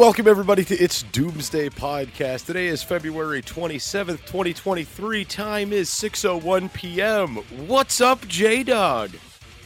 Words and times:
Welcome 0.00 0.26
everybody 0.26 0.64
to 0.64 0.74
It's 0.76 1.02
Doomsday 1.02 1.68
Podcast. 1.68 2.46
Today 2.46 2.68
is 2.68 2.82
February 2.82 3.42
27th, 3.42 4.24
2023. 4.24 5.26
Time 5.26 5.74
is 5.74 5.90
6:01 5.90 6.72
p.m. 6.72 7.36
What's 7.66 8.00
up, 8.00 8.26
J-Dog? 8.26 9.10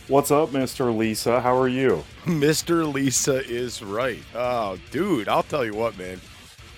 What's 0.08 0.32
up, 0.32 0.48
Mr. 0.48 0.94
Lisa? 0.94 1.41
How 1.41 1.56
are 1.56 1.68
you? 1.68 2.02
Mr. 2.24 2.92
Lisa 2.92 3.48
is 3.48 3.80
right. 3.80 4.18
Oh, 4.34 4.76
dude, 4.91 5.28
I'll 5.28 5.44
tell 5.44 5.64
you 5.64 5.72
what, 5.72 5.96
man. 5.96 6.20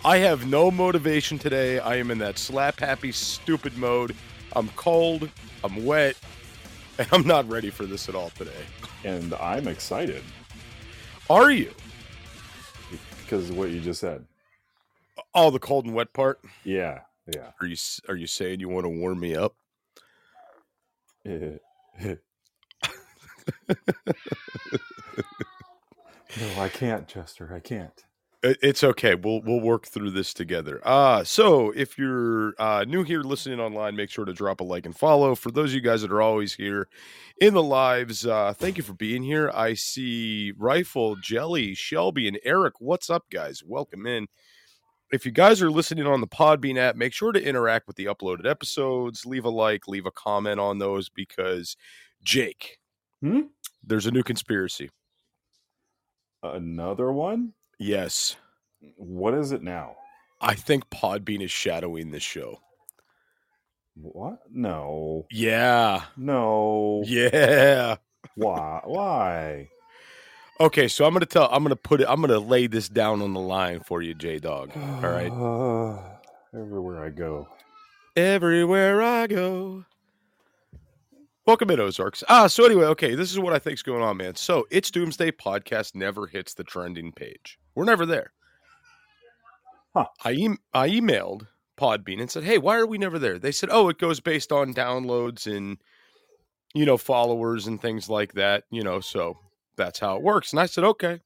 I 0.04 0.18
have 0.18 0.46
no 0.46 0.70
motivation 0.70 1.38
today. 1.38 1.78
I 1.78 1.96
am 1.96 2.10
in 2.10 2.18
that 2.18 2.36
slap 2.36 2.78
happy 2.78 3.10
stupid 3.10 3.78
mode. 3.78 4.14
I'm 4.54 4.68
cold, 4.76 5.30
I'm 5.64 5.86
wet, 5.86 6.18
and 6.98 7.08
I'm 7.10 7.26
not 7.26 7.48
ready 7.48 7.70
for 7.70 7.86
this 7.86 8.10
at 8.10 8.14
all 8.14 8.28
today. 8.28 8.66
And 9.02 9.32
I'm 9.32 9.66
excited 9.66 10.22
Are 11.30 11.50
you? 11.50 11.72
Because 13.26 13.50
of 13.50 13.58
what 13.58 13.70
you 13.70 13.80
just 13.80 14.00
said. 14.00 14.24
Oh, 15.34 15.50
the 15.50 15.58
cold 15.58 15.84
and 15.84 15.94
wet 15.94 16.12
part? 16.12 16.38
Yeah, 16.62 17.00
yeah. 17.26 17.50
Are 17.60 17.66
you 17.66 17.76
are 18.08 18.14
you 18.14 18.28
saying 18.28 18.60
you 18.60 18.68
want 18.68 18.84
to 18.84 18.88
warm 18.88 19.18
me 19.18 19.34
up? 19.34 19.56
no, 21.24 21.40
I 26.56 26.68
can't, 26.68 27.08
Jester. 27.08 27.52
I 27.52 27.58
can't. 27.58 28.04
It- 28.50 28.58
It's 28.62 28.84
okay. 28.84 29.14
We'll 29.14 29.40
we'll 29.42 29.60
work 29.60 29.86
through 29.86 30.10
this 30.12 30.32
together. 30.34 30.80
Uh 30.84 31.24
so 31.24 31.70
if 31.72 31.98
you're 31.98 32.54
uh, 32.58 32.84
new 32.86 33.02
here 33.02 33.22
listening 33.22 33.60
online, 33.60 33.96
make 33.96 34.10
sure 34.10 34.24
to 34.24 34.32
drop 34.32 34.60
a 34.60 34.64
like 34.64 34.86
and 34.86 34.96
follow. 34.96 35.34
For 35.34 35.50
those 35.50 35.70
of 35.70 35.74
you 35.74 35.80
guys 35.80 36.02
that 36.02 36.12
are 36.12 36.22
always 36.22 36.54
here 36.54 36.88
in 37.40 37.54
the 37.54 37.62
lives, 37.62 38.24
uh, 38.26 38.52
thank 38.54 38.76
you 38.76 38.82
for 38.82 38.94
being 38.94 39.22
here. 39.22 39.50
I 39.54 39.74
see 39.74 40.52
Rifle, 40.56 41.16
Jelly, 41.16 41.74
Shelby, 41.74 42.28
and 42.28 42.38
Eric. 42.44 42.74
What's 42.80 43.10
up, 43.10 43.24
guys? 43.30 43.62
Welcome 43.64 44.06
in. 44.06 44.26
If 45.12 45.24
you 45.24 45.32
guys 45.32 45.62
are 45.62 45.70
listening 45.70 46.06
on 46.06 46.20
the 46.20 46.26
Podbean 46.26 46.78
app, 46.78 46.96
make 46.96 47.12
sure 47.12 47.32
to 47.32 47.42
interact 47.42 47.86
with 47.86 47.96
the 47.96 48.06
uploaded 48.06 48.44
episodes. 48.48 49.24
Leave 49.24 49.44
a 49.44 49.50
like, 49.50 49.86
leave 49.88 50.06
a 50.06 50.10
comment 50.10 50.58
on 50.60 50.78
those 50.78 51.08
because 51.08 51.76
Jake, 52.22 52.78
Hmm? 53.22 53.42
there's 53.84 54.06
a 54.06 54.10
new 54.10 54.22
conspiracy. 54.24 54.90
Another 56.42 57.12
one? 57.12 57.52
Yes, 57.78 58.36
What 58.96 59.34
is 59.34 59.52
it 59.52 59.62
now? 59.62 59.96
I 60.40 60.54
think 60.54 60.88
Podbean 60.90 61.42
is 61.42 61.50
shadowing 61.50 62.10
this 62.10 62.22
show. 62.22 62.60
What? 63.94 64.40
No. 64.50 65.26
Yeah. 65.30 66.04
No. 66.16 67.02
Yeah. 67.06 67.96
Why? 68.34 68.80
Why? 68.84 69.68
Okay, 70.58 70.88
so 70.88 71.04
I'm 71.04 71.12
gonna 71.12 71.26
tell 71.26 71.48
I'm 71.50 71.62
gonna 71.62 71.76
put 71.76 72.00
it 72.00 72.06
I'm 72.08 72.20
gonna 72.20 72.38
lay 72.38 72.66
this 72.66 72.88
down 72.88 73.22
on 73.22 73.34
the 73.34 73.40
line 73.40 73.80
for 73.80 74.02
you, 74.02 74.14
J 74.14 74.38
Dog. 74.38 74.72
All 74.74 75.10
right. 75.10 75.26
everywhere 76.54 77.04
I 77.04 77.10
go. 77.10 77.48
Everywhere 78.16 79.02
I 79.02 79.26
go. 79.26 79.84
Welcome 81.46 81.70
in 81.70 81.78
Ozarks. 81.78 82.24
Ah, 82.28 82.48
so 82.48 82.64
anyway, 82.64 82.86
okay, 82.86 83.14
this 83.14 83.30
is 83.30 83.38
what 83.38 83.52
I 83.52 83.58
think's 83.58 83.82
going 83.82 84.02
on, 84.02 84.16
man. 84.16 84.34
So 84.34 84.66
it's 84.70 84.90
Doomsday 84.90 85.32
Podcast 85.32 85.94
never 85.94 86.26
hits 86.26 86.54
the 86.54 86.64
trending 86.64 87.12
page. 87.12 87.58
We're 87.74 87.84
never 87.84 88.04
there. 88.04 88.32
Huh. 89.96 90.08
I 90.22 90.34
emailed 90.88 91.46
Podbean 91.78 92.20
and 92.20 92.30
said, 92.30 92.44
Hey, 92.44 92.58
why 92.58 92.76
are 92.76 92.86
we 92.86 92.98
never 92.98 93.18
there? 93.18 93.38
They 93.38 93.50
said, 93.50 93.70
Oh, 93.72 93.88
it 93.88 93.98
goes 93.98 94.20
based 94.20 94.52
on 94.52 94.74
downloads 94.74 95.46
and 95.46 95.78
you 96.74 96.84
know, 96.84 96.98
followers 96.98 97.66
and 97.66 97.80
things 97.80 98.10
like 98.10 98.34
that, 98.34 98.64
you 98.70 98.82
know, 98.82 99.00
so 99.00 99.38
that's 99.78 99.98
how 99.98 100.16
it 100.16 100.22
works. 100.22 100.52
And 100.52 100.60
I 100.60 100.66
said, 100.66 100.84
Okay. 100.84 101.20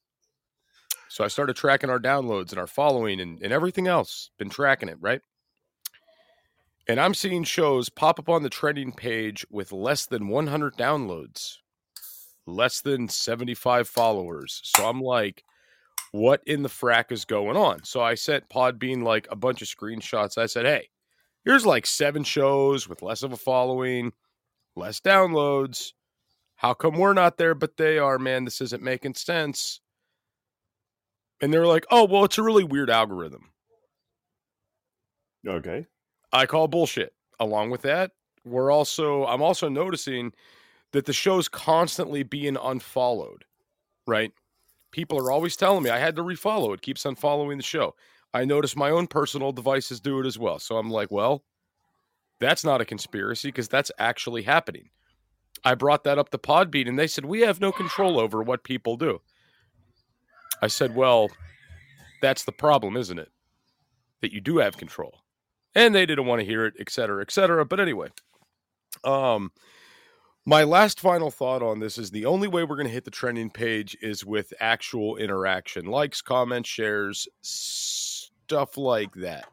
So 1.09 1.25
I 1.25 1.27
started 1.29 1.57
tracking 1.57 1.91
our 1.91 1.99
downloads 1.99 2.51
and 2.51 2.61
our 2.61 2.69
following 2.69 3.21
and, 3.21 3.43
and 3.43 3.53
everything 3.53 3.89
else. 3.89 4.31
Been 4.39 4.51
tracking 4.51 4.89
it, 4.89 4.99
right? 5.01 5.21
And 6.87 7.01
I'm 7.01 7.15
seeing 7.15 7.43
shows 7.43 7.89
pop 7.89 8.21
up 8.21 8.29
on 8.29 8.45
the 8.45 8.51
trending 8.51 8.93
page 8.93 9.45
with 9.51 9.73
less 9.73 10.07
than 10.07 10.29
100 10.29 10.77
downloads, 10.77 11.57
less 12.47 12.81
than 12.81 13.09
75 13.09 13.89
followers. 13.89 14.61
So 14.63 14.89
I'm 14.89 15.01
like, 15.01 15.43
what 16.13 16.43
in 16.47 16.63
the 16.63 16.69
frack 16.69 17.13
is 17.13 17.25
going 17.25 17.57
on? 17.57 17.85
So 17.85 18.01
I 18.01 18.15
sent 18.15 18.49
Podbean 18.49 19.03
like 19.03 19.29
a 19.31 19.37
bunch 19.37 19.63
of 19.63 19.69
screenshots. 19.69 20.39
I 20.39 20.47
said, 20.47 20.67
hey, 20.67 20.89
here's 21.45 21.67
like 21.67 21.87
seven 21.87 22.25
shows 22.25 22.89
with 22.89 23.03
less 23.03 23.23
of 23.23 23.33
a 23.33 23.37
following, 23.37 24.13
less 24.77 25.01
downloads. 25.01 25.93
How 26.57 26.75
come 26.75 26.99
we're 26.99 27.15
not 27.15 27.39
there, 27.39 27.55
but 27.55 27.77
they 27.77 27.99
are, 27.99 28.19
man? 28.19 28.45
This 28.45 28.61
isn't 28.61 28.83
making 28.83 29.15
sense. 29.15 29.81
And 31.41 31.53
they're 31.53 31.67
like, 31.67 31.87
oh, 31.91 32.05
well, 32.05 32.25
it's 32.25 32.39
a 32.39 32.43
really 32.43 32.65
weird 32.65 32.91
algorithm. 32.91 33.51
Okay. 35.47 35.87
I 36.33 36.47
call 36.47 36.69
bullshit. 36.69 37.15
Along 37.39 37.71
with 37.71 37.81
that, 37.83 38.11
we're 38.45 38.71
also 38.71 39.25
I'm 39.25 39.41
also 39.41 39.71
noticing 39.71 40.33
that 40.93 41.07
the 41.07 41.13
show's 41.15 41.49
constantly 41.49 42.23
being 42.23 42.59
unfollowed. 42.63 43.47
Right? 44.07 44.33
People 44.93 45.19
are 45.19 45.31
always 45.31 45.57
telling 45.57 45.83
me 45.83 45.91
I 45.91 45.99
had 45.99 46.17
to 46.17 46.23
refollow. 46.23 46.75
It 46.75 46.83
keeps 46.83 47.05
unfollowing 47.05 47.57
the 47.57 47.63
show. 47.63 47.95
I 48.33 48.45
notice 48.45 48.77
my 48.77 48.91
own 48.91 49.07
personal 49.07 49.53
devices 49.53 50.01
do 50.01 50.21
it 50.21 50.27
as 50.27 50.39
well. 50.39 50.59
So 50.59 50.77
I'm 50.77 50.91
like, 50.91 51.11
well, 51.11 51.45
that's 52.39 52.65
not 52.65 52.81
a 52.81 52.85
conspiracy 52.85 53.49
because 53.49 53.69
that's 53.69 53.91
actually 53.99 54.43
happening. 54.43 54.91
I 55.65 55.75
brought 55.75 56.05
that 56.05 56.19
up 56.19 56.31
to 56.31 56.39
Podbean 56.39 56.89
and 56.89 56.99
they 56.99 57.07
said, 57.07 57.25
we 57.25 57.41
have 57.41 57.61
no 57.61 57.71
control 57.71 58.19
over 58.19 58.43
what 58.43 58.65
people 58.65 58.97
do. 58.97 59.21
I 60.63 60.69
said, 60.69 60.95
well, 60.95 61.29
that's 62.23 62.45
the 62.45 62.53
problem, 62.53 62.97
isn't 62.97 63.19
it? 63.19 63.31
That 64.23 64.33
you 64.33 64.41
do 64.41 64.59
have 64.59 64.77
control 64.77 65.23
and 65.75 65.95
they 65.95 66.07
didn't 66.07 66.27
want 66.27 66.41
to 66.41 66.47
hear 66.47 66.67
it, 66.67 66.75
et 66.79 66.91
cetera, 66.91 67.23
et 67.23 67.31
cetera. 67.31 67.65
But 67.65 67.81
anyway, 67.81 68.09
um, 69.05 69.53
my 70.47 70.65
last 70.65 71.01
final 71.01 71.31
thought 71.31 71.63
on 71.63 71.81
this 71.81 71.99
is 71.99 72.11
the 72.11 72.27
only 72.27 72.49
way 72.49 72.65
we're 72.65 72.77
going 72.77 72.87
to 72.87 72.93
hit 72.93 73.05
the 73.05 73.11
trending 73.11 73.51
page 73.51 73.97
is 74.01 74.25
with 74.25 74.53
actual 74.61 75.17
interaction, 75.17 75.87
likes, 75.87 76.23
comments, 76.23 76.69
shares, 76.69 77.29
stuff 77.43 78.77
like 78.77 79.15
that. 79.15 79.47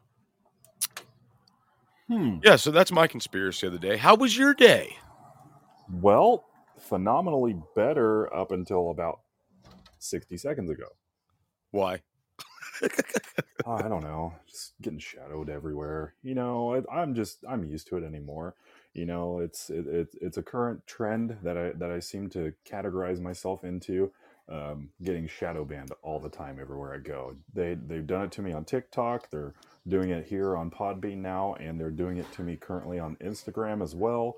Hmm. 2.08 2.38
Yeah, 2.42 2.56
so 2.56 2.70
that's 2.70 2.90
my 2.90 3.06
conspiracy 3.06 3.66
of 3.66 3.72
the 3.72 3.78
day. 3.78 3.98
How 3.98 4.14
was 4.14 4.36
your 4.36 4.54
day? 4.54 4.96
Well, 5.92 6.46
phenomenally 6.78 7.60
better 7.76 8.34
up 8.34 8.50
until 8.50 8.90
about 8.90 9.20
60 9.98 10.36
seconds 10.38 10.70
ago. 10.70 10.86
Why? 11.70 12.00
I 13.66 13.82
don't 13.88 14.02
know, 14.02 14.32
just 14.48 14.74
getting 14.80 14.98
shadowed 14.98 15.50
everywhere. 15.50 16.14
You 16.22 16.34
know, 16.34 16.76
I, 16.76 17.00
I'm 17.00 17.14
just 17.14 17.44
I'm 17.48 17.64
used 17.64 17.88
to 17.88 17.96
it 17.96 18.04
anymore. 18.04 18.54
You 18.94 19.06
know, 19.06 19.38
it's 19.40 19.70
it, 19.70 19.86
it, 19.86 20.08
it's 20.20 20.36
a 20.38 20.42
current 20.42 20.86
trend 20.86 21.38
that 21.42 21.56
I 21.56 21.72
that 21.72 21.90
I 21.90 22.00
seem 22.00 22.28
to 22.30 22.52
categorize 22.68 23.20
myself 23.20 23.64
into. 23.64 24.12
Um, 24.50 24.88
getting 25.02 25.28
shadow 25.28 25.62
banned 25.64 25.92
all 26.02 26.18
the 26.18 26.30
time 26.30 26.58
everywhere 26.58 26.94
I 26.94 26.98
go. 26.98 27.36
They 27.52 27.74
they've 27.74 28.06
done 28.06 28.24
it 28.24 28.32
to 28.32 28.42
me 28.42 28.52
on 28.52 28.64
TikTok. 28.64 29.30
They're 29.30 29.54
doing 29.86 30.10
it 30.10 30.26
here 30.26 30.56
on 30.56 30.70
Podbean 30.70 31.18
now, 31.18 31.54
and 31.60 31.78
they're 31.78 31.90
doing 31.90 32.16
it 32.16 32.30
to 32.32 32.42
me 32.42 32.56
currently 32.56 32.98
on 32.98 33.16
Instagram 33.16 33.82
as 33.82 33.94
well. 33.94 34.36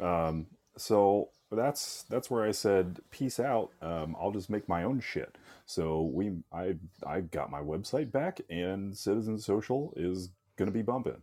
Um, 0.00 0.46
so 0.76 1.28
that's 1.50 2.04
that's 2.04 2.30
where 2.30 2.44
I 2.44 2.52
said 2.52 3.00
peace 3.10 3.38
out. 3.38 3.70
Um, 3.82 4.16
I'll 4.20 4.32
just 4.32 4.50
make 4.50 4.68
my 4.68 4.84
own 4.84 5.00
shit. 5.00 5.36
So 5.66 6.02
we 6.02 6.32
I 6.52 6.76
I 7.06 7.20
got 7.20 7.50
my 7.50 7.60
website 7.60 8.10
back, 8.10 8.40
and 8.50 8.96
Citizen 8.96 9.38
Social 9.38 9.92
is 9.96 10.30
gonna 10.56 10.70
be 10.70 10.82
bumping. 10.82 11.22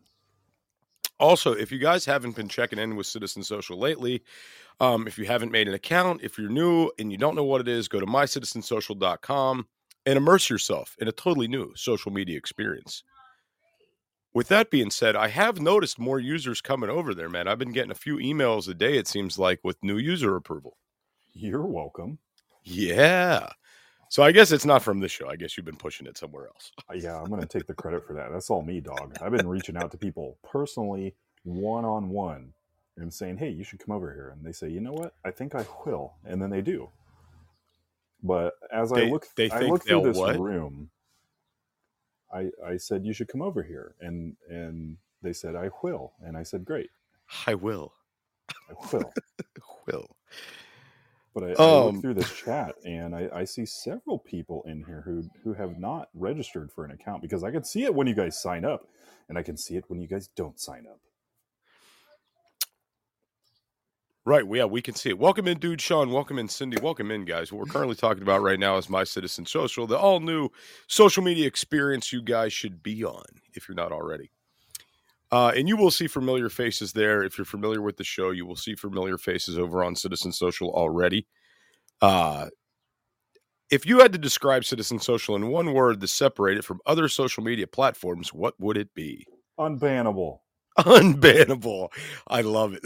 Also, 1.20 1.54
if 1.54 1.72
you 1.72 1.80
guys 1.80 2.06
haven't 2.06 2.36
been 2.36 2.48
checking 2.48 2.80
in 2.80 2.96
with 2.96 3.08
Citizen 3.08 3.44
Social 3.44 3.78
lately, 3.78 4.24
um, 4.80 5.08
if 5.08 5.18
you 5.18 5.26
haven't 5.26 5.52
made 5.52 5.68
an 5.68 5.74
account, 5.74 6.22
if 6.24 6.38
you're 6.38 6.50
new 6.50 6.90
and 6.98 7.12
you 7.12 7.18
don't 7.18 7.36
know 7.36 7.44
what 7.44 7.62
it 7.62 7.68
is, 7.68 7.88
go 7.88 8.00
to 8.00 8.06
mycitizensocial.com 8.06 9.68
and 10.06 10.18
immerse 10.18 10.50
yourself 10.50 10.96
in 11.00 11.08
a 11.08 11.12
totally 11.12 11.48
new 11.48 11.74
social 11.76 12.12
media 12.12 12.38
experience. 12.38 13.04
With 14.34 14.48
that 14.50 14.70
being 14.70 14.92
said, 14.92 15.16
I 15.16 15.28
have 15.28 15.60
noticed 15.60 16.00
more 16.00 16.20
users 16.20 16.62
coming 16.62 16.90
over 16.90 17.14
there, 17.14 17.30
man. 17.30 17.48
I've 17.48 17.60
been 17.60 17.74
getting 17.74 17.92
a 17.92 17.96
few 17.96 18.18
emails 18.18 18.70
a 18.70 18.74
day, 18.74 18.98
it 18.98 19.08
seems 19.08 19.40
like, 19.40 19.60
with 19.64 19.84
new 19.84 19.98
user 19.98 20.36
approval. 20.36 20.78
You're 21.34 21.66
welcome. 21.66 22.20
Yeah. 22.64 23.50
So 24.10 24.24
I 24.24 24.32
guess 24.32 24.52
it's 24.52 24.66
not 24.66 24.82
from 24.82 25.00
this 25.00 25.12
show. 25.12 25.30
I 25.30 25.36
guess 25.36 25.56
you've 25.56 25.68
been 25.68 25.76
pushing 25.76 26.08
it 26.08 26.18
somewhere 26.18 26.48
else. 26.48 26.72
Uh, 26.90 26.96
Yeah, 26.96 27.22
I'm 27.22 27.30
going 27.30 27.42
to 27.42 27.48
take 27.48 27.68
the 27.68 27.76
credit 27.76 28.06
for 28.06 28.14
that. 28.14 28.32
That's 28.32 28.50
all 28.50 28.64
me, 28.64 28.82
dog. 28.82 29.16
I've 29.22 29.32
been 29.32 29.48
reaching 29.48 29.78
out 29.78 29.92
to 29.92 29.98
people 29.98 30.38
personally, 30.44 31.16
one 31.44 31.86
on 31.86 32.10
one, 32.10 32.54
and 32.98 33.14
saying, 33.14 33.38
hey, 33.38 33.50
you 33.50 33.64
should 33.64 33.80
come 33.80 33.96
over 33.96 34.12
here. 34.12 34.30
And 34.36 34.44
they 34.44 34.52
say, 34.52 34.68
you 34.68 34.80
know 34.82 34.94
what? 34.94 35.14
I 35.24 35.30
think 35.30 35.54
I 35.54 35.64
will. 35.86 36.14
And 36.26 36.42
then 36.42 36.50
they 36.50 36.62
do. 36.62 36.90
But 38.24 38.56
as 38.74 38.92
I 38.92 39.04
look, 39.04 39.28
they 39.36 39.50
I 39.52 39.62
look 39.62 39.84
through 39.86 40.02
this 40.02 40.18
what? 40.18 40.40
room, 40.40 40.90
I, 42.34 42.50
I 42.66 42.78
said, 42.78 43.06
you 43.06 43.14
should 43.14 43.28
come 43.28 43.44
over 43.44 43.62
here. 43.62 43.96
And, 44.02 44.36
and 44.50 44.98
they 45.22 45.34
said, 45.34 45.56
I 45.56 45.70
will. 45.84 46.14
And 46.22 46.36
I 46.36 46.42
said, 46.44 46.66
great, 46.66 46.90
I 47.46 47.54
will. 47.54 47.94
I 48.70 48.74
will. 48.92 49.14
Will. 49.88 50.16
But 51.34 51.44
I, 51.44 51.58
I 51.70 51.74
Um, 51.74 51.76
look 51.76 52.02
through 52.02 52.16
this 52.16 52.32
chat 52.34 52.76
and 52.86 53.16
I, 53.16 53.30
I 53.34 53.46
see 53.46 53.66
several 53.66 54.20
people 54.20 54.64
in 54.68 54.84
here 54.86 55.02
who 55.06 55.24
who 55.44 55.54
have 55.54 55.80
not 55.80 56.10
registered 56.14 56.72
for 56.72 56.86
an 56.86 56.92
account 56.92 57.22
because 57.22 57.44
I 57.44 57.52
can 57.52 57.64
see 57.64 57.86
it 57.86 57.96
when 57.96 58.08
you 58.08 58.16
guys 58.16 58.42
sign 58.42 58.66
up, 58.66 58.88
and 59.30 59.38
I 59.38 59.44
can 59.44 59.58
see 59.58 59.78
it 59.78 59.86
when 59.90 60.00
you 60.02 60.08
guys 60.08 60.30
don't 60.36 60.60
sign 60.60 60.86
up. 60.90 61.00
Right. 64.26 64.46
Yeah, 64.52 64.66
we 64.66 64.82
can 64.82 64.96
see 64.96 65.10
it. 65.10 65.20
Welcome 65.20 65.48
in, 65.48 65.60
dude 65.60 65.82
Sean. 65.82 66.12
Welcome 66.12 66.40
in, 66.40 66.48
Cindy. 66.50 66.78
Welcome 66.82 67.12
in, 67.12 67.26
guys. 67.26 67.52
What 67.52 67.60
we're 67.60 67.74
currently 67.74 67.98
talking 67.98 68.24
about 68.24 68.42
right 68.42 68.60
now 68.60 68.78
is 68.78 68.90
My 68.90 69.04
Citizen 69.04 69.46
Social, 69.48 69.88
the 69.88 69.98
all 70.00 70.22
new 70.22 70.50
social 70.88 71.24
media 71.24 71.48
experience 71.48 72.14
you 72.14 72.22
guys 72.24 72.54
should 72.54 72.84
be 72.84 73.04
on 73.04 73.26
if 73.56 73.68
you're 73.68 73.76
not 73.76 73.92
already. 73.92 74.32
Uh, 75.32 75.52
and 75.56 75.68
you 75.68 75.78
will 75.78 75.92
see 75.92 76.08
familiar 76.08 76.50
faces 76.50 76.92
there. 76.94 77.24
If 77.24 77.38
you're 77.38 77.46
familiar 77.46 77.82
with 77.82 77.98
the 77.98 78.04
show, 78.04 78.32
you 78.32 78.46
will 78.46 78.56
see 78.56 78.76
familiar 78.76 79.18
faces 79.18 79.58
over 79.58 79.84
on 79.84 79.96
Citizen 79.96 80.32
Social 80.32 80.70
already. 80.72 81.28
Uh, 82.02 82.48
if 83.70 83.86
you 83.86 84.00
had 84.00 84.12
to 84.14 84.18
describe 84.18 84.66
Citizen 84.66 85.00
Social 85.00 85.36
in 85.36 85.50
one 85.50 85.74
word 85.74 86.02
to 86.02 86.08
separate 86.08 86.58
it 86.58 86.66
from 86.66 86.80
other 86.88 87.08
social 87.08 87.44
media 87.44 87.68
platforms, 87.68 88.34
what 88.34 88.56
would 88.60 88.78
it 88.78 88.94
be? 88.96 89.28
Unbannable. 89.60 90.40
Unbannable. 90.80 91.90
I 92.28 92.42
love 92.42 92.74
it. 92.74 92.84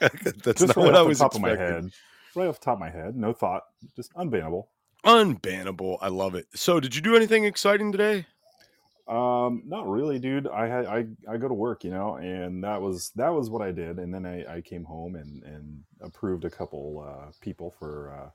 That's 0.44 0.60
Just 0.60 0.68
not 0.68 0.76
right 0.76 0.84
what 0.86 0.94
I 0.94 1.02
was 1.02 1.18
top 1.18 1.32
expecting. 1.34 1.58
of 1.58 1.58
my 1.58 1.74
head. 1.74 1.90
Right 2.36 2.48
off 2.48 2.60
the 2.60 2.64
top 2.64 2.74
of 2.74 2.80
my 2.80 2.90
head, 2.90 3.16
no 3.16 3.32
thought, 3.32 3.62
just 3.96 4.12
unbannable. 4.14 4.64
Unbannable. 5.04 5.98
I 6.00 6.08
love 6.08 6.34
it. 6.34 6.46
So, 6.54 6.80
did 6.80 6.94
you 6.94 7.02
do 7.02 7.16
anything 7.16 7.44
exciting 7.44 7.92
today? 7.92 8.26
Um, 9.06 9.62
not 9.66 9.86
really, 9.86 10.18
dude. 10.18 10.48
I 10.48 10.66
had 10.66 10.86
I 10.86 11.06
I 11.28 11.36
go 11.36 11.48
to 11.48 11.54
work, 11.54 11.84
you 11.84 11.90
know, 11.90 12.16
and 12.16 12.64
that 12.64 12.80
was 12.80 13.10
that 13.16 13.28
was 13.28 13.50
what 13.50 13.60
I 13.60 13.70
did, 13.70 13.98
and 13.98 14.12
then 14.12 14.24
I 14.24 14.56
I 14.56 14.60
came 14.62 14.84
home 14.84 15.14
and 15.16 15.42
and 15.42 15.84
approved 16.00 16.44
a 16.44 16.50
couple 16.50 17.04
uh, 17.06 17.30
people 17.40 17.70
for 17.70 18.32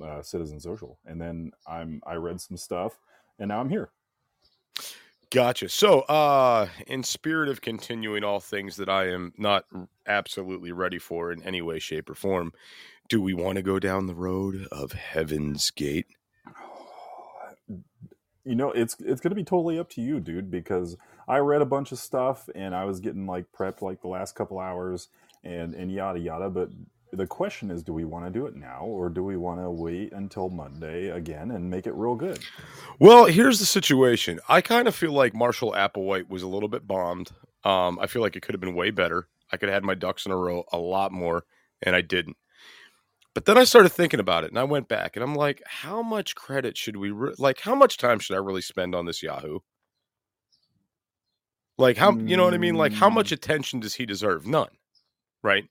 uh, 0.00 0.04
uh, 0.04 0.22
Citizen 0.22 0.58
Social, 0.58 0.98
and 1.04 1.20
then 1.20 1.52
I'm 1.66 2.00
I 2.06 2.14
read 2.14 2.40
some 2.40 2.56
stuff, 2.56 2.98
and 3.38 3.48
now 3.48 3.60
I'm 3.60 3.68
here. 3.68 3.90
Gotcha. 5.30 5.68
So, 5.68 6.00
uh, 6.02 6.68
in 6.86 7.02
spirit 7.02 7.50
of 7.50 7.60
continuing 7.60 8.24
all 8.24 8.40
things 8.40 8.76
that 8.76 8.88
I 8.88 9.10
am 9.10 9.34
not 9.36 9.66
absolutely 10.06 10.72
ready 10.72 10.98
for 10.98 11.30
in 11.30 11.42
any 11.42 11.60
way, 11.60 11.78
shape, 11.78 12.08
or 12.08 12.14
form, 12.14 12.54
do 13.10 13.20
we 13.20 13.34
want 13.34 13.56
to 13.56 13.62
go 13.62 13.78
down 13.78 14.06
the 14.06 14.14
road 14.14 14.66
of 14.72 14.92
Heaven's 14.92 15.70
Gate? 15.70 16.06
You 18.48 18.54
know, 18.54 18.70
it's 18.72 18.96
it's 19.00 19.20
gonna 19.20 19.34
be 19.34 19.44
totally 19.44 19.78
up 19.78 19.90
to 19.90 20.00
you, 20.00 20.20
dude, 20.20 20.50
because 20.50 20.96
I 21.28 21.38
read 21.38 21.60
a 21.60 21.66
bunch 21.66 21.92
of 21.92 21.98
stuff 21.98 22.48
and 22.54 22.74
I 22.74 22.84
was 22.86 23.00
getting 23.00 23.26
like 23.26 23.52
prepped 23.52 23.82
like 23.82 24.00
the 24.00 24.08
last 24.08 24.34
couple 24.34 24.58
hours 24.58 25.08
and 25.44 25.74
and 25.74 25.92
yada 25.92 26.18
yada. 26.18 26.48
But 26.48 26.70
the 27.12 27.26
question 27.26 27.70
is, 27.70 27.82
do 27.82 27.92
we 27.92 28.04
want 28.04 28.24
to 28.24 28.30
do 28.30 28.46
it 28.46 28.56
now 28.56 28.80
or 28.82 29.08
do 29.08 29.22
we 29.22 29.36
want 29.36 29.60
to 29.60 29.70
wait 29.70 30.12
until 30.12 30.48
Monday 30.48 31.08
again 31.08 31.50
and 31.50 31.70
make 31.70 31.86
it 31.86 31.94
real 31.94 32.14
good? 32.14 32.38
Well, 32.98 33.26
here's 33.26 33.60
the 33.60 33.66
situation. 33.66 34.40
I 34.48 34.60
kind 34.60 34.88
of 34.88 34.94
feel 34.94 35.12
like 35.12 35.34
Marshall 35.34 35.72
Applewhite 35.72 36.28
was 36.28 36.42
a 36.42 36.48
little 36.48 36.68
bit 36.68 36.86
bombed. 36.86 37.30
Um, 37.64 37.98
I 38.00 38.06
feel 38.06 38.22
like 38.22 38.36
it 38.36 38.42
could 38.42 38.54
have 38.54 38.60
been 38.60 38.74
way 38.74 38.90
better. 38.90 39.28
I 39.52 39.56
could 39.56 39.68
have 39.68 39.76
had 39.76 39.84
my 39.84 39.94
ducks 39.94 40.26
in 40.26 40.32
a 40.32 40.36
row 40.36 40.64
a 40.72 40.78
lot 40.78 41.12
more, 41.12 41.44
and 41.82 41.94
I 41.96 42.00
didn't. 42.00 42.36
But 43.38 43.44
then 43.44 43.56
I 43.56 43.62
started 43.62 43.90
thinking 43.90 44.18
about 44.18 44.42
it, 44.42 44.50
and 44.50 44.58
I 44.58 44.64
went 44.64 44.88
back, 44.88 45.14
and 45.14 45.22
I'm 45.22 45.36
like, 45.36 45.62
how 45.64 46.02
much 46.02 46.34
credit 46.34 46.76
should 46.76 46.96
we 46.96 47.12
re- 47.12 47.36
like? 47.38 47.60
How 47.60 47.76
much 47.76 47.96
time 47.96 48.18
should 48.18 48.34
I 48.34 48.40
really 48.40 48.62
spend 48.62 48.96
on 48.96 49.06
this 49.06 49.22
Yahoo? 49.22 49.60
Like 51.78 51.96
how 51.96 52.18
you 52.18 52.36
know 52.36 52.42
what 52.42 52.54
I 52.54 52.58
mean? 52.58 52.74
Like 52.74 52.92
how 52.92 53.08
much 53.08 53.30
attention 53.30 53.78
does 53.78 53.94
he 53.94 54.06
deserve? 54.06 54.44
None, 54.44 54.70
right? 55.44 55.66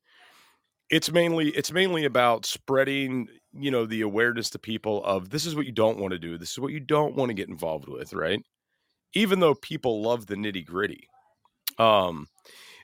It's 0.89 1.11
mainly 1.11 1.49
it's 1.49 1.73
mainly 1.73 2.05
about 2.05 2.45
spreading 2.45 3.27
you 3.51 3.69
know 3.69 3.85
the 3.85 3.99
awareness 3.99 4.49
to 4.51 4.59
people 4.59 5.03
of 5.03 5.29
this 5.29 5.45
is 5.45 5.53
what 5.53 5.65
you 5.65 5.73
don't 5.73 5.99
want 5.99 6.13
to 6.13 6.19
do, 6.19 6.37
this 6.37 6.53
is 6.53 6.59
what 6.59 6.71
you 6.71 6.79
don't 6.79 7.17
want 7.17 7.31
to 7.31 7.35
get 7.35 7.49
involved 7.49 7.89
with, 7.89 8.13
right? 8.13 8.41
Even 9.13 9.41
though 9.41 9.55
people 9.55 10.01
love 10.01 10.27
the 10.27 10.35
nitty 10.35 10.65
gritty. 10.65 11.09
Um, 11.77 12.27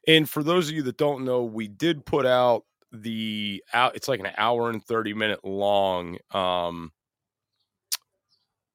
and 0.09 0.29
for 0.29 0.43
those 0.43 0.67
of 0.67 0.75
you 0.75 0.83
that 0.83 0.97
don't 0.97 1.23
know, 1.23 1.43
we 1.43 1.69
did 1.69 2.05
put 2.05 2.25
out 2.25 2.65
the 2.93 3.63
out. 3.73 3.95
It's 3.95 4.07
like 4.07 4.19
an 4.19 4.31
hour 4.37 4.69
and 4.69 4.83
thirty 4.85 5.13
minute 5.13 5.43
long 5.43 6.17
um 6.31 6.91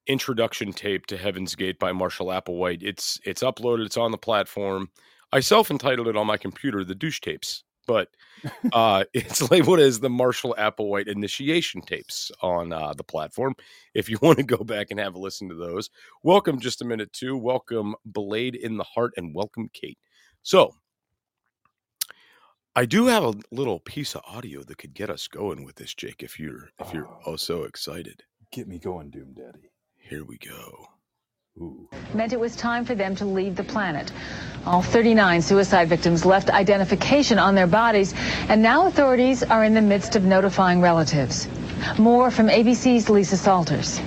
introduction 0.09 0.73
tape 0.73 1.07
to 1.07 1.17
Heaven's 1.17 1.55
Gate 1.55 1.79
by 1.79 1.93
Marshall 1.93 2.29
Applewhite. 2.29 2.83
It's 2.83 3.21
it's 3.25 3.43
uploaded. 3.43 3.87
It's 3.87 3.97
on 3.97 4.11
the 4.11 4.19
platform. 4.19 4.91
I 5.33 5.41
self 5.41 5.71
entitled 5.71 6.09
it 6.09 6.17
on 6.17 6.27
my 6.27 6.37
computer 6.37 6.85
the 6.85 6.95
douche 6.95 7.21
tapes, 7.21 7.63
but 7.87 8.09
uh, 8.73 9.05
it's 9.15 9.51
labeled 9.51 9.81
as 9.81 10.01
the 10.01 10.11
Marshall 10.11 10.57
Applewhite 10.59 11.09
initiation 11.09 11.83
tapes 11.83 12.33
on 12.43 12.73
uh, 12.73 12.95
the 12.95 13.05
platform. 13.05 13.55
If 13.95 14.09
you 14.09 14.19
want 14.23 14.39
to 14.39 14.45
go 14.45 14.59
back 14.59 14.89
and 14.91 14.99
have 14.99 15.15
a 15.15 15.19
listen 15.19 15.49
to 15.51 15.55
those, 15.55 15.91
welcome. 16.23 16.59
Just 16.61 16.83
a 16.83 16.87
minute 16.87 17.13
too. 17.13 17.37
Welcome 17.37 17.95
Blade 18.05 18.57
in 18.57 18.77
the 18.77 18.85
Heart 18.85 19.15
and 19.17 19.35
welcome 19.35 19.71
Kate. 19.73 19.99
So. 20.43 20.75
I 22.79 22.85
do 22.85 23.07
have 23.07 23.25
a 23.25 23.35
little 23.51 23.81
piece 23.81 24.15
of 24.15 24.23
audio 24.25 24.63
that 24.63 24.79
could 24.79 24.95
get 24.95 25.11
us 25.11 25.27
going 25.27 25.65
with 25.65 25.75
this, 25.75 25.95
Jake. 25.95 26.23
If 26.23 26.39
you're 26.39 26.71
if 26.79 26.95
you're 26.95 27.09
Oh. 27.09 27.33
oh 27.33 27.37
so 27.37 27.65
excited, 27.65 28.23
Get 28.53 28.69
me 28.69 28.79
going, 28.79 29.11
Doom 29.11 29.33
Daddy. 29.35 29.73
here 29.97 30.25
we 30.25 30.39
go. 30.39 30.87
Ooh. 31.61 31.89
meant 32.15 32.33
it 32.33 32.39
was 32.39 32.55
time 32.55 32.85
for 32.85 32.95
them 32.95 33.17
to 33.17 33.25
leave 33.25 33.57
the 33.57 33.65
planet. 33.65 34.13
All 34.65 34.81
39 34.81 35.43
suicide 35.43 35.89
victims 35.89 36.25
left 36.25 36.51
identification 36.51 37.37
on 37.41 37.57
their 37.57 37.67
bodies, 37.67 38.15
and 38.49 38.63
now 38.63 38.87
authorities 38.87 39.43
are 39.43 39.65
in 39.65 39.75
the 39.75 39.83
midst 39.83 40.15
of 40.15 40.23
notifying 40.23 40.81
relatives. 40.81 41.49
More 41.99 42.31
from 42.31 42.47
ABC's 42.47 43.11
Lisa 43.11 43.37
Salters. 43.37 44.01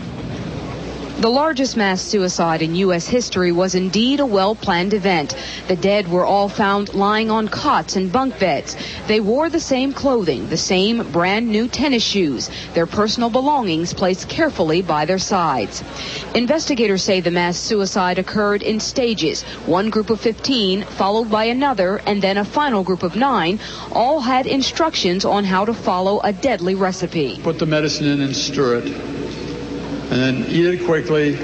The 1.21 1.29
largest 1.29 1.77
mass 1.77 2.01
suicide 2.01 2.63
in 2.63 2.73
U.S. 2.77 3.05
history 3.05 3.51
was 3.51 3.75
indeed 3.75 4.19
a 4.19 4.25
well-planned 4.25 4.95
event. 4.95 5.35
The 5.67 5.75
dead 5.75 6.07
were 6.07 6.25
all 6.25 6.49
found 6.49 6.95
lying 6.95 7.29
on 7.29 7.47
cots 7.47 7.95
and 7.95 8.11
bunk 8.11 8.39
beds. 8.39 8.75
They 9.05 9.19
wore 9.19 9.47
the 9.47 9.59
same 9.59 9.93
clothing, 9.93 10.49
the 10.49 10.57
same 10.57 11.11
brand 11.11 11.47
new 11.47 11.67
tennis 11.67 12.01
shoes, 12.01 12.49
their 12.73 12.87
personal 12.87 13.29
belongings 13.29 13.93
placed 13.93 14.29
carefully 14.29 14.81
by 14.81 15.05
their 15.05 15.19
sides. 15.19 15.83
Investigators 16.33 17.03
say 17.03 17.21
the 17.21 17.29
mass 17.29 17.55
suicide 17.55 18.17
occurred 18.17 18.63
in 18.63 18.79
stages. 18.79 19.43
One 19.67 19.91
group 19.91 20.09
of 20.09 20.19
15, 20.19 20.85
followed 20.85 21.29
by 21.29 21.43
another, 21.43 22.01
and 22.07 22.19
then 22.19 22.37
a 22.37 22.43
final 22.43 22.83
group 22.83 23.03
of 23.03 23.15
nine, 23.15 23.59
all 23.91 24.21
had 24.21 24.47
instructions 24.47 25.23
on 25.23 25.43
how 25.43 25.65
to 25.65 25.73
follow 25.75 26.19
a 26.23 26.33
deadly 26.33 26.73
recipe. 26.73 27.39
put 27.43 27.59
the 27.59 27.67
medicine 27.67 28.07
in 28.07 28.21
and 28.21 28.35
stir 28.35 28.77
it. 28.77 29.20
And 30.11 30.19
then 30.19 30.45
eat 30.49 30.65
it 30.65 30.85
quickly. 30.85 31.35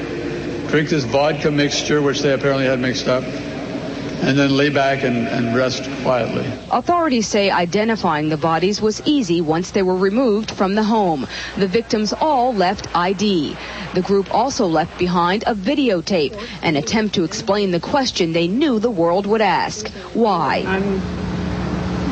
Drink 0.68 0.90
this 0.90 1.06
vodka 1.06 1.50
mixture, 1.50 2.02
which 2.02 2.22
they 2.22 2.34
apparently 2.34 2.66
had 2.66 2.82
mixed 2.82 3.08
up. 3.08 3.24
And 3.24 4.38
then 4.38 4.58
lay 4.58 4.70
back 4.70 5.04
and, 5.04 5.26
and 5.28 5.56
rest 5.56 5.90
quietly. 6.02 6.46
Authorities 6.70 7.28
say 7.28 7.50
identifying 7.50 8.28
the 8.28 8.36
bodies 8.36 8.82
was 8.82 9.02
easy 9.06 9.40
once 9.40 9.72
they 9.72 9.84
were 9.84 9.96
removed 9.96 10.52
from 10.52 10.76
the 10.76 10.84
home. 10.84 11.26
The 11.56 11.68
victims 11.68 12.12
all 12.12 12.54
left 12.54 12.94
ID. 12.94 13.56
The 13.94 14.02
group 14.02 14.34
also 14.36 14.66
left 14.66 15.00
behind 15.00 15.44
a 15.48 15.56
videotape, 15.56 16.38
an 16.62 16.76
attempt 16.76 17.16
to 17.16 17.24
explain 17.24 17.72
the 17.72 17.80
question 17.80 18.34
they 18.34 18.50
knew 18.50 18.80
the 18.80 18.92
world 18.92 19.28
would 19.28 19.42
ask. 19.42 19.88
Why? 20.14 20.66
I'm 20.68 21.27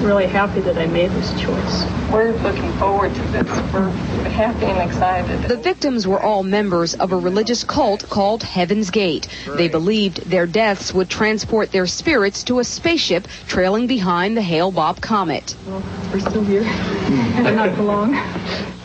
really 0.03 0.25
happy 0.25 0.61
that 0.61 0.77
I 0.77 0.85
made 0.87 1.11
this 1.11 1.31
choice. 1.39 1.83
We're 2.11 2.31
looking 2.31 2.71
forward 2.73 3.13
to 3.13 3.21
this. 3.31 3.47
We're 3.73 3.89
happy 4.29 4.65
and 4.65 4.89
excited. 4.89 5.49
The 5.49 5.57
victims 5.57 6.07
were 6.07 6.21
all 6.21 6.43
members 6.43 6.93
of 6.95 7.11
a 7.11 7.17
religious 7.17 7.63
cult 7.63 8.07
called 8.09 8.43
Heaven's 8.43 8.89
Gate. 8.89 9.27
They 9.47 9.67
believed 9.67 10.29
their 10.29 10.45
deaths 10.45 10.93
would 10.93 11.09
transport 11.09 11.71
their 11.71 11.87
spirits 11.87 12.43
to 12.43 12.59
a 12.59 12.63
spaceship 12.63 13.27
trailing 13.47 13.87
behind 13.87 14.37
the 14.37 14.41
Hale-Bopp 14.41 15.01
comet. 15.01 15.55
Well, 15.67 15.83
we're 16.11 16.19
still 16.19 16.43
here. 16.43 16.63
Hmm. 16.63 17.45
and 17.47 17.55
not 17.55 17.75
for 17.75 17.83
long. 17.83 18.15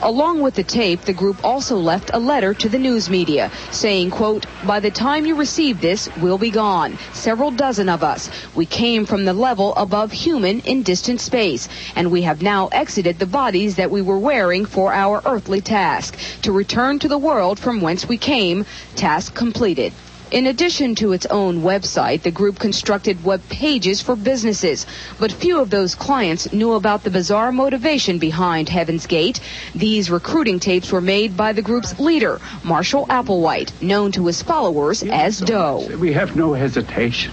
Along 0.02 0.40
with 0.40 0.55
the 0.55 0.62
tape, 0.62 1.02
the 1.02 1.12
group 1.12 1.45
also 1.45 1.76
left 1.76 2.11
a 2.14 2.19
letter 2.19 2.55
to 2.55 2.69
the 2.71 2.79
news 2.79 3.11
media 3.11 3.50
saying, 3.71 4.11
quote, 4.11 4.47
by 4.67 4.81
the 4.81 4.90
time 4.90 5.26
you 5.26 5.35
receive 5.35 5.83
this, 5.83 6.09
we'll 6.23 6.38
be 6.38 6.50
gone. 6.50 6.97
Several 7.12 7.50
dozen 7.50 7.90
of 7.90 8.02
us. 8.02 8.31
We 8.55 8.64
came 8.64 9.05
from 9.05 9.26
the 9.26 9.35
level 9.35 9.75
above 9.75 10.11
human 10.11 10.61
in 10.61 10.83
distant 10.83 11.10
space, 11.19 11.69
and 11.97 12.11
we 12.11 12.23
have 12.23 12.43
now 12.43 12.69
exited 12.69 13.19
the 13.19 13.26
bodies 13.26 13.76
that 13.76 13.90
we 13.90 14.02
were 14.02 14.19
wearing 14.19 14.64
for 14.64 14.93
our 14.93 15.23
earthly 15.25 15.61
task. 15.61 16.19
To 16.43 16.52
return 16.52 16.99
to 17.00 17.09
the 17.09 17.19
world 17.19 17.59
from 17.59 17.81
whence 17.81 18.09
we 18.09 18.19
came, 18.19 18.64
task 18.97 19.35
completed. 19.35 19.93
In 20.31 20.47
addition 20.47 20.95
to 20.97 21.12
its 21.12 21.26
own 21.26 21.62
website, 21.62 22.23
the 22.23 22.31
group 22.31 22.61
constructed 22.61 23.25
web 23.25 23.40
pages 23.49 24.00
for 24.00 24.14
businesses, 24.14 24.87
but 25.19 25.33
few 25.33 25.59
of 25.59 25.71
those 25.71 25.97
clients 25.97 26.52
knew 26.52 26.75
about 26.75 27.02
the 27.02 27.11
bizarre 27.11 27.50
motivation 27.50 28.21
behind 28.21 28.69
Heaven's 28.69 29.09
Gate. 29.09 29.40
These 29.75 30.09
recruiting 30.09 30.61
tapes 30.61 30.93
were 30.93 31.00
made 31.00 31.37
by 31.37 31.52
the 31.52 31.62
group's 31.62 31.99
leader, 31.99 32.40
Marshall 32.62 33.07
Applewhite, 33.07 33.83
known 33.83 34.12
to 34.12 34.26
his 34.26 34.40
followers 34.40 35.02
as 35.02 35.40
Do. 35.40 35.99
We 35.99 36.12
have 36.12 36.37
no 36.37 36.52
hesitation 36.52 37.33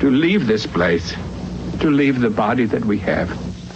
to 0.00 0.10
leave 0.10 0.46
this 0.46 0.66
place, 0.66 1.14
to 1.80 1.90
leave 1.90 2.20
the 2.20 2.30
body 2.30 2.66
that 2.66 2.84
we 2.84 2.98
have. 2.98 3.28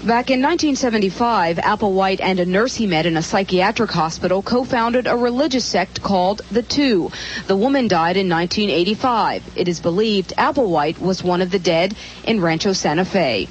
Back 0.05 0.31
in 0.31 0.41
1975, 0.41 1.57
Applewhite 1.57 2.21
and 2.23 2.39
a 2.39 2.47
nurse 2.47 2.77
he 2.77 2.87
met 2.87 3.05
in 3.05 3.17
a 3.17 3.23
psychiatric 3.23 3.91
hospital 3.91 4.43
co-founded 4.43 5.07
a 5.07 5.17
religious 5.17 5.65
sect 5.65 6.03
called 6.03 6.41
The 6.53 6.63
Two. 6.63 7.11
The 7.47 7.57
woman 7.57 7.89
died 7.89 8.17
in 8.17 8.29
1985. 8.29 9.43
It 9.57 9.69
is 9.69 9.81
believed 9.81 10.33
Applewhite 10.39 11.01
was 11.01 11.25
one 11.25 11.43
of 11.43 11.51
the 11.51 11.59
dead 11.59 11.97
in 12.25 12.41
Rancho 12.41 12.73
Santa 12.73 13.05
Fe. 13.05 13.49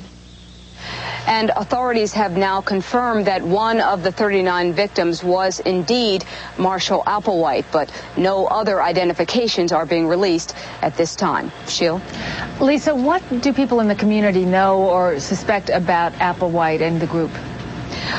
And 1.28 1.52
authorities 1.58 2.14
have 2.14 2.38
now 2.38 2.62
confirmed 2.62 3.28
that 3.28 3.42
one 3.44 3.82
of 3.82 4.02
the 4.02 4.12
39 4.14 4.72
victims 4.72 5.24
was 5.24 5.60
indeed 5.60 6.24
Marshall 6.58 7.04
Applewhite, 7.06 7.66
but 7.72 7.92
no 8.16 8.48
other 8.48 8.82
identifications 8.82 9.74
are 9.74 9.86
being 9.86 10.08
released 10.08 10.56
at 10.82 10.96
this 10.96 11.18
time. 11.18 11.52
Sheil? 11.68 12.02
Lisa, 12.62 12.96
what 12.96 13.22
do 13.42 13.52
people 13.52 13.82
in 13.82 13.90
the 13.90 13.96
community 13.96 14.46
know 14.46 14.90
or 14.90 15.20
suspect 15.20 15.70
about 15.70 16.14
Applewhite 16.14 16.82
and 16.82 17.02
the 17.02 17.08
group? 17.08 17.32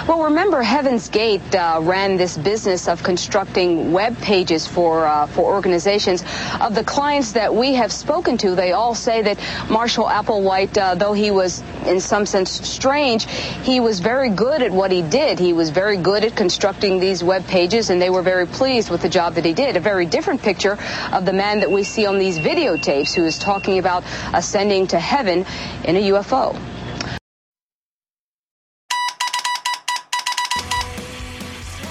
Well, 0.07 0.25
remember, 0.25 0.63
Heaven's 0.63 1.09
Gate 1.09 1.55
uh, 1.55 1.81
ran 1.83 2.17
this 2.17 2.37
business 2.37 2.89
of 2.89 3.03
constructing 3.03 3.93
web 3.93 4.19
pages 4.19 4.67
for 4.67 5.07
uh, 5.07 5.27
for 5.27 5.53
organizations. 5.53 6.25
Of 6.61 6.75
the 6.75 6.85
clients 6.85 7.33
that 7.33 7.55
we 7.55 7.75
have 7.75 7.93
spoken 7.93 8.37
to, 8.39 8.55
they 8.55 8.73
all 8.73 8.95
say 8.95 9.23
that 9.23 9.39
Marshall 9.71 10.07
Applewhite, 10.07 10.77
uh, 10.77 10.95
though 10.95 11.13
he 11.13 11.31
was 11.31 11.63
in 11.87 12.01
some 12.01 12.27
sense 12.27 12.51
strange, 12.51 13.27
he 13.63 13.81
was 13.81 14.01
very 14.01 14.31
good 14.31 14.63
at 14.63 14.73
what 14.73 14.91
he 14.91 15.03
did. 15.03 15.39
He 15.39 15.53
was 15.53 15.71
very 15.71 15.97
good 15.97 16.25
at 16.25 16.37
constructing 16.37 17.01
these 17.01 17.25
web 17.25 17.47
pages, 17.47 17.91
and 17.91 18.01
they 18.01 18.11
were 18.11 18.23
very 18.23 18.47
pleased 18.47 18.91
with 18.91 19.03
the 19.03 19.09
job 19.09 19.35
that 19.35 19.45
he 19.45 19.55
did. 19.55 19.77
A 19.77 19.81
very 19.81 20.07
different 20.07 20.43
picture 20.43 20.79
of 21.13 21.25
the 21.25 21.33
man 21.33 21.61
that 21.61 21.71
we 21.71 21.83
see 21.83 22.07
on 22.07 22.19
these 22.19 22.39
videotapes, 22.39 23.15
who 23.15 23.25
is 23.25 23.39
talking 23.39 23.79
about 23.79 24.05
ascending 24.35 24.87
to 24.89 24.99
heaven 24.99 25.47
in 25.85 25.97
a 25.97 26.11
UFO. 26.11 26.78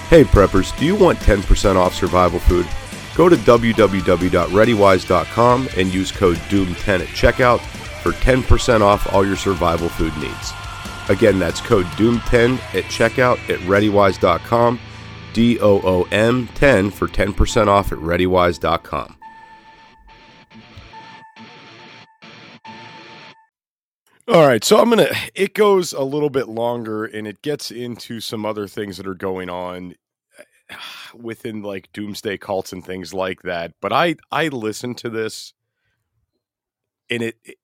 Hey 0.09 0.23
preppers, 0.23 0.77
do 0.79 0.85
you 0.85 0.95
want 0.95 1.19
10% 1.19 1.75
off 1.75 1.93
survival 1.93 2.39
food? 2.39 2.65
Go 3.13 3.27
to 3.27 3.35
www.readywise.com 3.35 5.69
and 5.75 5.93
use 5.93 6.13
code 6.13 6.37
DOOM10 6.37 7.01
at 7.01 7.07
checkout 7.07 7.59
for 8.01 8.13
10% 8.13 8.79
off 8.79 9.13
all 9.13 9.27
your 9.27 9.35
survival 9.35 9.89
food 9.89 10.15
needs. 10.15 10.53
Again, 11.09 11.39
that's 11.39 11.59
code 11.59 11.87
DOOM10 11.97 12.53
at 12.73 12.85
checkout 12.85 13.37
at 13.49 13.59
readywise.com, 13.67 14.79
D 15.33 15.59
O 15.59 15.81
O 15.83 16.07
M 16.09 16.47
10 16.55 16.89
for 16.89 17.09
10% 17.09 17.67
off 17.67 17.91
at 17.91 17.97
readywise.com. 17.97 19.16
All 24.29 24.45
right, 24.45 24.61
so 24.61 24.77
I'm 24.77 24.89
gonna. 24.89 25.07
It 25.35 25.53
goes 25.53 25.93
a 25.93 26.01
little 26.01 26.29
bit 26.29 26.49
longer, 26.49 27.05
and 27.05 27.25
it 27.25 27.41
gets 27.41 27.71
into 27.71 28.19
some 28.19 28.45
other 28.45 28.67
things 28.67 28.97
that 28.97 29.07
are 29.07 29.13
going 29.15 29.49
on 29.49 29.95
uh, 30.37 30.73
within 31.15 31.61
like 31.61 31.89
doomsday 31.93 32.37
cults 32.37 32.73
and 32.73 32.85
things 32.85 33.13
like 33.13 33.43
that. 33.43 33.71
But 33.81 33.93
I 33.93 34.15
I 34.29 34.49
listen 34.49 34.95
to 34.95 35.09
this, 35.09 35.53
and 37.09 37.23
it, 37.23 37.37
it 37.45 37.55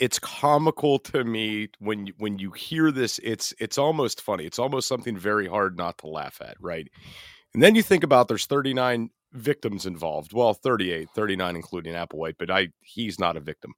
it's 0.00 0.18
comical 0.18 0.98
to 1.00 1.22
me 1.22 1.68
when 1.78 2.08
when 2.18 2.40
you 2.40 2.50
hear 2.50 2.90
this. 2.90 3.20
It's 3.22 3.54
it's 3.60 3.78
almost 3.78 4.20
funny. 4.20 4.44
It's 4.44 4.58
almost 4.58 4.88
something 4.88 5.16
very 5.16 5.46
hard 5.46 5.76
not 5.76 5.98
to 5.98 6.08
laugh 6.08 6.40
at, 6.40 6.56
right? 6.60 6.88
And 7.54 7.62
then 7.62 7.76
you 7.76 7.82
think 7.82 8.02
about 8.02 8.26
there's 8.26 8.46
39 8.46 9.10
victims 9.34 9.86
involved. 9.86 10.32
Well, 10.32 10.52
38, 10.52 11.10
39 11.14 11.54
including 11.56 11.94
Applewhite, 11.94 12.36
but 12.40 12.50
I 12.50 12.70
he's 12.80 13.20
not 13.20 13.36
a 13.36 13.40
victim. 13.40 13.74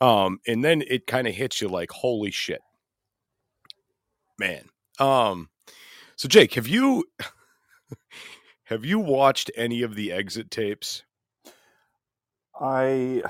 Um, 0.00 0.40
and 0.46 0.64
then 0.64 0.82
it 0.88 1.06
kind 1.06 1.26
of 1.26 1.34
hits 1.34 1.60
you 1.60 1.68
like, 1.68 1.90
holy 1.90 2.30
shit, 2.30 2.62
man. 4.38 4.64
Um, 4.98 5.50
so 6.16 6.28
Jake, 6.28 6.54
have 6.54 6.68
you 6.68 7.04
have 8.64 8.84
you 8.84 8.98
watched 8.98 9.50
any 9.56 9.82
of 9.82 9.94
the 9.94 10.12
exit 10.12 10.50
tapes? 10.50 11.04
I, 12.60 13.22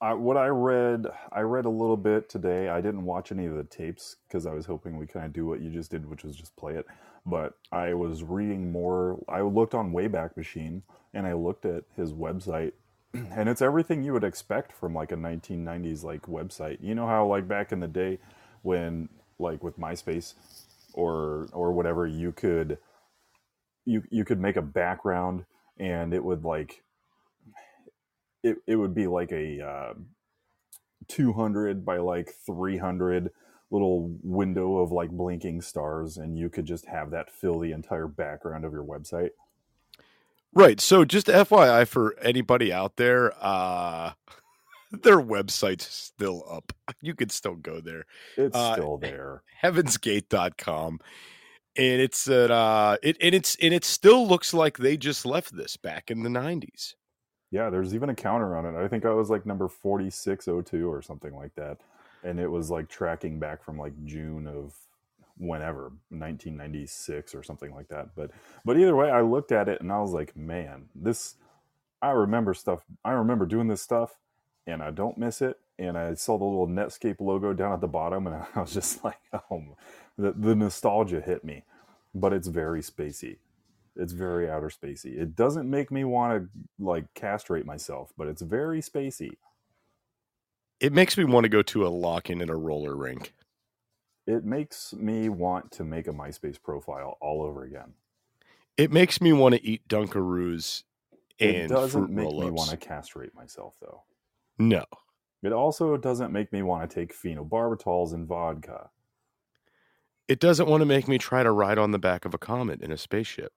I 0.00 0.14
what 0.14 0.36
I 0.36 0.48
read, 0.48 1.06
I 1.32 1.40
read 1.40 1.64
a 1.64 1.70
little 1.70 1.96
bit 1.96 2.28
today. 2.28 2.68
I 2.68 2.80
didn't 2.80 3.04
watch 3.04 3.32
any 3.32 3.46
of 3.46 3.54
the 3.56 3.64
tapes 3.64 4.16
because 4.28 4.46
I 4.46 4.52
was 4.52 4.66
hoping 4.66 4.98
we 4.98 5.06
kind 5.06 5.26
of 5.26 5.32
do 5.32 5.46
what 5.46 5.60
you 5.60 5.70
just 5.70 5.90
did, 5.90 6.08
which 6.08 6.24
was 6.24 6.36
just 6.36 6.56
play 6.56 6.74
it. 6.74 6.86
But 7.26 7.54
I 7.70 7.94
was 7.94 8.24
reading 8.24 8.72
more. 8.72 9.22
I 9.28 9.42
looked 9.42 9.74
on 9.74 9.92
Wayback 9.92 10.36
Machine 10.36 10.82
and 11.14 11.26
I 11.26 11.34
looked 11.34 11.66
at 11.66 11.84
his 11.96 12.12
website 12.12 12.72
and 13.14 13.48
it's 13.48 13.62
everything 13.62 14.02
you 14.02 14.12
would 14.12 14.24
expect 14.24 14.72
from 14.72 14.94
like 14.94 15.12
a 15.12 15.16
1990s 15.16 16.02
like 16.02 16.22
website. 16.22 16.78
You 16.80 16.94
know 16.94 17.06
how 17.06 17.26
like 17.26 17.46
back 17.46 17.72
in 17.72 17.80
the 17.80 17.88
day 17.88 18.18
when 18.62 19.08
like 19.38 19.62
with 19.62 19.78
myspace 19.78 20.34
or 20.94 21.48
or 21.52 21.72
whatever 21.72 22.06
you 22.06 22.32
could 22.32 22.78
you 23.84 24.02
you 24.10 24.24
could 24.24 24.40
make 24.40 24.56
a 24.56 24.62
background 24.62 25.44
and 25.78 26.14
it 26.14 26.24
would 26.24 26.44
like 26.44 26.82
it, 28.42 28.58
it 28.66 28.76
would 28.76 28.94
be 28.94 29.06
like 29.06 29.32
a 29.32 29.60
uh, 29.64 29.94
200 31.08 31.84
by 31.84 31.98
like 31.98 32.34
300 32.44 33.30
little 33.70 34.16
window 34.22 34.78
of 34.78 34.92
like 34.92 35.10
blinking 35.10 35.62
stars 35.62 36.16
and 36.16 36.38
you 36.38 36.48
could 36.48 36.66
just 36.66 36.86
have 36.86 37.10
that 37.10 37.30
fill 37.30 37.58
the 37.58 37.72
entire 37.72 38.06
background 38.06 38.64
of 38.64 38.72
your 38.72 38.84
website 38.84 39.30
Right. 40.54 40.80
So 40.80 41.04
just 41.04 41.28
FYI 41.28 41.86
for 41.86 42.14
anybody 42.20 42.72
out 42.72 42.96
there, 42.96 43.32
uh 43.40 44.12
their 44.90 45.18
website's 45.18 45.86
still 45.86 46.44
up. 46.50 46.72
You 47.00 47.14
can 47.14 47.30
still 47.30 47.54
go 47.54 47.80
there. 47.80 48.04
it's 48.36 48.54
Uh, 48.56 48.74
still 48.74 48.98
there 48.98 49.42
Heavensgate.com. 49.62 51.00
And 51.76 52.02
it's 52.02 52.28
at 52.28 52.50
uh 52.50 52.98
it 53.02 53.16
and 53.20 53.34
it's 53.34 53.56
and 53.62 53.72
it 53.72 53.84
still 53.84 54.26
looks 54.28 54.52
like 54.52 54.76
they 54.78 54.96
just 54.96 55.24
left 55.24 55.56
this 55.56 55.76
back 55.76 56.10
in 56.10 56.22
the 56.22 56.28
90s. 56.28 56.94
Yeah, 57.50 57.70
there's 57.70 57.94
even 57.94 58.10
a 58.10 58.14
counter 58.14 58.56
on 58.56 58.66
it. 58.66 58.74
I 58.78 58.88
think 58.88 59.04
I 59.04 59.10
was 59.12 59.30
like 59.30 59.44
number 59.46 59.68
4602 59.68 60.90
or 60.90 61.02
something 61.02 61.34
like 61.34 61.54
that. 61.54 61.78
And 62.24 62.38
it 62.38 62.50
was 62.50 62.70
like 62.70 62.88
tracking 62.88 63.38
back 63.38 63.64
from 63.64 63.78
like 63.78 63.92
June 64.04 64.46
of 64.46 64.74
whenever, 65.42 65.84
1996 66.10 67.34
or 67.34 67.42
something 67.42 67.74
like 67.74 67.88
that. 67.88 68.14
But 68.16 68.30
but 68.64 68.78
either 68.78 68.96
way, 68.96 69.10
I 69.10 69.22
looked 69.22 69.52
at 69.52 69.68
it 69.68 69.80
and 69.82 69.92
I 69.92 70.00
was 70.00 70.12
like, 70.12 70.36
"Man, 70.36 70.88
this 70.94 71.36
I 72.02 72.10
remember 72.12 72.54
stuff. 72.54 72.84
I 73.04 73.12
remember 73.12 73.46
doing 73.46 73.68
this 73.68 73.82
stuff 73.82 74.18
and 74.66 74.82
I 74.82 74.90
don't 74.90 75.18
miss 75.18 75.42
it." 75.42 75.58
And 75.78 75.98
I 75.98 76.14
saw 76.14 76.38
the 76.38 76.44
little 76.44 76.68
Netscape 76.68 77.20
logo 77.20 77.52
down 77.54 77.72
at 77.72 77.80
the 77.80 77.88
bottom 77.88 78.26
and 78.26 78.36
I 78.56 78.60
was 78.60 78.74
just 78.74 79.04
like, 79.04 79.20
"Oh, 79.32 79.76
the 80.18 80.32
the 80.32 80.54
nostalgia 80.56 81.20
hit 81.20 81.44
me." 81.44 81.64
But 82.14 82.32
it's 82.32 82.48
very 82.48 82.82
spacey. 82.82 83.38
It's 83.96 84.12
very 84.12 84.50
outer 84.50 84.70
spacey. 84.70 85.18
It 85.20 85.36
doesn't 85.36 85.68
make 85.70 85.90
me 85.90 86.04
want 86.04 86.44
to 86.44 86.50
like 86.84 87.12
castrate 87.14 87.66
myself, 87.66 88.12
but 88.16 88.28
it's 88.28 88.42
very 88.42 88.80
spacey. 88.82 89.32
It 90.80 90.92
makes 90.92 91.16
me 91.18 91.24
want 91.24 91.44
to 91.44 91.48
go 91.50 91.62
to 91.62 91.86
a 91.86 91.88
lock-in 91.88 92.42
at 92.42 92.50
a 92.50 92.56
roller 92.56 92.96
rink. 92.96 93.34
It 94.26 94.44
makes 94.44 94.92
me 94.94 95.28
want 95.28 95.72
to 95.72 95.84
make 95.84 96.06
a 96.06 96.12
MySpace 96.12 96.60
profile 96.62 97.18
all 97.20 97.42
over 97.42 97.64
again. 97.64 97.94
It 98.76 98.92
makes 98.92 99.20
me 99.20 99.32
want 99.32 99.54
to 99.54 99.64
eat 99.66 99.86
Dunkaroos 99.88 100.84
and 101.40 101.50
It 101.56 101.68
doesn't 101.68 102.10
make 102.10 102.26
me 102.26 102.32
roll-ups. 102.32 102.52
want 102.52 102.70
to 102.70 102.76
castrate 102.76 103.34
myself 103.34 103.74
though. 103.80 104.02
No. 104.58 104.84
It 105.42 105.52
also 105.52 105.96
doesn't 105.96 106.32
make 106.32 106.52
me 106.52 106.62
want 106.62 106.88
to 106.88 106.94
take 106.94 107.14
phenobarbital 107.14 108.12
and 108.12 108.26
vodka. 108.28 108.90
It 110.28 110.38
doesn't 110.38 110.68
want 110.68 110.82
to 110.82 110.86
make 110.86 111.08
me 111.08 111.18
try 111.18 111.42
to 111.42 111.50
ride 111.50 111.78
on 111.78 111.90
the 111.90 111.98
back 111.98 112.24
of 112.24 112.32
a 112.32 112.38
comet 112.38 112.80
in 112.80 112.92
a 112.92 112.96
spaceship. 112.96 113.52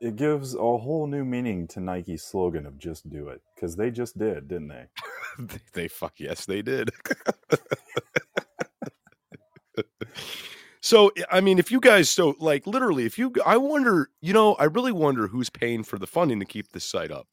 It 0.00 0.16
gives 0.16 0.54
a 0.54 0.58
whole 0.58 1.06
new 1.06 1.24
meaning 1.24 1.66
to 1.68 1.80
Nike's 1.80 2.22
slogan 2.22 2.66
of 2.66 2.78
"Just 2.78 3.08
Do 3.10 3.28
It" 3.28 3.42
because 3.54 3.76
they 3.76 3.90
just 3.90 4.18
did, 4.18 4.48
didn't 4.48 4.68
they, 5.38 5.58
they 5.72 5.88
fuck 5.88 6.14
yes, 6.18 6.44
they 6.46 6.62
did. 6.62 6.90
so 10.80 11.12
I 11.30 11.40
mean, 11.40 11.58
if 11.58 11.70
you 11.70 11.80
guys 11.80 12.10
so 12.10 12.36
like 12.38 12.66
literally, 12.66 13.04
if 13.04 13.18
you, 13.18 13.32
I 13.44 13.56
wonder, 13.56 14.10
you 14.20 14.32
know, 14.32 14.54
I 14.54 14.64
really 14.64 14.92
wonder 14.92 15.28
who's 15.28 15.50
paying 15.50 15.82
for 15.82 15.98
the 15.98 16.06
funding 16.06 16.40
to 16.40 16.46
keep 16.46 16.72
this 16.72 16.84
site 16.84 17.10
up. 17.10 17.26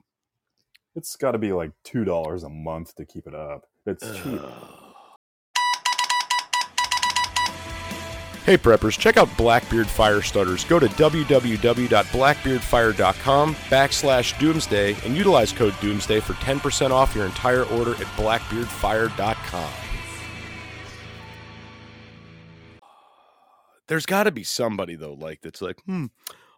It's 0.96 1.16
got 1.16 1.32
to 1.32 1.38
be 1.38 1.54
like 1.54 1.72
two 1.84 2.04
dollars 2.04 2.44
a 2.44 2.50
month 2.50 2.96
to 2.96 3.06
keep 3.06 3.28
it 3.28 3.36
up. 3.36 3.66
It's 3.86 4.04
cheap. 4.18 4.42
Hey 8.48 8.58
preppers, 8.58 8.98
check 8.98 9.18
out 9.18 9.38
Blackbeard 9.38 9.88
Fire 9.88 10.22
Starters. 10.22 10.64
Go 10.64 10.80
to 10.80 10.88
www.blackbeardfire.com 10.88 13.56
backslash 13.56 14.40
doomsday 14.40 14.96
and 15.04 15.18
utilize 15.18 15.52
code 15.52 15.76
doomsday 15.82 16.22
for 16.22 16.32
10% 16.34 16.92
off 16.92 17.14
your 17.14 17.26
entire 17.26 17.66
order 17.66 17.92
at 17.92 18.08
blackbeardfire.com. 18.16 19.87
There's 23.88 24.06
got 24.06 24.24
to 24.24 24.32
be 24.32 24.44
somebody 24.44 24.96
though, 24.96 25.14
like 25.14 25.42
that's 25.42 25.62
like, 25.62 25.82
hmm, 25.86 26.08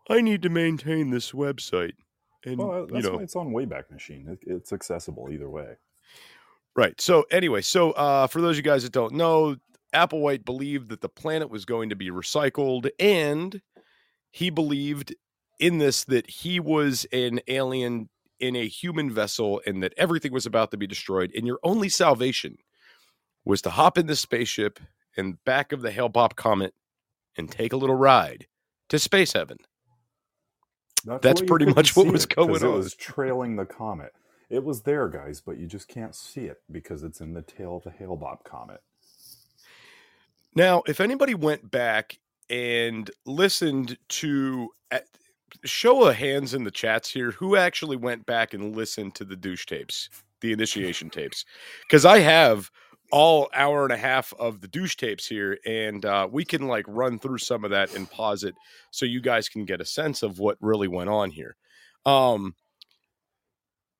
I 0.09 0.21
need 0.21 0.41
to 0.41 0.49
maintain 0.49 1.11
this 1.11 1.31
website, 1.31 1.93
and 2.45 2.57
Well, 2.57 2.87
you 2.91 3.01
know, 3.01 3.17
why 3.17 3.23
it's 3.23 3.35
on 3.35 3.49
Wayback 3.49 3.91
Machine. 3.91 4.27
It, 4.27 4.39
it's 4.47 4.73
accessible 4.73 5.29
either 5.31 5.49
way. 5.49 5.75
Right. 6.75 6.99
So 6.99 7.25
anyway, 7.31 7.61
so 7.61 7.91
uh, 7.91 8.27
for 8.27 8.41
those 8.41 8.51
of 8.51 8.57
you 8.57 8.63
guys 8.63 8.83
that 8.83 8.91
don't 8.91 9.13
know, 9.13 9.57
Applewhite 9.93 10.45
believed 10.45 10.89
that 10.89 11.01
the 11.01 11.09
planet 11.09 11.49
was 11.49 11.65
going 11.65 11.89
to 11.89 11.95
be 11.95 12.09
recycled, 12.09 12.89
and 12.99 13.61
he 14.31 14.49
believed 14.49 15.13
in 15.59 15.77
this 15.77 16.03
that 16.05 16.29
he 16.29 16.59
was 16.59 17.05
an 17.11 17.41
alien 17.47 18.09
in 18.39 18.55
a 18.55 18.67
human 18.67 19.11
vessel, 19.11 19.61
and 19.67 19.83
that 19.83 19.93
everything 19.97 20.31
was 20.31 20.45
about 20.45 20.71
to 20.71 20.77
be 20.77 20.87
destroyed, 20.87 21.31
and 21.35 21.45
your 21.45 21.59
only 21.63 21.89
salvation 21.89 22.57
was 23.45 23.61
to 23.61 23.69
hop 23.69 23.97
in 23.97 24.07
this 24.07 24.19
spaceship 24.19 24.79
and 25.17 25.43
back 25.43 25.71
of 25.71 25.81
the 25.81 25.91
Hale 25.91 26.09
Bopp 26.09 26.35
comet 26.35 26.73
and 27.39 27.51
take 27.51 27.73
a 27.73 27.77
little 27.77 27.95
ride 27.95 28.47
to 28.89 28.99
space 28.99 29.33
heaven. 29.33 29.57
That's 31.21 31.41
you 31.41 31.47
pretty 31.47 31.65
much 31.67 31.95
what 31.95 32.07
was 32.07 32.25
it, 32.25 32.35
going 32.35 32.55
It 32.55 32.63
on. 32.63 32.73
was 32.73 32.93
trailing 32.95 33.55
the 33.55 33.65
comet. 33.65 34.13
It 34.49 34.63
was 34.63 34.81
there, 34.83 35.07
guys, 35.07 35.41
but 35.41 35.57
you 35.57 35.67
just 35.67 35.87
can't 35.87 36.15
see 36.15 36.41
it 36.45 36.57
because 36.71 37.03
it's 37.03 37.21
in 37.21 37.33
the 37.33 37.41
tail 37.41 37.77
of 37.77 37.83
the 37.83 37.91
Hale 37.91 38.17
Bopp 38.17 38.43
comet. 38.43 38.81
Now, 40.55 40.83
if 40.87 40.99
anybody 40.99 41.35
went 41.35 41.71
back 41.71 42.19
and 42.49 43.09
listened 43.25 43.97
to 44.09 44.69
show 45.65 46.03
of 46.05 46.15
hands 46.15 46.53
in 46.53 46.63
the 46.63 46.71
chats 46.71 47.11
here, 47.11 47.31
who 47.31 47.55
actually 47.55 47.97
went 47.97 48.25
back 48.25 48.53
and 48.53 48.75
listened 48.75 49.15
to 49.15 49.25
the 49.25 49.35
douche 49.35 49.65
tapes, 49.65 50.09
the 50.41 50.51
initiation 50.51 51.09
tapes? 51.09 51.45
Because 51.83 52.05
I 52.05 52.19
have 52.19 52.71
all 53.11 53.49
hour 53.53 53.83
and 53.83 53.93
a 53.93 53.97
half 53.97 54.33
of 54.39 54.61
the 54.61 54.67
douche 54.67 54.95
tapes 54.95 55.27
here, 55.27 55.57
and 55.65 56.05
uh, 56.05 56.27
we 56.31 56.45
can 56.45 56.67
like 56.67 56.85
run 56.87 57.19
through 57.19 57.39
some 57.39 57.63
of 57.63 57.71
that 57.71 57.93
and 57.95 58.09
pause 58.09 58.43
it 58.43 58.55
so 58.91 59.05
you 59.05 59.21
guys 59.21 59.49
can 59.49 59.65
get 59.65 59.81
a 59.81 59.85
sense 59.85 60.23
of 60.23 60.39
what 60.39 60.57
really 60.61 60.87
went 60.87 61.09
on 61.09 61.31
here. 61.31 61.55
Um, 62.05 62.55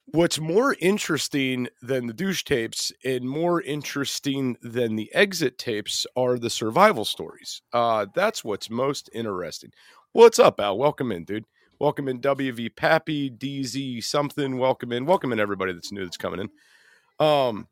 what's 0.06 0.40
more 0.40 0.76
interesting 0.80 1.68
than 1.82 2.08
the 2.08 2.14
douche 2.14 2.44
tapes 2.44 2.92
and 3.04 3.24
more 3.28 3.62
interesting 3.62 4.58
than 4.62 4.96
the 4.96 5.14
exit 5.14 5.58
tapes 5.58 6.08
are 6.16 6.40
the 6.40 6.50
survival 6.50 7.06
stories. 7.06 7.62
Uh, 7.74 8.06
that's 8.16 8.44
what's 8.44 8.70
most 8.70 9.10
interesting. 9.14 9.72
What's 10.14 10.40
up, 10.40 10.60
Al? 10.60 10.78
Welcome 10.78 11.12
in, 11.12 11.26
dude. 11.26 11.46
Welcome 11.80 12.10
in, 12.10 12.20
WV 12.20 12.76
Pappy, 12.76 13.30
DZ 13.30 14.04
something. 14.04 14.58
Welcome 14.58 14.92
in. 14.92 15.06
Welcome 15.06 15.32
in, 15.32 15.40
everybody 15.40 15.72
that's 15.72 15.92
new 15.92 16.04
that's 16.04 16.18
coming 16.18 16.42
in. 16.42 17.26
Um, 17.26 17.68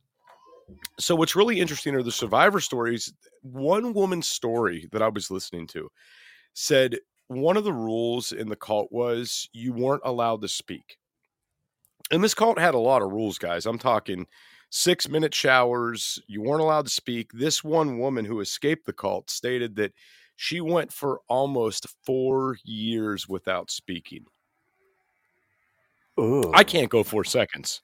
so 0.99 1.15
what's 1.15 1.35
really 1.35 1.59
interesting 1.59 1.95
are 1.95 2.03
the 2.03 2.11
survivor 2.11 2.59
stories. 2.59 3.13
One 3.41 3.93
woman's 3.93 4.27
story 4.27 4.87
that 4.91 5.01
I 5.01 5.07
was 5.07 5.31
listening 5.31 5.67
to 5.67 5.89
said 6.53 6.97
one 7.27 7.57
of 7.57 7.63
the 7.63 7.73
rules 7.73 8.31
in 8.31 8.49
the 8.49 8.55
cult 8.55 8.91
was 8.91 9.49
you 9.53 9.73
weren't 9.73 10.01
allowed 10.05 10.41
to 10.41 10.47
speak 10.47 10.97
and 12.11 12.23
this 12.23 12.33
cult 12.33 12.59
had 12.59 12.75
a 12.75 12.79
lot 12.79 13.01
of 13.01 13.11
rules, 13.11 13.37
guys. 13.37 13.65
I'm 13.65 13.77
talking 13.77 14.27
six 14.69 15.07
minute 15.07 15.33
showers. 15.33 16.19
You 16.27 16.41
weren't 16.41 16.61
allowed 16.61 16.85
to 16.85 16.91
speak. 16.91 17.31
This 17.33 17.63
one 17.63 17.99
woman 17.99 18.25
who 18.25 18.39
escaped 18.39 18.85
the 18.85 18.93
cult 18.93 19.29
stated 19.29 19.75
that 19.75 19.93
she 20.35 20.61
went 20.61 20.93
for 20.93 21.21
almost 21.27 21.87
four 22.03 22.57
years 22.63 23.27
without 23.27 23.71
speaking. 23.71 24.25
Ugh. 26.17 26.49
I 26.53 26.63
can't 26.63 26.89
go 26.89 27.03
four 27.03 27.23
seconds, 27.23 27.81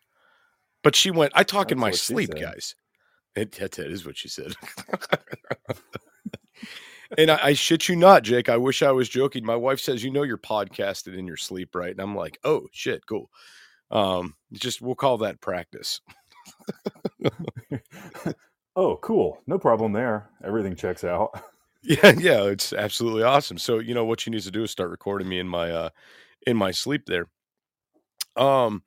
but 0.84 0.96
she 0.96 1.12
went. 1.12 1.34
I 1.36 1.44
talk 1.44 1.72
in 1.72 1.80
my 1.80 1.92
sleep, 1.92 2.32
guys. 2.40 2.76
It, 3.36 3.54
that, 3.54 3.72
that 3.74 3.88
is 3.88 4.06
what 4.06 4.18
she 4.18 4.28
said. 4.30 4.54
and 7.18 7.32
I, 7.32 7.40
I 7.42 7.54
shit 7.54 7.90
you 7.90 7.96
not, 7.96 8.24
Jake. 8.24 8.50
I 8.50 8.58
wish 8.58 8.84
I 8.84 8.92
was 8.92 9.10
joking. 9.10 9.46
My 9.46 9.56
wife 9.56 9.80
says, 9.80 10.04
"You 10.04 10.12
know, 10.12 10.24
you're 10.24 10.38
podcasted 10.38 11.18
in 11.18 11.26
your 11.26 11.38
sleep, 11.38 11.74
right?" 11.76 11.92
And 11.92 12.02
I'm 12.02 12.16
like, 12.16 12.38
"Oh 12.44 12.68
shit, 12.72 13.06
cool." 13.08 13.30
Um, 13.90 14.36
just 14.52 14.82
we'll 14.82 14.96
call 14.96 15.20
that 15.20 15.42
practice. 15.42 16.02
oh, 18.76 18.98
cool. 18.98 19.42
No 19.48 19.58
problem 19.58 19.94
there. 19.94 20.30
Everything 20.44 20.76
checks 20.76 21.04
out. 21.04 21.40
Yeah, 21.86 22.14
yeah, 22.18 22.44
it's 22.44 22.72
absolutely 22.72 23.24
awesome. 23.24 23.58
So 23.58 23.80
you 23.80 23.94
know 23.94 24.06
what 24.06 24.22
she 24.22 24.32
needs 24.32 24.46
to 24.46 24.52
do 24.52 24.64
is 24.64 24.72
start 24.72 24.90
recording 24.90 25.28
me 25.28 25.38
in 25.38 25.50
my 25.50 25.70
uh 25.70 25.90
in 26.48 26.56
my 26.56 26.72
sleep 26.72 27.08
there. 27.08 27.28
Um, 28.38 28.84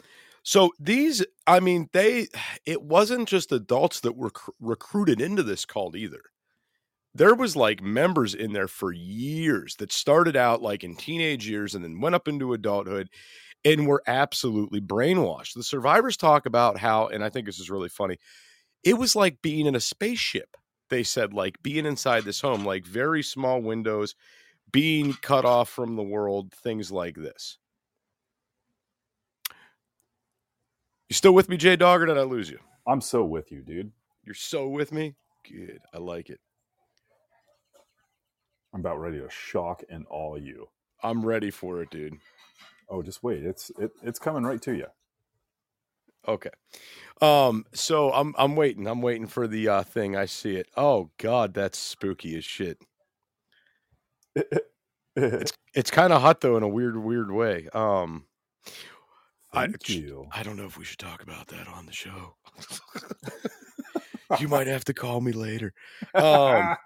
so 0.47 0.71
these, 0.79 1.27
I 1.49 1.59
mean, 1.59 1.89
they 1.93 2.29
it 2.65 2.81
wasn't 2.83 3.29
just 3.29 3.51
adults 3.51 4.01
that 4.01 4.17
were 4.17 4.31
cr- 4.31 4.53
recruited 4.61 5.21
into 5.21 5.43
this 5.43 5.65
cult 5.65 5.97
either. 5.97 6.23
There 7.15 7.35
was 7.35 7.57
like 7.57 7.83
members 7.83 8.35
in 8.35 8.53
there 8.53 8.69
for 8.69 8.93
years 8.93 9.75
that 9.77 9.91
started 9.91 10.37
out 10.37 10.63
like 10.63 10.85
in 10.85 10.95
teenage 10.95 11.49
years 11.49 11.75
and 11.75 11.83
then 11.83 12.01
went 12.01 12.15
up 12.15 12.29
into 12.29 12.53
adulthood 12.53 13.09
and 13.65 13.89
were 13.89 14.03
absolutely 14.07 14.81
brainwashed. 14.81 15.55
The 15.55 15.65
survivors 15.65 16.17
talk 16.17 16.47
about 16.47 16.79
how, 16.79 17.09
and 17.09 17.25
I 17.25 17.31
think 17.31 17.47
this 17.47 17.59
is 17.59 17.71
really 17.71 17.89
funny. 17.89 18.19
It 18.85 18.99
was 18.99 19.17
like 19.17 19.43
being 19.43 19.67
in 19.67 19.75
a 19.75 19.81
spaceship 19.81 20.57
they 20.89 21.03
said 21.03 21.33
like 21.33 21.61
being 21.63 21.87
inside 21.87 22.25
this 22.25 22.41
home 22.41 22.65
like 22.65 22.87
very 22.87 23.23
small 23.23 23.61
windows 23.61 24.15
being 24.71 25.13
cut 25.15 25.45
off 25.45 25.69
from 25.69 25.97
the 25.97 26.03
world 26.03 26.53
things 26.53 26.93
like 26.93 27.17
this 27.17 27.59
you 31.09 31.15
still 31.15 31.35
with 31.35 31.49
me 31.49 31.57
jay 31.57 31.77
dog 31.77 32.03
or 32.03 32.07
did 32.07 32.19
i 32.19 32.23
lose 32.23 32.51
you? 32.51 32.59
I'm 32.87 33.01
so 33.01 33.25
with 33.25 33.51
you, 33.53 33.63
dude. 33.63 33.93
you're 34.25 34.35
so 34.35 34.69
with 34.69 34.93
me? 34.93 35.17
Good. 35.49 35.81
I 35.95 35.99
like 35.99 36.31
it. 36.31 36.41
I'm 38.75 38.81
about 38.81 39.01
ready 39.01 39.19
to 39.19 39.29
shock 39.31 39.83
and 39.91 40.07
awe 40.11 40.37
you. 40.37 40.69
i'm 41.03 41.25
ready 41.25 41.51
for 41.51 41.83
it 41.83 41.91
dude. 41.91 42.15
Oh, 42.89 43.03
just 43.03 43.23
wait. 43.23 43.45
It's 43.45 43.71
it, 43.79 43.91
it's 44.03 44.19
coming 44.21 44.45
right 44.45 44.63
to 44.63 44.75
you. 44.75 44.87
okay. 46.29 46.51
Um 47.21 47.65
so 47.73 48.13
i'm 48.13 48.35
i'm 48.39 48.57
waiting. 48.57 48.87
I'm 48.87 49.03
waiting 49.03 49.27
for 49.27 49.47
the 49.49 49.69
uh 49.69 49.83
thing. 49.85 50.17
I 50.17 50.27
see 50.27 50.57
it. 50.57 50.69
Oh 50.77 51.11
god 51.19 51.55
that's 51.55 51.79
spooky 51.79 52.37
as 52.37 52.45
shit. 52.45 52.79
It's 55.17 55.53
it's 55.75 55.91
kind 55.91 56.13
of 56.13 56.23
hot 56.23 56.43
though 56.43 56.57
in 56.59 56.63
a 56.63 56.69
weird 56.69 56.97
weird 56.97 57.31
way. 57.31 57.69
Um 57.73 58.27
I- 59.53 59.69
you. 59.87 60.27
I 60.33 60.43
don't 60.43 60.57
know 60.57 60.67
if 60.67 60.77
we 60.79 60.85
should 60.85 60.99
talk 60.99 61.23
about 61.23 61.49
that 61.49 61.67
on 61.69 61.87
the 61.87 61.93
show. 61.93 62.37
you 64.41 64.49
might 64.49 64.67
have 64.67 64.85
to 64.85 64.95
call 64.95 65.21
me 65.21 65.33
later. 65.33 65.73
Um, 66.15 66.77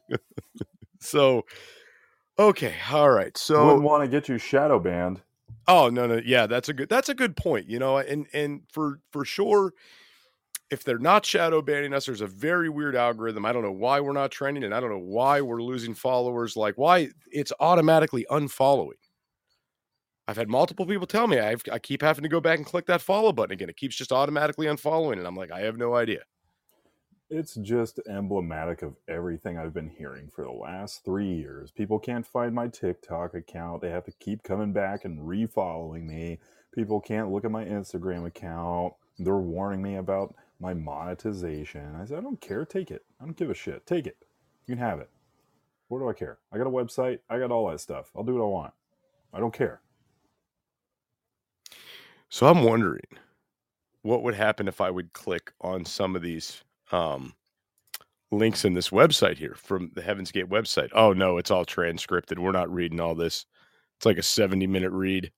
so, 1.00 1.44
okay, 2.38 2.74
all 2.92 3.10
right. 3.10 3.36
So, 3.36 3.64
Wouldn't 3.66 3.84
want 3.84 4.02
to 4.04 4.08
get 4.08 4.28
you 4.28 4.38
shadow 4.38 4.78
banned. 4.78 5.20
oh 5.68 5.88
no, 5.88 6.06
no, 6.06 6.20
yeah, 6.24 6.46
that's 6.46 6.68
a 6.68 6.72
good 6.72 6.88
that's 6.88 7.08
a 7.08 7.14
good 7.14 7.36
point. 7.36 7.68
You 7.68 7.78
know, 7.78 7.98
and 7.98 8.26
and 8.32 8.62
for 8.72 8.98
for 9.10 9.24
sure, 9.24 9.72
if 10.70 10.84
they're 10.84 10.98
not 10.98 11.24
shadow 11.24 11.62
banning 11.62 11.94
us, 11.94 12.06
there's 12.06 12.20
a 12.20 12.26
very 12.26 12.68
weird 12.68 12.96
algorithm. 12.96 13.46
I 13.46 13.52
don't 13.52 13.62
know 13.62 13.72
why 13.72 14.00
we're 14.00 14.12
not 14.12 14.30
trending, 14.30 14.64
and 14.64 14.74
I 14.74 14.80
don't 14.80 14.90
know 14.90 14.98
why 14.98 15.40
we're 15.40 15.62
losing 15.62 15.94
followers. 15.94 16.56
Like 16.56 16.74
why 16.76 17.10
it's 17.30 17.52
automatically 17.60 18.26
unfollowing. 18.30 18.92
I've 20.26 20.36
had 20.36 20.48
multiple 20.48 20.86
people 20.86 21.06
tell 21.06 21.26
me 21.26 21.38
I've, 21.38 21.62
I 21.70 21.78
keep 21.78 22.00
having 22.00 22.22
to 22.22 22.28
go 22.28 22.40
back 22.40 22.58
and 22.58 22.66
click 22.66 22.86
that 22.86 23.02
follow 23.02 23.32
button 23.32 23.52
again. 23.52 23.68
It 23.68 23.76
keeps 23.76 23.96
just 23.96 24.12
automatically 24.12 24.66
unfollowing, 24.66 25.18
and 25.18 25.26
I'm 25.26 25.36
like, 25.36 25.52
I 25.52 25.60
have 25.60 25.76
no 25.76 25.94
idea. 25.94 26.20
It's 27.30 27.54
just 27.56 28.00
emblematic 28.08 28.82
of 28.82 28.96
everything 29.08 29.58
I've 29.58 29.74
been 29.74 29.88
hearing 29.88 30.30
for 30.30 30.44
the 30.44 30.52
last 30.52 31.04
three 31.04 31.32
years. 31.32 31.70
People 31.70 31.98
can't 31.98 32.26
find 32.26 32.54
my 32.54 32.68
TikTok 32.68 33.34
account. 33.34 33.82
They 33.82 33.90
have 33.90 34.04
to 34.04 34.12
keep 34.12 34.42
coming 34.42 34.72
back 34.72 35.04
and 35.04 35.18
refollowing 35.20 36.04
me. 36.04 36.38
People 36.74 37.00
can't 37.00 37.30
look 37.30 37.44
at 37.44 37.50
my 37.50 37.64
Instagram 37.64 38.26
account. 38.26 38.94
They're 39.18 39.36
warning 39.36 39.82
me 39.82 39.96
about 39.96 40.34
my 40.60 40.74
monetization. 40.74 41.96
I 41.96 42.04
said, 42.04 42.18
I 42.18 42.20
don't 42.20 42.40
care. 42.40 42.64
Take 42.64 42.90
it. 42.90 43.04
I 43.20 43.24
don't 43.24 43.36
give 43.36 43.50
a 43.50 43.54
shit. 43.54 43.86
Take 43.86 44.06
it. 44.06 44.18
You 44.66 44.74
can 44.74 44.84
have 44.84 45.00
it. 45.00 45.10
What 45.88 45.98
do 45.98 46.08
I 46.08 46.12
care? 46.12 46.38
I 46.52 46.58
got 46.58 46.66
a 46.66 46.70
website. 46.70 47.20
I 47.28 47.38
got 47.38 47.50
all 47.50 47.70
that 47.70 47.80
stuff. 47.80 48.10
I'll 48.16 48.24
do 48.24 48.34
what 48.34 48.44
I 48.44 48.48
want. 48.48 48.74
I 49.32 49.40
don't 49.40 49.54
care. 49.54 49.80
So 52.34 52.48
I'm 52.48 52.64
wondering 52.64 53.06
what 54.02 54.24
would 54.24 54.34
happen 54.34 54.66
if 54.66 54.80
I 54.80 54.90
would 54.90 55.12
click 55.12 55.52
on 55.60 55.84
some 55.84 56.16
of 56.16 56.22
these 56.22 56.64
um, 56.90 57.32
links 58.32 58.64
in 58.64 58.74
this 58.74 58.90
website 58.90 59.36
here 59.36 59.54
from 59.54 59.92
the 59.94 60.02
Heaven's 60.02 60.32
Gate 60.32 60.48
website. 60.48 60.88
Oh 60.94 61.12
no, 61.12 61.38
it's 61.38 61.52
all 61.52 61.64
transcripted. 61.64 62.40
We're 62.40 62.50
not 62.50 62.74
reading 62.74 62.98
all 62.98 63.14
this. 63.14 63.46
It's 63.96 64.04
like 64.04 64.18
a 64.18 64.22
70 64.24 64.66
minute 64.66 64.90
read. 64.90 65.30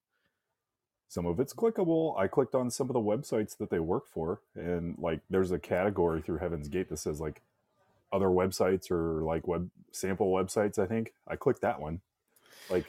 Some 1.06 1.26
of 1.26 1.38
it's 1.38 1.52
clickable. 1.52 2.18
I 2.18 2.28
clicked 2.28 2.54
on 2.54 2.70
some 2.70 2.88
of 2.88 2.94
the 2.94 3.00
websites 3.00 3.58
that 3.58 3.68
they 3.68 3.78
work 3.78 4.08
for, 4.08 4.40
and 4.54 4.96
like 4.96 5.20
there's 5.28 5.52
a 5.52 5.58
category 5.58 6.22
through 6.22 6.38
Heaven's 6.38 6.68
Gate 6.68 6.88
that 6.88 6.96
says 6.96 7.20
like 7.20 7.42
other 8.10 8.28
websites 8.28 8.90
or 8.90 9.22
like 9.22 9.46
web 9.46 9.68
sample 9.92 10.32
websites. 10.32 10.78
I 10.78 10.86
think 10.86 11.12
I 11.28 11.36
clicked 11.36 11.60
that 11.60 11.78
one. 11.78 12.00
Like, 12.70 12.86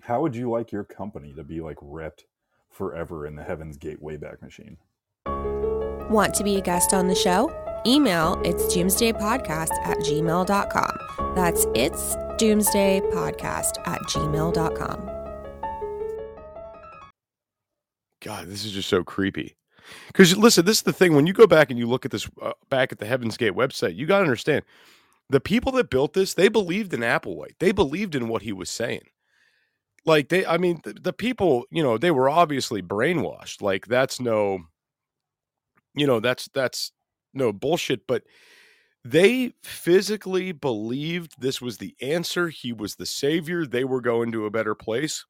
how 0.00 0.22
would 0.22 0.34
you 0.34 0.50
like 0.50 0.72
your 0.72 0.82
company 0.82 1.32
to 1.34 1.44
be 1.44 1.60
like 1.60 1.76
repped 1.76 2.24
forever 2.70 3.26
in 3.26 3.36
the 3.36 3.44
Heaven's 3.44 3.76
Gate 3.76 4.02
Wayback 4.02 4.42
Machine? 4.42 4.78
Want 6.10 6.34
to 6.34 6.44
be 6.44 6.56
a 6.56 6.60
guest 6.60 6.94
on 6.94 7.06
the 7.06 7.14
show? 7.14 7.52
Email 7.86 8.40
it's 8.44 8.64
doomsdaypodcast 8.64 9.70
at 9.84 9.98
gmail.com. 9.98 11.34
That's 11.34 11.66
it's 11.74 12.16
doomsdaypodcast 12.38 13.86
at 13.86 14.00
gmail.com. 14.02 15.10
God, 18.20 18.48
this 18.48 18.64
is 18.64 18.72
just 18.72 18.88
so 18.88 19.04
creepy. 19.04 19.56
Because 20.08 20.36
listen, 20.36 20.64
this 20.64 20.78
is 20.78 20.82
the 20.82 20.92
thing. 20.92 21.14
When 21.14 21.26
you 21.26 21.32
go 21.32 21.46
back 21.46 21.70
and 21.70 21.78
you 21.78 21.86
look 21.86 22.04
at 22.04 22.10
this 22.10 22.28
uh, 22.42 22.52
back 22.68 22.92
at 22.92 22.98
the 22.98 23.06
Heaven's 23.06 23.36
Gate 23.36 23.54
website, 23.54 23.96
you 23.96 24.06
got 24.06 24.18
to 24.18 24.24
understand 24.24 24.64
the 25.30 25.40
people 25.40 25.72
that 25.72 25.90
built 25.90 26.14
this. 26.14 26.34
They 26.34 26.48
believed 26.48 26.92
in 26.92 27.00
Applewhite. 27.00 27.58
They 27.58 27.72
believed 27.72 28.14
in 28.14 28.28
what 28.28 28.42
he 28.42 28.52
was 28.52 28.70
saying. 28.70 29.08
Like 30.08 30.30
they, 30.30 30.46
I 30.46 30.56
mean, 30.56 30.80
the, 30.84 30.94
the 30.94 31.12
people, 31.12 31.64
you 31.70 31.82
know, 31.82 31.98
they 31.98 32.10
were 32.10 32.30
obviously 32.30 32.82
brainwashed. 32.82 33.60
Like 33.60 33.86
that's 33.86 34.18
no, 34.18 34.60
you 35.94 36.06
know, 36.06 36.18
that's 36.18 36.48
that's 36.52 36.92
no 37.34 37.52
bullshit. 37.52 38.06
But 38.06 38.24
they 39.04 39.52
physically 39.62 40.52
believed 40.52 41.34
this 41.38 41.60
was 41.60 41.76
the 41.76 41.94
answer. 42.00 42.48
He 42.48 42.72
was 42.72 42.96
the 42.96 43.06
savior. 43.06 43.66
They 43.66 43.84
were 43.84 44.00
going 44.00 44.32
to 44.32 44.46
a 44.46 44.50
better 44.50 44.74
place. 44.74 45.26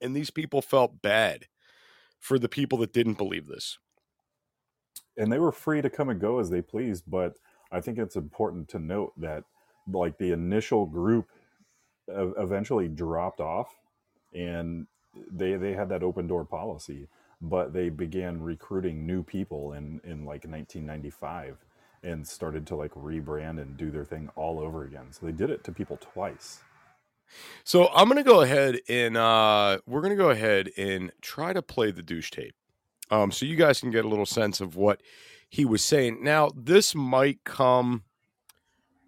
And 0.00 0.16
these 0.16 0.30
people 0.30 0.62
felt 0.62 1.02
bad 1.02 1.46
for 2.20 2.38
the 2.38 2.48
people 2.48 2.78
that 2.78 2.92
didn't 2.92 3.18
believe 3.18 3.48
this. 3.48 3.78
And 5.16 5.32
they 5.32 5.38
were 5.38 5.52
free 5.52 5.82
to 5.82 5.90
come 5.90 6.08
and 6.08 6.20
go 6.20 6.38
as 6.38 6.48
they 6.48 6.62
pleased, 6.62 7.04
but 7.06 7.34
I 7.70 7.80
think 7.80 7.98
it's 7.98 8.16
important 8.16 8.68
to 8.70 8.78
note 8.78 9.12
that 9.18 9.44
like 9.92 10.16
the 10.18 10.32
initial 10.32 10.86
group 10.86 11.26
eventually 12.08 12.88
dropped 12.88 13.40
off 13.40 13.74
and 14.34 14.86
they 15.30 15.54
they 15.56 15.72
had 15.72 15.88
that 15.90 16.02
open 16.02 16.26
door 16.26 16.44
policy, 16.44 17.08
but 17.40 17.72
they 17.72 17.88
began 17.88 18.40
recruiting 18.40 19.06
new 19.06 19.22
people 19.22 19.72
in 19.72 20.00
in 20.04 20.24
like 20.24 20.44
1995 20.44 21.58
and 22.02 22.26
started 22.26 22.66
to 22.66 22.76
like 22.76 22.92
rebrand 22.94 23.60
and 23.60 23.76
do 23.76 23.90
their 23.90 24.04
thing 24.04 24.28
all 24.34 24.58
over 24.58 24.84
again. 24.84 25.06
So 25.12 25.26
they 25.26 25.32
did 25.32 25.50
it 25.50 25.62
to 25.64 25.72
people 25.72 25.98
twice. 26.00 26.60
So 27.64 27.88
I'm 27.94 28.08
gonna 28.08 28.22
go 28.22 28.42
ahead 28.42 28.80
and 28.88 29.16
uh, 29.16 29.78
we're 29.86 30.02
gonna 30.02 30.16
go 30.16 30.30
ahead 30.30 30.70
and 30.76 31.12
try 31.20 31.52
to 31.52 31.62
play 31.62 31.90
the 31.90 32.02
douche 32.02 32.30
tape, 32.30 32.54
um, 33.10 33.30
so 33.30 33.46
you 33.46 33.56
guys 33.56 33.80
can 33.80 33.90
get 33.90 34.04
a 34.04 34.08
little 34.08 34.26
sense 34.26 34.60
of 34.60 34.76
what 34.76 35.02
he 35.48 35.64
was 35.64 35.84
saying. 35.84 36.22
Now 36.22 36.50
this 36.54 36.94
might 36.94 37.44
come 37.44 38.04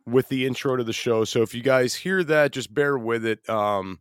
with 0.07 0.29
the 0.29 0.47
intro 0.47 0.77
to 0.77 0.85
the 0.85 0.93
show, 0.93 1.25
so 1.25 1.43
if 1.43 1.55
you 1.55 1.63
guys 1.63 1.95
hear 1.95 2.23
that, 2.25 2.53
just 2.53 2.73
bear 2.73 2.99
with 2.99 3.25
it, 3.25 3.49
um, 3.49 4.01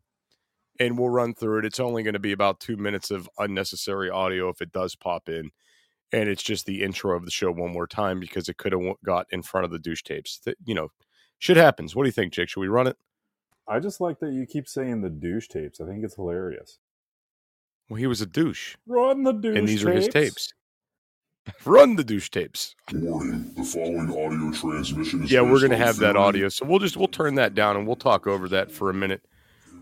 and 0.80 0.98
we'll 0.98 1.10
run 1.10 1.34
through 1.34 1.60
it. 1.60 1.66
It's 1.66 1.80
only 1.80 2.04
going 2.04 2.14
to 2.14 2.20
be 2.20 2.32
about 2.32 2.60
two 2.60 2.78
minutes 2.78 3.12
of 3.12 3.30
unnecessary 3.38 4.10
audio 4.10 4.50
if 4.50 4.62
it 4.62 4.72
does 4.72 4.96
pop 4.96 5.30
in, 5.30 5.52
and 6.12 6.30
it's 6.30 6.44
just 6.44 6.66
the 6.66 6.84
intro 6.84 7.16
of 7.16 7.26
the 7.26 7.32
show 7.32 7.52
one 7.52 7.72
more 7.72 7.88
time 7.88 8.20
because 8.20 8.50
it 8.50 8.58
could 8.58 8.74
have 8.74 8.82
got 9.06 9.28
in 9.32 9.44
front 9.44 9.66
of 9.66 9.72
the 9.72 9.80
douche 9.80 10.04
tapes. 10.04 10.40
That 10.40 10.58
you 10.66 10.76
know, 10.76 10.90
shit 11.40 11.58
happens. 11.58 11.96
What 11.96 12.04
do 12.04 12.08
you 12.08 12.14
think, 12.14 12.34
Jake? 12.34 12.50
Should 12.50 12.62
we 12.62 12.68
run 12.68 12.88
it? 12.88 12.98
I 13.68 13.80
just 13.80 14.02
like 14.02 14.20
that 14.20 14.34
you 14.34 14.46
keep 14.46 14.68
saying 14.68 15.02
the 15.02 15.10
douche 15.10 15.48
tapes. 15.48 15.80
I 15.80 15.86
think 15.86 16.04
it's 16.04 16.16
hilarious. 16.16 16.80
Well, 17.90 17.98
he 17.98 18.08
was 18.08 18.22
a 18.22 18.26
douche. 18.26 18.76
Run 18.88 19.24
the 19.24 19.34
douche 19.34 19.58
and 19.58 19.68
these 19.68 19.84
tapes. 19.84 19.86
are 19.86 19.94
his 19.94 20.08
tapes. 20.10 20.54
Run 21.66 21.96
the 21.96 22.04
douche 22.04 22.30
tapes. 22.30 22.76
Warning: 22.94 23.54
The 23.56 23.64
following 23.64 24.10
audio 24.10 24.52
transmission 24.52 25.24
is 25.24 25.32
Yeah, 25.32 25.42
we're 25.42 25.62
gonna 25.62 25.76
on 25.76 25.82
have 25.82 25.98
that 25.98 26.16
audio, 26.16 26.50
so 26.50 26.66
we'll 26.66 26.80
just 26.80 26.98
we'll 26.98 27.08
turn 27.08 27.36
that 27.36 27.54
down 27.54 27.76
and 27.76 27.86
we'll 27.86 27.96
talk 27.96 28.28
over 28.28 28.48
that 28.50 28.72
for 28.72 28.90
a 28.90 28.94
minute 28.94 29.22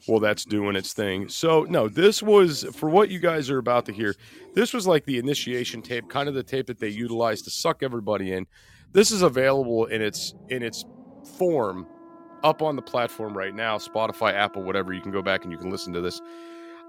while 0.05 0.19
that's 0.19 0.45
doing 0.45 0.75
its 0.75 0.93
thing. 0.93 1.29
So 1.29 1.63
no, 1.63 1.87
this 1.87 2.23
was 2.23 2.63
for 2.73 2.89
what 2.89 3.09
you 3.09 3.19
guys 3.19 3.49
are 3.49 3.59
about 3.59 3.85
to 3.85 3.93
hear. 3.93 4.15
This 4.53 4.73
was 4.73 4.87
like 4.87 5.05
the 5.05 5.17
initiation 5.17 5.81
tape, 5.81 6.09
kind 6.09 6.27
of 6.27 6.35
the 6.35 6.43
tape 6.43 6.67
that 6.67 6.79
they 6.79 6.89
utilized 6.89 7.45
to 7.45 7.51
suck 7.51 7.83
everybody 7.83 8.31
in. 8.31 8.47
This 8.91 9.11
is 9.11 9.21
available 9.21 9.85
in 9.85 10.01
its 10.01 10.33
in 10.49 10.63
its 10.63 10.85
form 11.37 11.87
up 12.43 12.61
on 12.61 12.75
the 12.75 12.81
platform 12.81 13.37
right 13.37 13.53
now, 13.53 13.77
Spotify, 13.77 14.33
Apple, 14.33 14.63
whatever. 14.63 14.93
You 14.93 15.01
can 15.01 15.11
go 15.11 15.21
back 15.21 15.43
and 15.43 15.51
you 15.51 15.57
can 15.57 15.69
listen 15.69 15.93
to 15.93 16.01
this. 16.01 16.19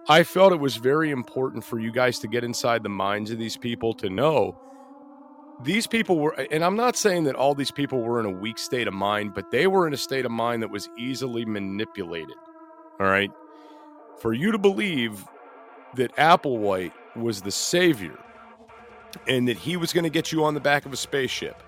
I 0.08 0.24
felt 0.24 0.52
it 0.52 0.60
was 0.60 0.76
very 0.76 1.10
important 1.10 1.64
for 1.64 1.78
you 1.78 1.92
guys 1.92 2.18
to 2.20 2.28
get 2.28 2.42
inside 2.44 2.82
the 2.82 2.88
minds 2.88 3.30
of 3.30 3.38
these 3.38 3.56
people 3.56 3.94
to 3.94 4.10
know 4.10 4.58
these 5.62 5.86
people 5.86 6.18
were, 6.18 6.32
and 6.32 6.64
I'm 6.64 6.76
not 6.76 6.96
saying 6.96 7.24
that 7.24 7.36
all 7.36 7.54
these 7.54 7.70
people 7.70 8.00
were 8.00 8.18
in 8.18 8.26
a 8.26 8.30
weak 8.30 8.58
state 8.58 8.88
of 8.88 8.94
mind, 8.94 9.34
but 9.34 9.50
they 9.50 9.66
were 9.66 9.86
in 9.86 9.92
a 9.92 9.98
state 9.98 10.24
of 10.24 10.32
mind 10.32 10.62
that 10.62 10.70
was 10.70 10.88
easily 10.98 11.44
manipulated. 11.44 12.34
All 12.98 13.06
right. 13.06 13.30
For 14.18 14.32
you 14.32 14.52
to 14.52 14.58
believe 14.58 15.24
that 15.94 16.14
Applewhite 16.16 16.92
was 17.14 17.42
the 17.42 17.50
savior 17.50 18.18
and 19.28 19.46
that 19.46 19.56
he 19.58 19.76
was 19.76 19.92
going 19.92 20.04
to 20.04 20.10
get 20.10 20.32
you 20.32 20.44
on 20.44 20.54
the 20.54 20.60
back 20.60 20.86
of 20.86 20.92
a 20.92 20.96
spaceship 20.96 21.62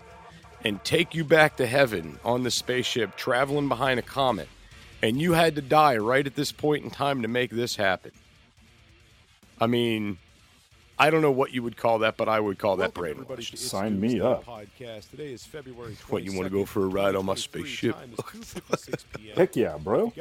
and 0.64 0.82
take 0.82 1.14
you 1.14 1.24
back 1.24 1.56
to 1.56 1.66
heaven 1.66 2.18
on 2.24 2.42
the 2.42 2.50
spaceship 2.50 3.16
traveling 3.16 3.68
behind 3.68 4.00
a 4.00 4.02
comet 4.02 4.48
and 5.02 5.20
you 5.20 5.34
had 5.34 5.54
to 5.54 5.60
die 5.60 5.96
right 5.98 6.26
at 6.26 6.34
this 6.34 6.50
point 6.50 6.82
in 6.82 6.90
time 6.90 7.20
to 7.22 7.28
make 7.28 7.50
this 7.50 7.76
happen. 7.76 8.12
I 9.60 9.66
mean, 9.66 10.18
I 10.98 11.10
don't 11.10 11.22
know 11.22 11.30
what 11.30 11.52
you 11.52 11.62
would 11.62 11.76
call 11.76 12.00
that, 12.00 12.16
but 12.16 12.28
I 12.28 12.38
would 12.38 12.58
call 12.58 12.76
that 12.76 12.94
brainwashed. 12.94 13.58
Sign 13.58 14.00
me 14.00 14.20
up. 14.20 14.44
Podcast. 14.44 15.10
Today 15.10 15.32
is 15.32 15.44
February 15.44 15.96
What, 16.08 16.22
you 16.22 16.32
want 16.32 16.44
to 16.44 16.50
go 16.50 16.64
for 16.64 16.84
a 16.84 16.86
ride 16.86 17.16
on 17.16 17.26
my 17.26 17.34
spaceship? 17.34 17.96
Heck 19.34 19.56
yeah, 19.56 19.76
bro. 19.76 20.12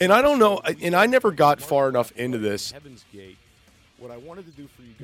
And 0.00 0.12
I 0.12 0.22
don't 0.22 0.38
know, 0.38 0.60
and 0.82 0.94
I 0.94 1.06
never 1.06 1.30
got 1.30 1.62
far 1.62 1.88
enough 1.88 2.12
into 2.12 2.38
this. 2.38 2.74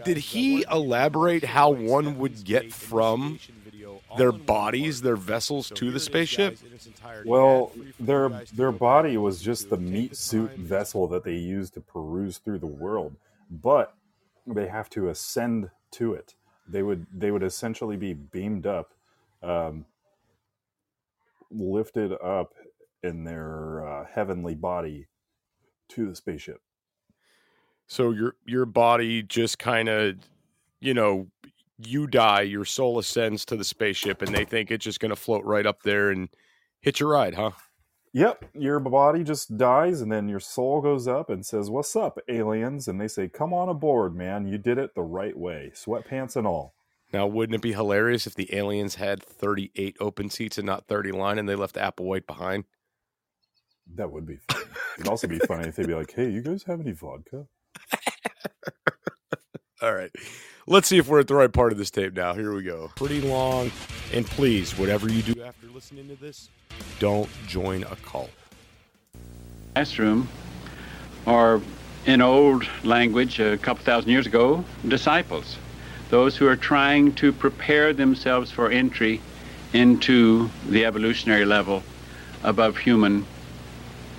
Did 0.04 0.16
he 0.16 0.64
elaborate 0.70 1.44
how 1.44 1.70
one 1.70 2.18
would 2.18 2.44
get 2.44 2.72
from 2.72 3.38
their 4.16 4.32
bodies, 4.32 5.00
their 5.02 5.16
vessels 5.16 5.70
to 5.70 5.90
the 5.90 6.00
spaceship? 6.00 6.58
Well, 7.24 7.72
their 7.98 8.28
their 8.54 8.72
body 8.72 9.16
was 9.16 9.40
just 9.40 9.70
the 9.70 9.76
meat 9.76 10.16
suit 10.16 10.52
vessel 10.52 11.06
that 11.08 11.24
they 11.24 11.36
used 11.36 11.74
to 11.74 11.80
peruse 11.80 12.38
through 12.38 12.58
the 12.58 12.66
world, 12.66 13.16
but 13.50 13.94
they 14.46 14.68
have 14.68 14.88
to 14.90 15.08
ascend 15.08 15.70
to 15.92 16.14
it. 16.14 16.34
They 16.68 16.82
would 16.82 17.06
they 17.12 17.30
would 17.30 17.42
essentially 17.42 17.96
be 17.96 18.12
beamed 18.14 18.66
up, 18.66 18.92
um, 19.42 19.84
lifted 21.50 22.12
up 22.12 22.54
in 23.02 23.24
their 23.24 23.86
uh, 23.86 24.06
heavenly 24.12 24.54
body 24.54 25.06
to 25.88 26.08
the 26.08 26.16
spaceship. 26.16 26.60
So 27.86 28.10
your 28.10 28.34
your 28.44 28.66
body 28.66 29.22
just 29.22 29.58
kind 29.58 29.88
of, 29.88 30.16
you 30.80 30.94
know, 30.94 31.28
you 31.78 32.06
die, 32.06 32.42
your 32.42 32.64
soul 32.64 32.98
ascends 32.98 33.44
to 33.46 33.56
the 33.56 33.64
spaceship, 33.64 34.22
and 34.22 34.34
they 34.34 34.44
think 34.44 34.70
it's 34.70 34.84
just 34.84 35.00
going 35.00 35.10
to 35.10 35.16
float 35.16 35.44
right 35.44 35.66
up 35.66 35.82
there 35.82 36.10
and 36.10 36.28
hit 36.80 37.00
your 37.00 37.10
ride, 37.10 37.34
huh? 37.34 37.50
Yep, 38.12 38.46
your 38.54 38.80
body 38.80 39.24
just 39.24 39.58
dies, 39.58 40.00
and 40.00 40.10
then 40.10 40.28
your 40.28 40.40
soul 40.40 40.80
goes 40.80 41.06
up 41.06 41.28
and 41.28 41.44
says, 41.44 41.68
"What's 41.68 41.94
up, 41.94 42.18
aliens?" 42.28 42.88
And 42.88 42.98
they 42.98 43.08
say, 43.08 43.28
"Come 43.28 43.52
on 43.52 43.68
aboard, 43.68 44.14
man. 44.14 44.46
You 44.46 44.56
did 44.56 44.78
it 44.78 44.94
the 44.94 45.02
right 45.02 45.36
way, 45.36 45.70
sweatpants 45.74 46.34
and 46.34 46.46
all." 46.46 46.74
Now, 47.12 47.26
wouldn't 47.26 47.56
it 47.56 47.60
be 47.60 47.72
hilarious 47.72 48.26
if 48.26 48.34
the 48.34 48.54
aliens 48.54 48.94
had 48.94 49.22
38 49.22 49.96
open 50.00 50.30
seats 50.30 50.56
and 50.56 50.66
not 50.66 50.88
30 50.88 51.12
line 51.12 51.38
and 51.38 51.48
they 51.48 51.54
left 51.54 51.76
Applewhite 51.76 52.26
behind? 52.26 52.64
That 53.94 54.10
would 54.10 54.26
be 54.26 54.38
funny. 54.50 54.64
It'd 54.96 55.08
also 55.08 55.28
be 55.28 55.38
funny 55.38 55.68
if 55.68 55.76
they'd 55.76 55.86
be 55.86 55.94
like, 55.94 56.12
"Hey, 56.12 56.30
you 56.30 56.40
guys 56.40 56.64
have 56.64 56.80
any 56.80 56.92
vodka?" 56.92 57.46
All 59.82 59.94
right. 59.94 60.10
Let's 60.66 60.88
see 60.88 60.98
if 60.98 61.06
we're 61.06 61.20
at 61.20 61.28
the 61.28 61.34
right 61.34 61.52
part 61.52 61.70
of 61.70 61.78
this 61.78 61.90
tape 61.90 62.14
now. 62.14 62.34
Here 62.34 62.52
we 62.54 62.62
go. 62.62 62.90
Pretty 62.96 63.20
long. 63.20 63.70
And 64.12 64.26
please, 64.26 64.76
whatever 64.78 65.08
you 65.10 65.22
do 65.22 65.42
after 65.42 65.66
listening 65.68 66.08
to 66.08 66.16
this, 66.16 66.48
don't 66.98 67.28
join 67.46 67.82
a 67.84 67.96
cult. 67.96 68.30
Classroom, 69.74 70.28
or 71.26 71.60
in 72.06 72.20
old 72.22 72.66
language, 72.84 73.38
a 73.38 73.58
couple 73.58 73.84
thousand 73.84 74.10
years 74.10 74.26
ago, 74.26 74.64
disciples. 74.88 75.58
those 76.10 76.36
who 76.36 76.46
are 76.46 76.56
trying 76.56 77.12
to 77.14 77.32
prepare 77.32 77.92
themselves 77.92 78.50
for 78.50 78.70
entry 78.70 79.20
into 79.72 80.48
the 80.68 80.84
evolutionary 80.84 81.44
level 81.44 81.82
above 82.44 82.76
human, 82.76 83.26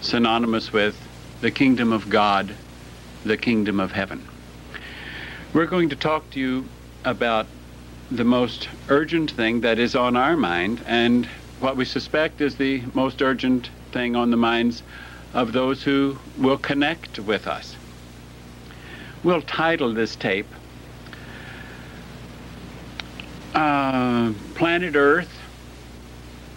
synonymous 0.02 0.74
with 0.74 1.00
the 1.42 1.50
kingdom 1.50 1.94
of 1.94 2.10
God, 2.10 2.54
the 3.24 3.38
kingdom 3.38 3.80
of 3.80 3.92
heaven. 3.92 4.28
We're 5.54 5.66
going 5.66 5.90
to 5.90 5.96
talk 5.96 6.30
to 6.32 6.40
you 6.40 6.66
about 7.06 7.48
the 8.12 8.26
most 8.26 8.68
urgent 8.90 9.32
thing 9.32 9.62
that 9.62 9.80
is 9.80 9.96
on 9.96 10.18
our 10.18 10.36
mind 10.36 10.84
and 10.86 11.26
what 11.62 11.78
we 11.78 11.86
suspect 11.86 12.42
is 12.42 12.58
the 12.58 12.84
most 12.94 13.22
urgent 13.22 13.70
thing 13.94 14.16
on 14.16 14.30
the 14.30 14.38
minds 14.38 14.84
of 15.34 15.54
those 15.54 15.84
who 15.84 16.20
will 16.38 16.58
connect 16.58 17.18
with 17.20 17.48
us. 17.48 17.78
We'll 19.24 19.42
title 19.42 19.94
this 19.94 20.18
tape 20.18 20.48
uh, 23.56 24.34
Planet 24.56 24.96
Earth 24.96 25.34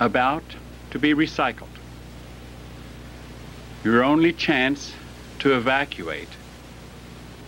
About 0.00 0.44
to 0.90 0.98
be 0.98 1.14
Recycled. 1.14 1.68
Your 3.85 4.03
only 4.03 4.33
chance 4.33 4.92
to 5.38 5.57
evacuate 5.57 6.29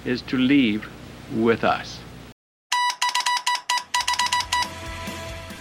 is 0.04 0.22
to 0.22 0.38
leave 0.38 0.88
with 1.34 1.64
us. 1.64 1.98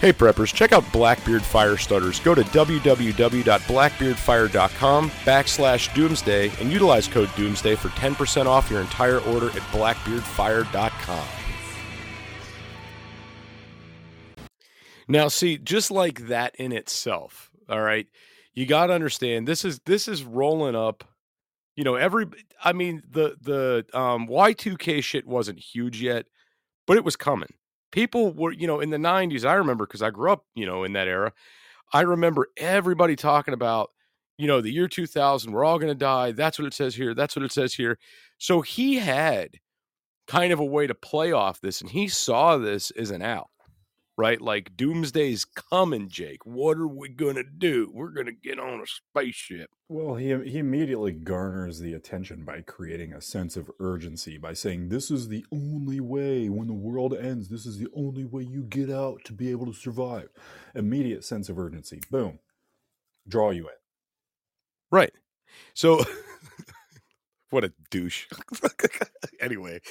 Hey 0.01 0.11
preppers, 0.11 0.51
check 0.51 0.71
out 0.71 0.91
Blackbeard 0.91 1.43
Fire 1.43 1.77
Starters. 1.77 2.19
Go 2.21 2.33
to 2.33 2.41
www.blackbeardfire.com 2.41 5.09
backslash 5.11 5.93
doomsday 5.93 6.51
and 6.59 6.71
utilize 6.71 7.07
code 7.07 7.29
doomsday 7.35 7.75
for 7.75 7.89
10% 7.89 8.47
off 8.47 8.71
your 8.71 8.81
entire 8.81 9.19
order 9.19 9.49
at 9.49 9.61
blackbeardfire.com. 9.71 11.27
Now, 15.07 15.27
see, 15.27 15.59
just 15.59 15.91
like 15.91 16.29
that 16.29 16.55
in 16.55 16.71
itself, 16.71 17.51
all 17.69 17.81
right, 17.81 18.07
you 18.55 18.65
got 18.65 18.87
to 18.87 18.93
understand 18.93 19.47
this 19.47 19.63
is 19.63 19.81
this 19.85 20.07
is 20.07 20.23
rolling 20.23 20.75
up. 20.75 21.03
You 21.75 21.83
know, 21.83 21.95
every 21.95 22.27
I 22.63 22.73
mean 22.73 23.01
the 23.09 23.35
the 23.41 23.85
um, 23.97 24.27
Y2K 24.27 25.03
shit 25.03 25.25
wasn't 25.27 25.59
huge 25.59 26.01
yet, 26.01 26.25
but 26.87 26.97
it 26.97 27.05
was 27.05 27.15
coming. 27.15 27.53
People 27.91 28.33
were, 28.33 28.51
you 28.51 28.67
know, 28.67 28.79
in 28.79 28.89
the 28.89 28.97
90s, 28.97 29.45
I 29.45 29.53
remember 29.53 29.85
because 29.85 30.01
I 30.01 30.11
grew 30.11 30.31
up, 30.31 30.45
you 30.55 30.65
know, 30.65 30.83
in 30.83 30.93
that 30.93 31.07
era. 31.07 31.33
I 31.93 32.01
remember 32.01 32.47
everybody 32.57 33.15
talking 33.17 33.53
about, 33.53 33.91
you 34.37 34.47
know, 34.47 34.61
the 34.61 34.71
year 34.71 34.87
2000, 34.87 35.51
we're 35.51 35.65
all 35.65 35.79
going 35.79 35.91
to 35.91 35.95
die. 35.95 36.31
That's 36.31 36.57
what 36.59 36.67
it 36.67 36.73
says 36.73 36.95
here. 36.95 37.13
That's 37.13 37.35
what 37.35 37.45
it 37.45 37.51
says 37.51 37.73
here. 37.73 37.99
So 38.37 38.61
he 38.61 38.95
had 38.97 39.59
kind 40.27 40.53
of 40.53 40.59
a 40.59 40.65
way 40.65 40.87
to 40.87 40.95
play 40.95 41.33
off 41.33 41.61
this, 41.61 41.81
and 41.81 41.91
he 41.91 42.07
saw 42.09 42.57
this 42.57 42.91
as 42.91 43.11
an 43.11 43.21
out 43.21 43.50
right? 44.17 44.41
Like 44.41 44.75
doomsday's 44.75 45.45
coming, 45.45 46.09
Jake. 46.09 46.45
What 46.45 46.77
are 46.77 46.87
we 46.87 47.09
gonna 47.09 47.43
do? 47.43 47.91
We're 47.93 48.11
gonna 48.11 48.31
get 48.31 48.59
on 48.59 48.81
a 48.81 48.85
spaceship. 48.87 49.69
Well, 49.89 50.15
he 50.15 50.27
he 50.49 50.59
immediately 50.59 51.11
garners 51.11 51.79
the 51.79 51.93
attention 51.93 52.45
by 52.45 52.61
creating 52.61 53.13
a 53.13 53.21
sense 53.21 53.57
of 53.57 53.69
urgency 53.79 54.37
by 54.37 54.53
saying 54.53 54.89
this 54.89 55.11
is 55.11 55.27
the 55.27 55.45
only 55.51 55.99
way 55.99 56.49
when 56.49 56.67
the 56.67 56.73
world 56.73 57.13
ends. 57.13 57.49
This 57.49 57.65
is 57.65 57.77
the 57.77 57.89
only 57.95 58.25
way 58.25 58.43
you 58.43 58.63
get 58.63 58.89
out 58.89 59.23
to 59.25 59.33
be 59.33 59.51
able 59.51 59.65
to 59.65 59.73
survive. 59.73 60.29
Immediate 60.75 61.23
sense 61.23 61.49
of 61.49 61.59
urgency. 61.59 62.01
Boom. 62.09 62.39
Draw 63.27 63.51
you 63.51 63.67
in. 63.67 63.75
Right. 64.91 65.13
So 65.73 66.03
what 67.49 67.63
a 67.63 67.73
douche. 67.89 68.27
anyway, 69.41 69.81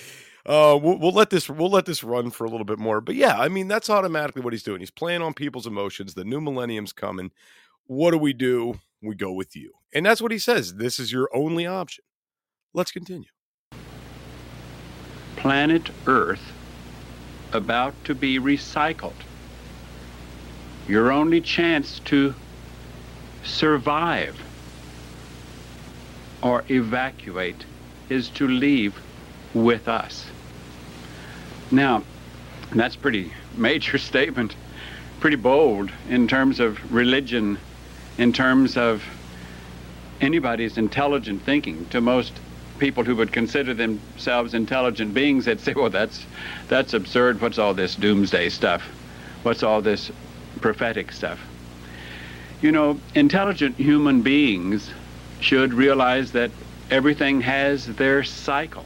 uh, 0.51 0.77
we'll, 0.77 0.99
we'll, 0.99 1.13
let 1.13 1.31
this 1.31 1.49
we'll 1.49 1.71
let 1.71 1.87
this 1.87 2.03
run 2.03 2.29
for 2.29 2.45
a 2.45 2.51
little 2.51 2.65
bit 2.65 2.81
more. 2.81 3.01
But 3.01 3.15
yeah, 3.15 3.39
I 3.39 3.49
mean 3.49 3.69
that's 3.69 3.89
automatically 3.89 4.43
what 4.43 4.53
he's 4.53 4.65
doing. 4.65 4.81
He's 4.81 4.91
playing 4.91 5.23
on 5.23 5.33
people's 5.33 5.65
emotions. 5.65 6.15
The 6.15 6.25
new 6.25 6.41
millennium's 6.41 6.93
coming. 6.93 7.31
What 7.87 8.11
do 8.11 8.19
we 8.19 8.33
do? 8.33 8.81
We 9.01 9.15
go 9.15 9.31
with 9.31 9.55
you, 9.55 9.73
and 9.95 10.05
that's 10.05 10.21
what 10.21 10.33
he 10.33 10.39
says. 10.41 10.75
This 10.75 10.99
is 10.99 11.13
your 11.13 11.31
only 11.33 11.69
option. 11.69 12.03
Let's 12.75 12.91
continue. 12.91 13.29
Planet 15.37 15.89
Earth 16.09 16.53
about 17.53 17.95
to 18.05 18.15
be 18.17 18.41
recycled. 18.41 19.15
Your 20.89 21.13
only 21.13 21.41
chance 21.41 22.01
to 22.07 22.35
survive 23.45 24.37
or 26.43 26.65
evacuate 26.69 27.65
is 28.09 28.29
to 28.31 28.49
leave 28.49 29.01
with 29.55 29.87
us. 29.87 30.27
Now, 31.71 32.03
that's 32.73 32.97
pretty 32.97 33.33
major 33.57 33.99
statement, 34.11 34.55
pretty 35.21 35.37
bold 35.37 35.91
in 36.09 36.27
terms 36.27 36.61
of 36.61 36.93
religion, 36.93 37.59
in 38.19 38.33
terms 38.33 38.77
of 38.77 39.05
anybody's 40.21 40.77
intelligent 40.77 41.43
thinking. 41.43 41.87
To 41.91 42.01
most 42.01 42.33
people 42.79 43.05
who 43.05 43.15
would 43.17 43.33
consider 43.33 43.75
themselves 43.75 44.55
intelligent 44.55 45.15
beings, 45.15 45.45
they'd 45.45 45.61
say, 45.61 45.75
"Well, 45.75 45.91
that's 45.91 46.25
that's 46.69 46.95
absurd. 46.95 47.41
What's 47.41 47.59
all 47.59 47.75
this 47.75 47.95
doomsday 47.95 48.49
stuff? 48.49 48.83
What's 49.43 49.63
all 49.63 49.81
this 49.81 50.11
prophetic 50.61 51.13
stuff?" 51.13 51.39
You 52.63 52.73
know, 52.73 53.01
intelligent 53.15 53.77
human 53.77 54.23
beings 54.23 54.91
should 55.41 55.73
realize 55.73 56.33
that 56.33 56.51
everything 56.91 57.41
has 57.41 57.87
their 57.87 58.23
cycle. 58.23 58.85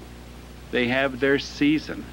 They 0.70 0.88
have 0.88 1.18
their 1.18 1.38
season. 1.38 2.04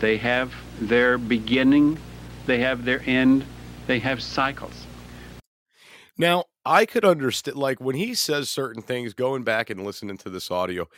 They 0.00 0.16
have 0.18 0.52
their 0.80 1.18
beginning. 1.18 1.98
They 2.46 2.58
have 2.60 2.84
their 2.84 3.02
end. 3.06 3.44
They 3.86 3.98
have 3.98 4.22
cycles. 4.22 4.86
Now, 6.16 6.44
I 6.64 6.84
could 6.84 7.04
understand, 7.04 7.56
like, 7.56 7.80
when 7.80 7.94
he 7.94 8.14
says 8.14 8.50
certain 8.50 8.82
things, 8.82 9.14
going 9.14 9.44
back 9.44 9.70
and 9.70 9.84
listening 9.84 10.18
to 10.18 10.30
this 10.30 10.50
audio, 10.50 10.88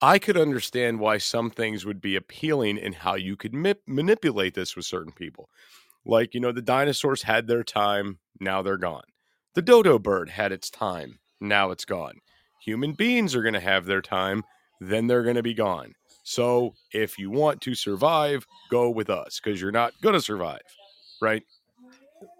I 0.00 0.18
could 0.18 0.36
understand 0.36 1.00
why 1.00 1.18
some 1.18 1.50
things 1.50 1.84
would 1.84 2.00
be 2.00 2.14
appealing 2.14 2.78
and 2.78 2.94
how 2.94 3.14
you 3.14 3.36
could 3.36 3.54
ma- 3.54 3.74
manipulate 3.86 4.54
this 4.54 4.76
with 4.76 4.84
certain 4.84 5.12
people. 5.12 5.48
Like, 6.04 6.34
you 6.34 6.40
know, 6.40 6.52
the 6.52 6.62
dinosaurs 6.62 7.22
had 7.22 7.46
their 7.46 7.64
time, 7.64 8.18
now 8.38 8.62
they're 8.62 8.76
gone. 8.76 9.02
The 9.54 9.62
dodo 9.62 9.98
bird 9.98 10.30
had 10.30 10.52
its 10.52 10.70
time, 10.70 11.18
now 11.40 11.70
it's 11.70 11.84
gone. 11.84 12.18
Human 12.64 12.92
beings 12.92 13.34
are 13.34 13.42
going 13.42 13.54
to 13.54 13.60
have 13.60 13.86
their 13.86 14.02
time, 14.02 14.44
then 14.80 15.06
they're 15.06 15.24
going 15.24 15.36
to 15.36 15.42
be 15.42 15.54
gone. 15.54 15.94
So 16.28 16.74
if 16.92 17.18
you 17.18 17.30
want 17.30 17.62
to 17.62 17.74
survive, 17.74 18.46
go 18.70 18.90
with 18.90 19.08
us 19.08 19.40
because 19.42 19.62
you're 19.62 19.72
not 19.72 19.94
going 20.02 20.12
to 20.12 20.20
survive, 20.20 20.60
right? 21.22 21.42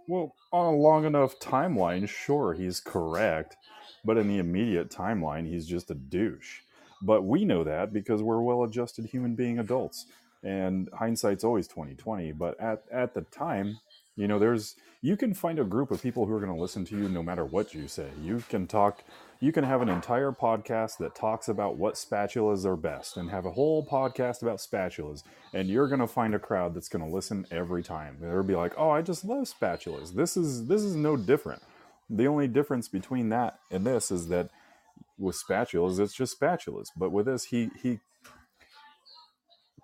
Well, 0.06 0.34
on 0.52 0.74
a 0.74 0.76
long 0.76 1.06
enough 1.06 1.40
timeline, 1.40 2.06
sure, 2.06 2.52
he's 2.52 2.80
correct. 2.80 3.56
But 4.04 4.18
in 4.18 4.28
the 4.28 4.40
immediate 4.40 4.90
timeline, 4.90 5.48
he's 5.48 5.66
just 5.66 5.90
a 5.90 5.94
douche. 5.94 6.58
But 7.00 7.24
we 7.24 7.46
know 7.46 7.64
that 7.64 7.94
because 7.94 8.22
we're 8.22 8.42
well 8.42 8.62
adjusted 8.62 9.06
human 9.06 9.34
being 9.34 9.58
adults. 9.58 10.04
And 10.42 10.90
hindsight's 10.92 11.42
always 11.42 11.66
2020. 11.66 12.32
But 12.32 12.60
at, 12.60 12.82
at 12.92 13.14
the 13.14 13.22
time, 13.22 13.78
you 14.16 14.28
know, 14.28 14.38
there's 14.38 14.76
you 15.00 15.16
can 15.16 15.32
find 15.32 15.58
a 15.58 15.64
group 15.64 15.90
of 15.90 16.02
people 16.02 16.26
who 16.26 16.34
are 16.34 16.40
going 16.40 16.54
to 16.54 16.60
listen 16.60 16.84
to 16.86 16.96
you 16.96 17.08
no 17.08 17.22
matter 17.22 17.46
what 17.46 17.72
you 17.72 17.88
say. 17.88 18.08
You 18.22 18.44
can 18.50 18.66
talk, 18.66 19.02
you 19.40 19.52
can 19.52 19.62
have 19.62 19.82
an 19.82 19.88
entire 19.88 20.32
podcast 20.32 20.98
that 20.98 21.14
talks 21.14 21.48
about 21.48 21.76
what 21.76 21.94
spatulas 21.94 22.64
are 22.64 22.76
best 22.76 23.16
and 23.16 23.30
have 23.30 23.46
a 23.46 23.52
whole 23.52 23.86
podcast 23.86 24.42
about 24.42 24.58
spatulas. 24.58 25.22
And 25.52 25.68
you're 25.68 25.86
going 25.86 26.00
to 26.00 26.08
find 26.08 26.34
a 26.34 26.40
crowd 26.40 26.74
that's 26.74 26.88
going 26.88 27.08
to 27.08 27.14
listen 27.14 27.46
every 27.52 27.84
time. 27.84 28.16
They'll 28.20 28.42
be 28.42 28.56
like, 28.56 28.72
oh, 28.76 28.90
I 28.90 29.02
just 29.02 29.24
love 29.24 29.44
spatulas. 29.44 30.12
This 30.12 30.36
is, 30.36 30.66
this 30.66 30.82
is 30.82 30.96
no 30.96 31.16
different. 31.16 31.62
The 32.10 32.26
only 32.26 32.48
difference 32.48 32.88
between 32.88 33.28
that 33.28 33.60
and 33.70 33.86
this 33.86 34.10
is 34.10 34.26
that 34.28 34.50
with 35.18 35.36
spatulas, 35.36 36.00
it's 36.00 36.14
just 36.14 36.38
spatulas. 36.40 36.88
But 36.96 37.12
with 37.12 37.26
this, 37.26 37.44
he, 37.44 37.70
he 37.80 38.00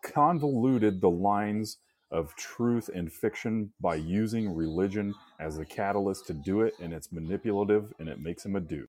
convoluted 0.02 1.00
the 1.00 1.10
lines 1.10 1.78
of 2.10 2.34
truth 2.34 2.90
and 2.92 3.12
fiction 3.12 3.72
by 3.80 3.94
using 3.96 4.54
religion 4.54 5.14
as 5.38 5.58
a 5.58 5.64
catalyst 5.64 6.26
to 6.26 6.32
do 6.32 6.60
it, 6.60 6.74
and 6.80 6.92
it's 6.92 7.12
manipulative 7.12 7.92
and 7.98 8.08
it 8.08 8.20
makes 8.20 8.44
him 8.44 8.54
a 8.54 8.60
douche. 8.60 8.86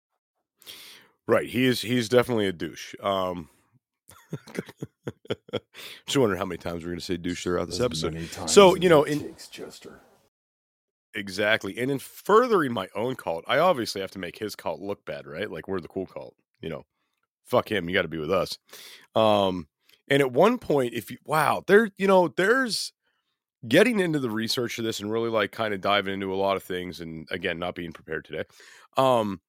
Right, 1.28 1.48
he 1.48 1.66
is. 1.66 1.82
He's 1.82 2.08
definitely 2.08 2.48
a 2.48 2.54
douche. 2.54 2.94
Um, 3.02 3.50
just 6.06 6.18
wondering 6.18 6.38
how 6.38 6.46
many 6.46 6.58
times 6.58 6.84
we're 6.84 6.90
going 6.90 7.00
to 7.00 7.06
say 7.06 7.18
douche 7.18 7.44
throughout 7.44 7.68
this 7.68 7.80
As 7.80 7.86
episode. 7.86 8.50
So 8.50 8.76
you 8.76 8.90
know, 8.90 9.04
in 9.04 9.20
takes 9.20 9.48
Jester. 9.48 10.02
exactly, 11.14 11.78
and 11.80 11.90
in 11.90 12.00
furthering 12.00 12.74
my 12.74 12.90
own 12.96 13.16
cult, 13.16 13.44
I 13.48 13.58
obviously 13.58 14.02
have 14.02 14.12
to 14.12 14.20
make 14.20 14.38
his 14.38 14.56
cult 14.56 14.82
look 14.82 15.06
bad, 15.06 15.26
right? 15.26 15.50
Like 15.50 15.68
we're 15.68 15.80
the 15.80 15.88
cool 15.88 16.06
cult. 16.06 16.36
You 16.62 16.70
know, 16.70 16.84
fuck 17.44 17.72
him. 17.72 17.90
You 17.90 17.96
got 17.96 18.04
to 18.04 18.08
be 18.08 18.20
with 18.20 18.32
us. 18.32 18.58
Um, 19.16 19.68
and 20.08 20.22
at 20.22 20.32
one 20.32 20.60
point, 20.60 20.94
if 20.94 21.10
you 21.10 21.18
wow, 21.26 21.64
there, 21.66 21.90
you 21.98 22.08
know, 22.08 22.28
there's 22.28 22.94
getting 23.68 24.00
into 24.00 24.20
the 24.20 24.30
research 24.30 24.78
of 24.78 24.86
this 24.86 25.00
and 25.00 25.12
really 25.12 25.30
like 25.30 25.52
kind 25.52 25.74
of 25.74 25.82
diving 25.82 26.14
into 26.14 26.34
a 26.34 26.36
lot 26.36 26.56
of 26.58 26.64
things 26.64 27.02
and 27.02 27.28
again 27.32 27.58
not 27.58 27.74
being 27.76 27.92
prepared 27.92 28.24
today 28.24 28.44
um 28.98 29.40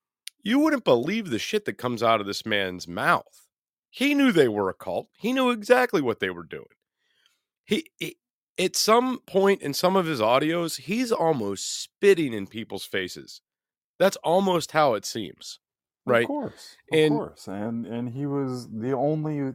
you 0.46 0.58
wouldn't 0.58 0.84
believe 0.84 1.30
the 1.30 1.38
shit 1.38 1.64
that 1.64 1.78
comes 1.78 2.02
out 2.02 2.20
of 2.20 2.26
this 2.26 2.44
man's 2.46 2.86
mouth 2.86 3.46
he 3.90 4.14
knew 4.14 4.30
they 4.32 4.48
were 4.48 4.68
a 4.68 4.74
cult 4.74 5.08
he 5.18 5.32
knew 5.32 5.50
exactly 5.50 6.00
what 6.00 6.20
they 6.20 6.30
were 6.30 6.44
doing 6.44 6.66
he, 7.64 7.90
he 7.98 8.16
at 8.58 8.74
some 8.76 9.18
point 9.26 9.60
in 9.60 9.74
some 9.74 9.96
of 9.96 10.06
his 10.06 10.20
audios, 10.20 10.80
he's 10.80 11.12
almost 11.12 11.82
spitting 11.82 12.32
in 12.32 12.46
people's 12.46 12.86
faces. 12.86 13.42
That's 13.98 14.16
almost 14.24 14.72
how 14.72 14.94
it 14.94 15.04
seems. 15.04 15.58
Right. 16.06 16.22
Of 16.22 16.28
course. 16.28 16.76
Of 16.92 16.98
And- 16.98 17.14
course. 17.14 17.48
And 17.48 17.84
and 17.86 18.10
he 18.10 18.24
was 18.24 18.68
the 18.70 18.92
only 18.92 19.52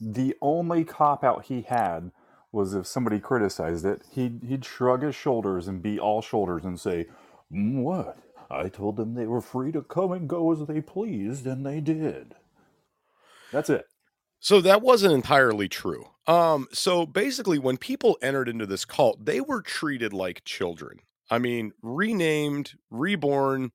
the 0.00 0.34
only 0.40 0.84
cop 0.84 1.22
out 1.22 1.44
he 1.44 1.62
had 1.62 2.10
was 2.50 2.74
if 2.74 2.86
somebody 2.88 3.20
criticized 3.20 3.84
it, 3.84 4.02
he'd 4.12 4.40
he'd 4.48 4.64
shrug 4.64 5.02
his 5.02 5.14
shoulders 5.14 5.68
and 5.68 5.82
be 5.82 6.00
all 6.00 6.22
shoulders 6.22 6.64
and 6.64 6.80
say, 6.80 7.06
"Mm, 7.52 7.82
What? 7.82 8.18
I 8.56 8.68
told 8.68 8.96
them 8.96 9.14
they 9.14 9.26
were 9.26 9.40
free 9.40 9.72
to 9.72 9.82
come 9.82 10.12
and 10.12 10.28
go 10.28 10.52
as 10.52 10.66
they 10.66 10.80
pleased, 10.80 11.46
and 11.46 11.64
they 11.64 11.80
did. 11.80 12.34
That's 13.52 13.70
it. 13.70 13.86
So 14.40 14.60
that 14.60 14.82
wasn't 14.82 15.14
entirely 15.14 15.68
true. 15.68 16.06
Um, 16.26 16.68
so 16.72 17.06
basically, 17.06 17.58
when 17.58 17.76
people 17.76 18.18
entered 18.20 18.48
into 18.48 18.66
this 18.66 18.84
cult, 18.84 19.24
they 19.24 19.40
were 19.40 19.62
treated 19.62 20.12
like 20.12 20.44
children. 20.44 21.00
I 21.30 21.38
mean, 21.38 21.72
renamed, 21.82 22.74
reborn, 22.90 23.72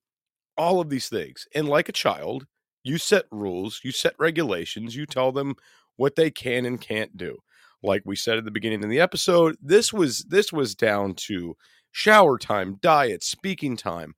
all 0.58 0.80
of 0.80 0.90
these 0.90 1.10
things. 1.10 1.48
And 1.56 1.68
like 1.68 1.90
a 1.90 1.94
child, 1.94 2.46
you 2.84 2.98
set 2.98 3.26
rules, 3.32 3.82
you 3.84 3.92
set 3.92 4.14
regulations, 4.20 4.96
you 4.96 5.06
tell 5.06 5.32
them 5.32 5.56
what 5.96 6.16
they 6.16 6.30
can 6.32 6.66
and 6.66 6.80
can't 6.80 7.18
do. 7.18 7.38
Like 7.82 8.04
we 8.06 8.16
said 8.16 8.38
at 8.38 8.46
the 8.46 8.52
beginning 8.52 8.84
of 8.84 8.90
the 8.90 9.00
episode, 9.00 9.58
this 9.62 9.94
was 9.94 10.26
this 10.28 10.52
was 10.52 10.76
down 10.76 11.16
to 11.16 11.56
shower 11.92 12.38
time, 12.38 12.78
diet, 12.82 13.24
speaking 13.24 13.78
time. 13.78 14.16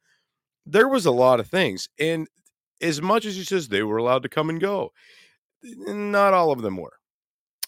There 0.65 0.87
was 0.87 1.05
a 1.05 1.11
lot 1.11 1.39
of 1.39 1.47
things. 1.47 1.89
And 1.99 2.27
as 2.81 3.01
much 3.01 3.25
as 3.25 3.35
he 3.35 3.43
says 3.43 3.67
they 3.67 3.83
were 3.83 3.97
allowed 3.97 4.23
to 4.23 4.29
come 4.29 4.49
and 4.49 4.59
go, 4.59 4.91
not 5.63 6.33
all 6.33 6.51
of 6.51 6.61
them 6.61 6.77
were. 6.77 6.93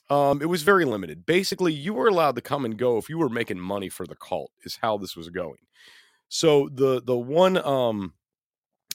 Um, 0.09 0.41
it 0.41 0.49
was 0.49 0.63
very 0.63 0.85
limited. 0.85 1.25
Basically, 1.25 1.73
you 1.73 1.93
were 1.93 2.07
allowed 2.07 2.35
to 2.35 2.41
come 2.41 2.65
and 2.65 2.77
go 2.77 2.97
if 2.97 3.09
you 3.09 3.17
were 3.17 3.29
making 3.29 3.59
money 3.59 3.89
for 3.89 4.05
the 4.05 4.15
cult. 4.15 4.51
Is 4.65 4.77
how 4.81 4.97
this 4.97 5.15
was 5.15 5.29
going. 5.29 5.57
So 6.29 6.69
the 6.71 7.01
the 7.01 7.17
one 7.17 7.57
um 7.57 8.13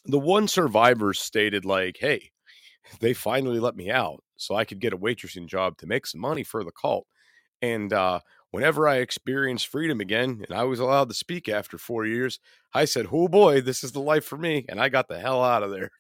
the 0.05 0.19
one 0.19 0.49
survivor 0.49 1.15
stated 1.15 1.65
like, 1.65 1.99
"Hey, 1.99 2.31
they 3.01 3.15
finally 3.15 3.59
let 3.61 3.77
me 3.77 3.91
out, 3.91 4.23
so 4.37 4.55
I 4.55 4.65
could 4.65 4.81
get 4.81 4.93
a 4.93 4.99
waitressing 4.99 5.47
job 5.47 5.79
to 5.79 5.87
make 5.87 6.07
some 6.07 6.21
money 6.21 6.45
for 6.45 6.63
the 6.65 6.73
cult." 6.73 7.07
And 7.63 7.93
uh, 7.93 8.21
whenever 8.51 8.89
I 8.89 8.97
experienced 8.97 9.67
freedom 9.67 10.01
again, 10.01 10.45
and 10.49 10.59
I 10.59 10.65
was 10.65 10.81
allowed 10.81 11.09
to 11.09 11.15
speak 11.15 11.49
after 11.49 11.79
four 11.79 12.07
years, 12.07 12.39
I 12.75 12.85
said, 12.85 13.07
"Oh 13.13 13.29
boy, 13.29 13.61
this 13.61 13.85
is 13.85 13.93
the 13.93 14.01
life 14.01 14.25
for 14.25 14.37
me," 14.39 14.65
and 14.69 14.81
I 14.81 14.89
got 14.89 15.09
the 15.09 15.19
hell 15.19 15.43
out 15.43 15.63
of 15.63 15.71
there. 15.71 15.91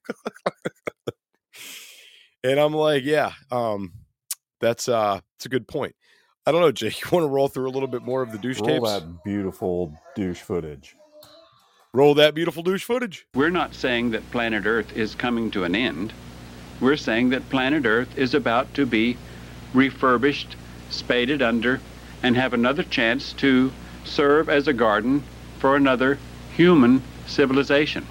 and 2.45 2.59
I'm 2.59 2.75
like, 2.75 3.05
"Yeah, 3.05 3.33
um, 3.51 3.93
that's 4.61 4.89
uh, 4.89 5.21
it's 5.37 5.47
a 5.47 5.51
good 5.51 5.69
point." 5.69 5.95
I 6.47 6.53
don't 6.53 6.63
know, 6.63 6.73
Jake. 6.73 7.03
You 7.03 7.09
want 7.13 7.25
to 7.25 7.29
roll 7.29 7.49
through 7.49 7.69
a 7.69 7.73
little 7.73 7.89
bit 7.89 8.03
more 8.03 8.23
of 8.23 8.33
the 8.33 8.39
douche 8.39 8.61
Roll 8.61 8.69
tapes? 8.69 8.91
that 8.91 9.25
beautiful 9.25 9.93
douche 10.15 10.41
footage. 10.41 10.97
Roll 11.93 12.15
that 12.15 12.35
beautiful 12.35 12.63
douche 12.63 12.85
footage. 12.85 13.27
We're 13.35 13.51
not 13.51 13.75
saying 13.75 14.11
that 14.11 14.31
planet 14.31 14.67
Earth 14.67 14.97
is 14.97 15.15
coming 15.15 15.51
to 15.53 15.65
an 15.65 15.75
end. 15.75 16.13
We're 16.81 16.97
saying 16.97 17.31
that 17.31 17.49
planet 17.51 17.87
Earth 17.87 18.17
is 18.17 18.35
about 18.35 18.73
to 18.75 18.87
be 18.87 19.17
refurbished, 19.75 20.57
spaded 20.91 21.43
under, 21.43 21.81
and 22.23 22.37
have 22.37 22.53
another 22.53 22.83
chance 22.83 23.33
to 23.35 23.73
serve 24.05 24.49
as 24.49 24.69
a 24.69 24.73
garden 24.73 25.23
for 25.59 25.77
another 25.77 26.19
human 26.55 27.03
civilization. 27.27 28.07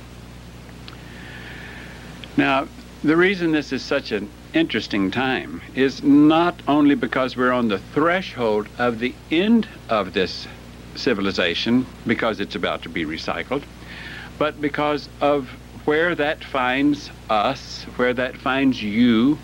Now, 2.36 2.68
the 3.04 3.18
reason 3.18 3.52
this 3.52 3.72
is 3.72 3.84
such 3.84 4.12
an 4.12 4.30
interesting 4.54 5.12
time 5.12 5.62
is 5.76 6.04
not 6.04 6.62
only 6.68 6.96
because 6.96 7.36
we're 7.36 7.52
on 7.52 7.68
the 7.68 7.80
threshold 7.80 8.68
of 8.78 9.00
the 9.00 9.14
end 9.32 9.68
of 9.90 10.14
this 10.14 10.48
civilization, 10.96 11.86
because 12.06 12.40
it's 12.40 12.56
about 12.56 12.84
to 12.84 12.90
be 12.90 13.06
recycled, 13.06 13.64
but 14.38 14.60
because 14.62 15.10
of 15.22 15.50
where 15.86 16.16
that 16.16 16.44
finds 16.44 17.10
us, 17.30 17.84
where 17.96 18.14
that 18.14 18.36
finds 18.38 18.82
you, 18.82 19.38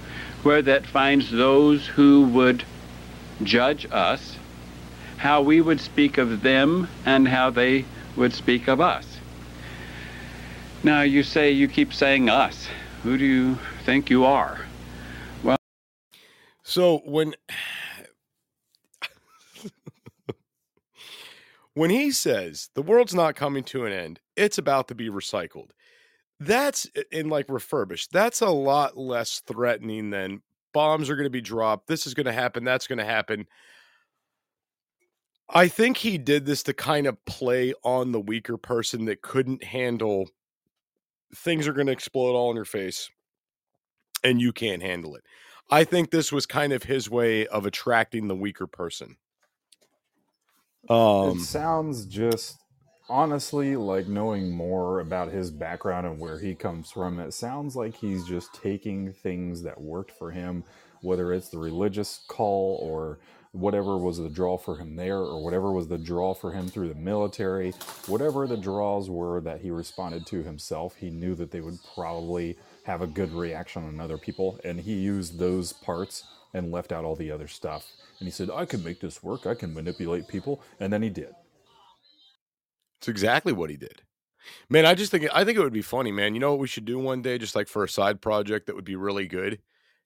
where 0.44 0.62
that 0.62 0.86
finds 0.86 1.32
those 1.32 1.88
who 1.88 2.24
would 2.26 2.64
judge 3.44 3.88
us, 3.92 4.38
how 5.24 5.42
we 5.42 5.62
would 5.62 5.80
speak 5.80 6.18
of 6.18 6.44
them, 6.44 6.86
and 7.06 7.26
how 7.26 7.50
they 7.50 7.86
would 8.18 8.34
speak 8.34 8.68
of 8.68 8.82
us. 8.82 9.08
Now, 10.84 11.04
you 11.04 11.24
say, 11.24 11.50
you 11.50 11.70
keep 11.70 11.94
saying 11.94 12.28
us. 12.28 12.68
Who 13.04 13.18
do 13.18 13.24
you 13.24 13.58
think 13.86 14.10
you 14.10 14.26
are? 14.26 14.60
Well, 15.42 15.56
so 16.62 16.98
when 17.06 17.36
when 21.74 21.90
he 21.90 22.12
says 22.12 22.70
the 22.74 22.82
world's 22.82 23.16
not 23.16 23.38
coming 23.38 23.64
to 23.64 23.86
an 23.86 23.94
end, 23.94 24.20
it's 24.36 24.58
about 24.58 24.90
to 24.90 24.96
be 24.96 25.10
recycled. 25.10 25.70
That's 26.42 26.86
in 27.14 27.30
like 27.30 27.46
refurbished. 27.48 28.12
That's 28.12 28.42
a 28.42 28.50
lot 28.50 28.98
less 28.98 29.40
threatening 29.48 30.10
than 30.10 30.42
bombs 30.74 31.10
are 31.10 31.16
going 31.16 31.28
to 31.28 31.30
be 31.30 31.40
dropped. 31.40 31.88
This 31.88 32.06
is 32.06 32.14
going 32.14 32.26
to 32.26 32.34
happen. 32.34 32.66
That's 32.66 32.88
going 32.88 33.00
to 33.00 33.06
happen. 33.06 33.48
I 35.50 35.68
think 35.68 35.98
he 35.98 36.18
did 36.18 36.46
this 36.46 36.64
to 36.64 36.74
kind 36.74 37.06
of 37.06 37.24
play 37.26 37.74
on 37.84 38.12
the 38.12 38.20
weaker 38.20 38.58
person 38.58 39.06
that 39.06 39.22
couldn't 39.22 39.64
handle 39.64 40.30
things 41.36 41.68
are 41.68 41.74
going 41.74 41.88
to 41.88 41.94
explode 41.94 42.36
all 42.36 42.50
in 42.50 42.56
your 42.56 42.66
face 42.66 43.10
and 44.24 44.42
you 44.42 44.54
can't 44.54 44.82
handle 44.82 45.16
it. 45.16 45.24
I 45.70 45.84
think 45.84 46.12
this 46.12 46.32
was 46.32 46.46
kind 46.46 46.74
of 46.74 46.84
his 46.84 47.10
way 47.10 47.48
of 47.48 47.66
attracting 47.66 48.28
the 48.28 48.36
weaker 48.36 48.68
person. 48.68 49.18
Um, 50.90 51.38
it 51.38 51.42
sounds 51.42 52.06
just 52.06 52.58
honestly 53.10 53.76
like 53.76 54.08
knowing 54.08 54.52
more 54.52 55.00
about 55.00 55.32
his 55.32 55.52
background 55.52 56.06
and 56.06 56.20
where 56.20 56.40
he 56.40 56.56
comes 56.56 56.92
from. 56.92 57.20
It 57.20 57.34
sounds 57.34 57.76
like 57.76 57.96
he's 57.96 58.26
just 58.26 58.54
taking 58.54 59.14
things 59.14 59.64
that 59.64 59.80
worked 59.80 60.12
for 60.12 60.32
him, 60.32 60.64
whether 61.02 61.34
it's 61.34 61.50
the 61.50 61.58
religious 61.58 62.24
call 62.28 62.80
or 62.82 63.20
whatever 63.54 63.98
was 63.98 64.18
the 64.18 64.30
draw 64.30 64.58
for 64.58 64.78
him 64.78 64.96
there, 64.96 65.20
or 65.20 65.42
whatever 65.44 65.72
was 65.72 65.88
the 65.88 65.98
draw 65.98 66.34
for 66.34 66.52
him 66.52 66.68
through 66.68 66.90
the 66.90 66.96
military, 66.96 67.72
whatever 68.08 68.48
the 68.48 68.58
draws 68.58 69.10
were 69.10 69.40
that 69.42 69.62
he 69.62 69.72
responded 69.72 70.26
to 70.26 70.44
himself, 70.44 70.96
he 70.96 71.10
knew 71.10 71.36
that 71.36 71.52
they 71.52 71.62
would 71.62 71.78
probably 71.96 72.58
have 72.84 73.02
a 73.02 73.08
good 73.08 73.32
reaction 73.32 73.84
on 73.84 74.00
other 74.00 74.18
people, 74.18 74.60
and 74.64 74.80
he 74.80 74.94
used 74.94 75.40
those 75.40 75.72
parts 75.72 76.26
and 76.54 76.72
left 76.72 76.92
out 76.92 77.06
all 77.06 77.16
the 77.16 77.32
other 77.32 77.48
stuff. 77.48 77.92
And 78.20 78.28
he 78.28 78.32
said, 78.32 78.50
I 78.50 78.66
can 78.66 78.84
make 78.84 79.00
this 79.00 79.24
work, 79.24 79.46
I 79.46 79.54
can 79.54 79.74
manipulate 79.74 80.28
people, 80.28 80.62
and 80.80 80.92
then 80.92 81.04
he 81.04 81.10
did. 81.10 81.34
It's 82.98 83.08
exactly 83.08 83.54
what 83.54 83.70
he 83.70 83.78
did. 83.78 84.02
Man, 84.68 84.86
I 84.86 84.96
just 84.96 85.12
think 85.12 85.28
I 85.34 85.46
think 85.46 85.58
it 85.58 85.62
would 85.62 85.72
be 85.72 85.82
funny, 85.82 86.12
man. 86.12 86.34
You 86.34 86.40
know 86.40 86.52
what 86.52 86.60
we 86.60 86.68
should 86.68 86.86
do 86.86 87.00
one 87.00 87.22
day, 87.22 87.38
just 87.38 87.56
like 87.56 87.68
for 87.68 87.84
a 87.84 87.90
side 87.90 88.20
project 88.20 88.66
that 88.66 88.76
would 88.76 88.84
be 88.84 88.96
really 88.96 89.28
good. 89.28 89.60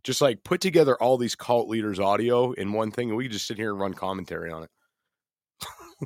Just 0.03 0.21
like 0.21 0.43
put 0.43 0.61
together 0.61 0.95
all 1.01 1.17
these 1.17 1.35
cult 1.35 1.67
leaders' 1.67 1.99
audio 1.99 2.51
in 2.53 2.71
one 2.73 2.91
thing, 2.91 3.09
and 3.09 3.17
we 3.17 3.25
could 3.25 3.33
just 3.33 3.47
sit 3.47 3.57
here 3.57 3.71
and 3.71 3.79
run 3.79 3.93
commentary 3.93 4.51
on 4.51 4.63
it. 4.63 4.69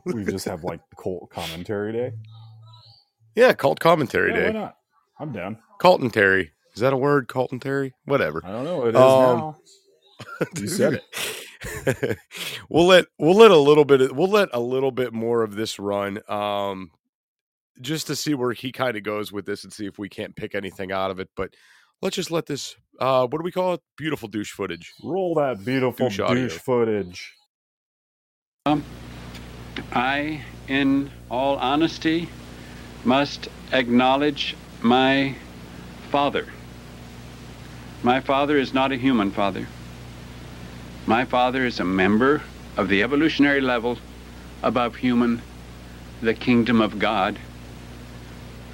we 0.06 0.24
just 0.24 0.46
have 0.46 0.64
like 0.64 0.80
cult 1.02 1.30
commentary 1.30 1.92
day. 1.92 2.12
Yeah, 3.36 3.54
cult 3.54 3.80
commentary 3.80 4.32
Yeah, 4.32 4.38
day. 4.40 4.46
why 4.48 4.52
not? 4.52 4.76
I'm 5.20 5.32
down. 5.32 5.58
Cult 5.80 6.02
and 6.02 6.12
Terry. 6.14 6.52
Is 6.74 6.82
that 6.82 6.94
a 6.94 6.98
word? 6.98 7.28
Cult 7.28 7.52
and 7.52 7.62
Terry? 7.62 7.94
Whatever. 8.06 8.42
I 8.46 8.52
don't 8.52 8.64
know. 8.64 8.86
It 8.86 8.96
is 8.96 9.02
Um, 9.02 9.38
now. 9.40 9.58
You 10.58 10.68
said 10.68 10.94
it. 10.94 12.18
we'll 12.70 12.86
let 12.88 13.06
we'll 13.20 13.36
let 13.36 13.52
a 13.52 13.58
little 13.58 13.86
bit 13.86 14.02
of, 14.02 14.12
we'll 14.18 14.30
let 14.30 14.50
a 14.54 14.60
little 14.60 14.92
bit 14.92 15.14
more 15.14 15.44
of 15.44 15.56
this 15.56 15.78
run 15.78 16.20
um 16.28 16.90
just 17.82 18.08
to 18.08 18.16
see 18.16 18.34
where 18.34 18.52
he 18.54 18.72
kind 18.72 18.98
of 18.98 19.04
goes 19.04 19.32
with 19.32 19.46
this 19.46 19.64
and 19.64 19.72
see 19.72 19.86
if 19.86 20.00
we 20.00 20.10
can't 20.10 20.36
pick 20.36 20.56
anything 20.56 20.92
out 20.92 21.12
of 21.12 21.20
it 21.20 21.30
but 21.36 21.54
let's 22.02 22.16
just 22.16 22.32
let 22.32 22.46
this 22.46 22.76
uh 23.00 23.28
what 23.28 23.38
do 23.40 23.44
we 23.44 23.52
call 23.52 23.74
it 23.74 23.82
beautiful 23.98 24.28
douche 24.28 24.52
footage 24.52 24.94
Roll 25.04 25.36
that 25.36 25.64
beautiful 25.64 26.08
Douche 26.08 26.18
douche, 26.18 26.30
audio. 26.30 26.48
footage. 26.50 27.34
I, 29.92 30.44
in 30.68 31.12
all 31.30 31.58
honesty, 31.58 32.30
must 33.04 33.48
acknowledge 33.72 34.56
my 34.82 35.36
father. 36.10 36.48
My 38.04 38.20
father 38.20 38.58
is 38.58 38.74
not 38.74 38.92
a 38.92 38.98
human 38.98 39.32
father. 39.32 39.68
My 41.08 41.26
father 41.26 41.66
is 41.66 41.80
a 41.80 41.84
member 41.84 42.44
of 42.78 42.88
the 42.90 43.02
evolutionary 43.02 43.62
level 43.62 43.98
above 44.62 44.98
human, 44.98 45.42
the 46.22 46.34
kingdom 46.34 46.80
of 46.80 47.00
God, 47.00 47.40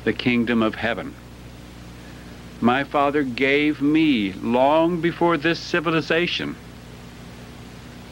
the 0.03 0.13
kingdom 0.13 0.61
of 0.61 0.75
heaven. 0.75 1.13
My 2.60 2.84
father 2.84 3.24
gave 3.24 3.82
me, 3.82 4.34
long 4.34 4.99
before 4.99 5.38
this 5.38 5.60
civilization, 5.60 6.55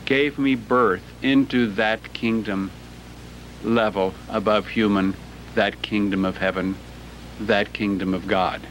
gave 0.06 0.38
me 0.38 0.54
birth 0.54 1.04
into 1.24 1.68
that 1.72 2.14
kingdom 2.14 2.70
level 3.64 4.14
above 4.30 4.68
human, 4.68 5.16
that 5.56 5.82
kingdom 5.82 6.26
of 6.26 6.38
heaven, 6.38 6.76
that 7.42 7.74
kingdom 7.74 8.14
of 8.14 8.28
God. 8.28 8.62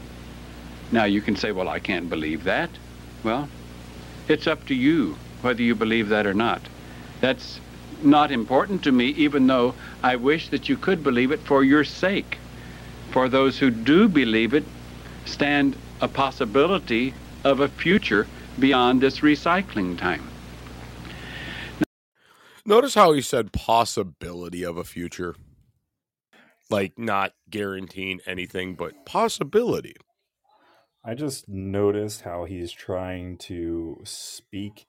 Now 0.91 1.03
you 1.03 1.21
can 1.21 1.35
say, 1.35 1.51
well, 1.51 1.67
I 1.67 1.79
can't 1.79 2.09
believe 2.09 2.45
that. 2.45 2.69
Well, 3.23 3.49
it's 4.29 4.47
up 4.47 4.65
to 4.67 4.75
you 4.75 5.17
whether 5.41 5.61
you 5.61 5.75
believe 5.75 6.09
that 6.09 6.25
or 6.25 6.33
not. 6.33 6.61
That's 7.19 7.59
not 8.01 8.31
important 8.31 8.83
to 8.83 8.91
me, 8.91 9.07
even 9.09 9.47
though 9.47 9.75
I 10.01 10.15
wish 10.15 10.49
that 10.49 10.69
you 10.69 10.77
could 10.77 11.03
believe 11.03 11.31
it 11.31 11.41
for 11.41 11.63
your 11.63 11.83
sake. 11.83 12.37
For 13.11 13.27
those 13.27 13.59
who 13.59 13.69
do 13.69 14.07
believe 14.07 14.53
it, 14.53 14.65
stand 15.25 15.75
a 16.01 16.07
possibility 16.07 17.13
of 17.43 17.59
a 17.59 17.67
future 17.67 18.27
beyond 18.59 19.01
this 19.01 19.19
recycling 19.19 19.97
time. 19.97 20.27
Notice 22.65 22.95
how 22.95 23.13
he 23.13 23.21
said 23.21 23.51
possibility 23.51 24.63
of 24.63 24.77
a 24.77 24.83
future. 24.83 25.35
Like 26.69 26.97
not 26.97 27.33
guaranteeing 27.49 28.21
anything, 28.25 28.73
but 28.73 29.05
possibility. 29.05 29.95
I 31.03 31.13
just 31.13 31.47
noticed 31.47 32.21
how 32.21 32.45
he's 32.45 32.71
trying 32.71 33.37
to 33.39 34.01
speak 34.03 34.87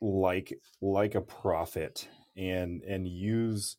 like 0.00 0.52
like 0.80 1.16
a 1.16 1.20
prophet 1.20 2.08
and 2.36 2.82
and 2.84 3.08
use 3.08 3.76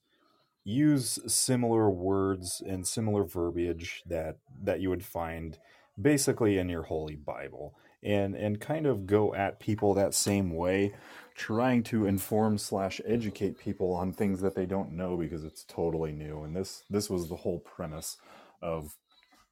use 0.63 1.19
similar 1.27 1.89
words 1.89 2.61
and 2.65 2.87
similar 2.87 3.23
verbiage 3.23 4.03
that 4.07 4.37
that 4.63 4.79
you 4.79 4.89
would 4.89 5.03
find 5.03 5.57
basically 5.99 6.57
in 6.57 6.69
your 6.69 6.83
holy 6.83 7.15
bible 7.15 7.75
and 8.03 8.35
and 8.35 8.59
kind 8.61 8.85
of 8.85 9.05
go 9.05 9.33
at 9.35 9.59
people 9.59 9.93
that 9.93 10.13
same 10.13 10.55
way 10.55 10.93
trying 11.35 11.83
to 11.83 12.05
inform 12.05 12.57
slash 12.57 13.01
educate 13.05 13.57
people 13.57 13.93
on 13.93 14.11
things 14.13 14.41
that 14.41 14.55
they 14.55 14.65
don't 14.65 14.91
know 14.91 15.17
because 15.17 15.43
it's 15.43 15.63
totally 15.63 16.11
new. 16.11 16.43
And 16.43 16.55
this 16.55 16.83
this 16.89 17.09
was 17.09 17.29
the 17.29 17.35
whole 17.35 17.59
premise 17.59 18.17
of 18.61 18.95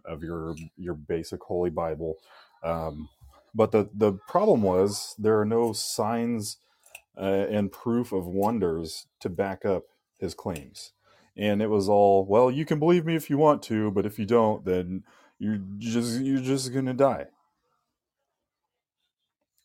of 0.06 0.24
your 0.24 0.56
your 0.78 0.94
basic 0.94 1.42
holy 1.44 1.70
bible. 1.70 2.18
Um, 2.64 3.10
but 3.56 3.72
the 3.72 3.90
the 3.94 4.14
problem 4.28 4.64
was 4.64 5.16
there 5.18 5.40
are 5.40 5.46
no 5.46 5.74
signs 5.74 6.58
uh, 7.18 7.48
and 7.50 7.72
proof 7.72 8.12
of 8.12 8.28
wonders 8.28 9.08
to 9.20 9.30
back 9.30 9.66
up 9.66 9.84
his 10.20 10.34
claims 10.34 10.92
and 11.40 11.62
it 11.62 11.68
was 11.68 11.90
all 11.90 12.26
well 12.26 12.52
you 12.52 12.66
can 12.66 12.78
believe 12.78 13.06
me 13.06 13.16
if 13.16 13.30
you 13.30 13.38
want 13.38 13.64
to 13.64 13.90
but 13.92 14.06
if 14.06 14.20
you 14.20 14.26
don't 14.26 14.66
then 14.66 15.04
you're 15.40 15.60
just 15.78 16.20
you're 16.22 16.42
just 16.42 16.74
gonna 16.74 16.94
die 16.94 17.26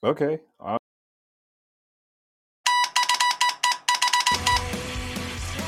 okay 0.02 0.40
uh, 0.60 0.78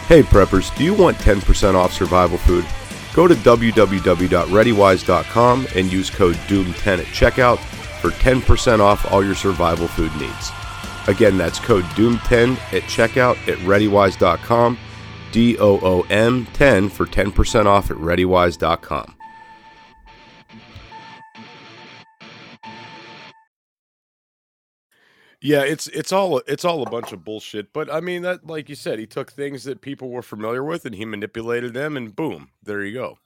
Hey 0.06 0.22
preppers, 0.22 0.74
do 0.76 0.84
you 0.84 0.94
want 0.94 1.16
10% 1.16 1.74
off 1.74 1.92
survival 1.92 2.38
food? 2.38 2.64
Go 3.12 3.26
to 3.26 3.34
www.readywise.com 3.34 5.66
and 5.74 5.92
use 5.92 6.10
code 6.10 6.36
DOOM10 6.36 7.00
at 7.00 7.06
checkout 7.06 7.58
for 8.00 8.10
10% 8.10 8.78
off 8.78 9.10
all 9.10 9.24
your 9.24 9.34
survival 9.34 9.88
food 9.88 10.14
needs. 10.14 10.52
Again, 11.08 11.36
that's 11.36 11.58
code 11.58 11.82
DOOM10 11.96 12.52
at 12.72 12.84
checkout 12.84 13.36
at 13.48 13.58
readywise.com, 13.66 14.78
D 15.32 15.58
O 15.58 15.78
O 15.82 16.02
M 16.10 16.46
10 16.54 16.88
for 16.90 17.06
10% 17.06 17.66
off 17.66 17.90
at 17.90 17.96
readywise.com. 17.98 19.14
Yeah, 25.42 25.62
it's 25.62 25.86
it's 25.88 26.12
all 26.12 26.40
it's 26.48 26.64
all 26.64 26.82
a 26.82 26.90
bunch 26.90 27.12
of 27.12 27.24
bullshit. 27.24 27.72
But 27.72 27.92
I 27.92 28.00
mean 28.00 28.22
that 28.22 28.46
like 28.46 28.68
you 28.68 28.74
said, 28.74 28.98
he 28.98 29.06
took 29.06 29.32
things 29.32 29.64
that 29.64 29.80
people 29.82 30.10
were 30.10 30.22
familiar 30.22 30.64
with 30.64 30.84
and 30.86 30.94
he 30.96 31.04
manipulated 31.04 31.74
them 31.74 31.96
and 31.96 32.16
boom, 32.16 32.50
there 32.62 32.84
you 32.84 32.94
go. 32.94 33.18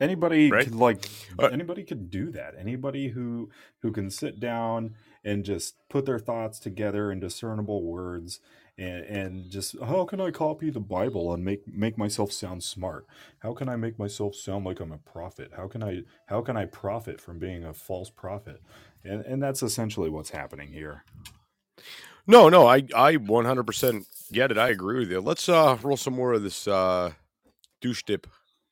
anybody 0.00 0.50
Right? 0.50 0.64
could 0.64 0.74
like 0.74 1.08
Uh, 1.38 1.50
anybody 1.50 1.84
could 1.84 2.10
do 2.10 2.30
that 2.30 2.54
anybody 2.58 3.08
who 3.08 3.50
who 3.82 3.92
can 3.92 4.10
sit 4.10 4.38
down 4.40 4.94
and 5.24 5.44
just 5.44 5.76
put 5.88 6.06
their 6.06 6.18
thoughts 6.18 6.58
together 6.58 7.10
in 7.10 7.20
discernible 7.20 7.82
words 7.82 8.40
and 8.78 9.04
and 9.04 9.50
just 9.50 9.76
how 9.80 10.04
can 10.04 10.20
i 10.20 10.30
copy 10.30 10.70
the 10.70 10.80
bible 10.80 11.34
and 11.34 11.44
make 11.44 11.66
make 11.68 11.98
myself 11.98 12.32
sound 12.32 12.62
smart 12.62 13.06
how 13.40 13.52
can 13.52 13.68
i 13.68 13.76
make 13.76 13.98
myself 13.98 14.34
sound 14.34 14.64
like 14.64 14.80
i'm 14.80 14.92
a 14.92 14.98
prophet 14.98 15.50
how 15.56 15.68
can 15.68 15.82
i 15.82 16.02
how 16.26 16.40
can 16.40 16.56
i 16.56 16.64
profit 16.64 17.20
from 17.20 17.38
being 17.38 17.64
a 17.64 17.74
false 17.74 18.10
prophet 18.10 18.62
and 19.04 19.24
and 19.26 19.42
that's 19.42 19.62
essentially 19.62 20.10
what's 20.10 20.30
happening 20.30 20.72
here 20.72 21.04
No, 22.26 22.48
no, 22.48 22.66
I 22.66 22.78
I 22.96 23.16
100% 23.16 24.06
get 24.32 24.50
it. 24.50 24.58
I 24.58 24.68
agree 24.70 25.00
with 25.00 25.10
you. 25.10 25.20
Let's 25.20 25.48
uh 25.48 25.78
roll 25.82 25.96
some 25.96 26.14
more 26.14 26.34
of 26.34 26.42
this 26.42 26.68
uh 26.68 27.12
douche 27.80 28.02
dip. 28.04 28.26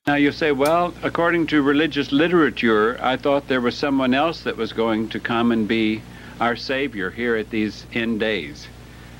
Now 0.06 0.16
you 0.16 0.32
say, 0.32 0.52
well, 0.52 0.94
according 1.02 1.46
to 1.48 1.62
religious 1.62 2.12
literature, 2.12 2.98
I 3.02 3.16
thought 3.16 3.48
there 3.48 3.60
was 3.62 3.76
someone 3.78 4.14
else 4.14 4.42
that 4.42 4.56
was 4.56 4.72
going 4.72 5.08
to 5.10 5.20
come 5.20 5.52
and 5.52 5.68
be 5.68 6.02
our 6.40 6.56
Savior 6.56 7.10
here 7.10 7.36
at 7.36 7.50
these 7.50 7.86
end 7.94 8.20
days. 8.20 8.68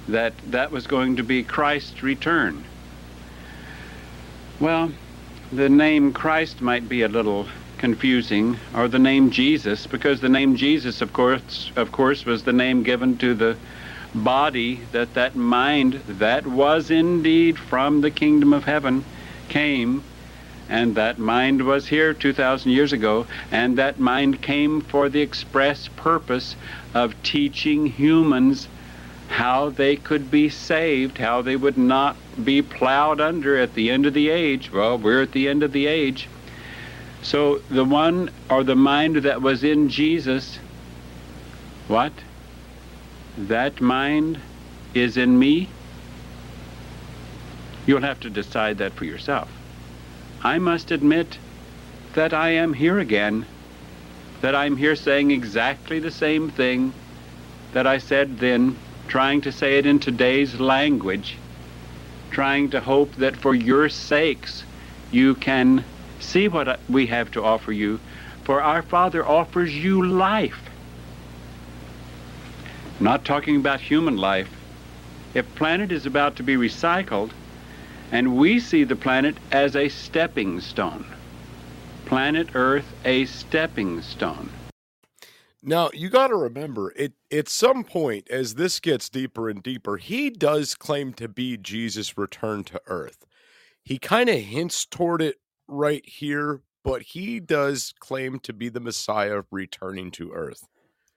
That 0.09 0.35
that 0.51 0.71
was 0.71 0.87
going 0.87 1.17
to 1.17 1.23
be 1.23 1.43
Christ's 1.43 2.03
return. 2.03 2.65
Well, 4.61 4.93
the 5.53 5.69
name 5.69 6.13
Christ 6.13 6.61
might 6.61 6.89
be 6.89 7.03
a 7.03 7.09
little 7.09 7.47
confusing, 7.79 8.59
or 8.75 8.89
the 8.89 8.99
name 8.99 9.31
Jesus, 9.31 9.87
because 9.87 10.21
the 10.21 10.29
name 10.29 10.57
Jesus, 10.57 11.03
of 11.03 11.13
course, 11.13 11.71
of 11.77 11.93
course, 11.93 12.25
was 12.25 12.45
the 12.45 12.53
name 12.53 12.83
given 12.83 13.19
to 13.19 13.35
the 13.35 13.57
body 14.15 14.81
that 14.93 15.15
that 15.15 15.37
mind 15.37 16.01
that 16.07 16.47
was 16.47 16.91
indeed 16.91 17.59
from 17.59 18.01
the 18.01 18.11
kingdom 18.11 18.53
of 18.53 18.65
heaven 18.65 19.05
came 19.49 20.03
and 20.69 20.95
that 20.97 21.19
mind 21.19 21.65
was 21.65 21.87
here 21.87 22.13
2,000 22.13 22.73
years 22.73 22.93
ago, 22.93 23.27
and 23.53 23.79
that 23.79 24.01
mind 24.01 24.43
came 24.43 24.81
for 24.81 25.09
the 25.09 25.21
express 25.21 25.89
purpose 25.97 26.57
of 26.93 27.15
teaching 27.23 27.87
humans 27.87 28.69
how 29.29 29.71
they 29.71 29.97
could 29.97 30.31
be 30.31 30.49
saved, 30.49 31.19
how 31.19 31.43
they 31.43 31.57
would 31.57 31.77
not 31.77 32.17
be 32.43 32.63
plowed 32.63 33.21
under 33.21 33.57
at 33.57 33.75
the 33.75 33.91
end 33.91 34.07
of 34.07 34.15
the 34.15 34.29
age. 34.29 34.73
Well, 34.73 34.99
we're 34.99 35.23
at 35.23 35.33
the 35.33 35.49
end 35.49 35.63
of 35.63 35.73
the 35.73 35.87
age. 35.87 36.29
So 37.23 37.59
the 37.71 37.85
one 37.85 38.31
or 38.49 38.63
the 38.63 38.77
mind 38.77 39.17
that 39.17 39.43
was 39.43 39.65
in 39.65 39.89
Jesus, 39.89 40.59
what? 41.89 42.13
That 43.37 43.81
mind 43.81 44.39
is 44.95 45.17
in 45.17 45.39
me? 45.39 45.69
You'll 47.87 48.03
have 48.03 48.21
to 48.21 48.31
decide 48.31 48.79
that 48.79 48.93
for 48.93 49.05
yourself. 49.05 49.51
I 50.43 50.59
must 50.59 50.91
admit 50.91 51.39
that 52.15 52.33
I 52.33 52.51
am 52.51 52.73
here 52.73 52.99
again, 52.99 53.45
that 54.41 54.55
I'm 54.55 54.77
here 54.77 54.97
saying 54.97 55.31
exactly 55.31 55.99
the 55.99 56.11
same 56.11 56.51
thing 56.51 56.93
that 57.73 57.87
I 57.87 57.99
said 57.99 58.39
then, 58.39 58.77
trying 59.09 59.41
to 59.43 59.53
say 59.53 59.79
it 59.79 59.87
in 59.87 59.99
today's 59.99 60.59
language, 60.61 61.37
trying 62.31 62.71
to 62.71 62.81
hope 62.81 63.15
that 63.17 63.37
for 63.37 63.55
your 63.55 63.89
sakes 63.89 64.65
you 65.11 65.35
can 65.35 65.85
see 66.21 66.49
what 66.49 66.81
we 66.89 67.07
have 67.07 67.31
to 67.31 67.43
offer 67.43 67.73
you, 67.73 68.01
for 68.45 68.63
our 68.63 68.83
Father 68.83 69.27
offers 69.27 69.75
you 69.75 70.05
life. 70.07 70.61
Not 72.99 73.25
talking 73.25 73.57
about 73.57 73.81
human 73.81 74.17
life. 74.17 74.51
If 75.35 75.55
planet 75.55 75.93
is 75.93 76.07
about 76.07 76.37
to 76.37 76.43
be 76.43 76.57
recycled, 76.57 77.31
and 78.11 78.37
we 78.37 78.61
see 78.61 78.85
the 78.85 78.97
planet 78.97 79.37
as 79.53 79.77
a 79.77 79.89
stepping 79.89 80.61
stone. 80.61 81.05
Planet 82.07 82.49
Earth, 82.55 82.95
a 83.05 83.25
stepping 83.27 84.01
stone. 84.01 84.51
Now, 85.69 85.91
you 85.93 86.11
got 86.11 86.29
to 86.29 86.37
remember, 86.37 86.93
it 86.93 87.15
at 87.33 87.49
some 87.49 87.83
point 87.83 88.31
as 88.31 88.55
this 88.55 88.79
gets 88.79 89.09
deeper 89.09 89.49
and 89.51 89.61
deeper, 89.61 89.97
he 89.97 90.31
does 90.31 90.77
claim 90.77 91.13
to 91.15 91.27
be 91.27 91.57
Jesus 91.57 92.17
returned 92.17 92.69
to 92.69 92.81
earth. 92.87 93.27
He 93.83 93.99
kind 93.99 94.29
of 94.29 94.39
hints 94.39 94.87
toward 94.87 95.21
it 95.21 95.39
right 95.67 96.09
here, 96.09 96.63
but 96.85 97.03
he 97.03 97.41
does 97.41 97.93
claim 97.99 98.39
to 98.41 98.53
be 98.53 98.69
the 98.69 98.79
Messiah 98.79 99.43
returning 99.51 100.13
to 100.13 100.31
earth. 100.31 100.69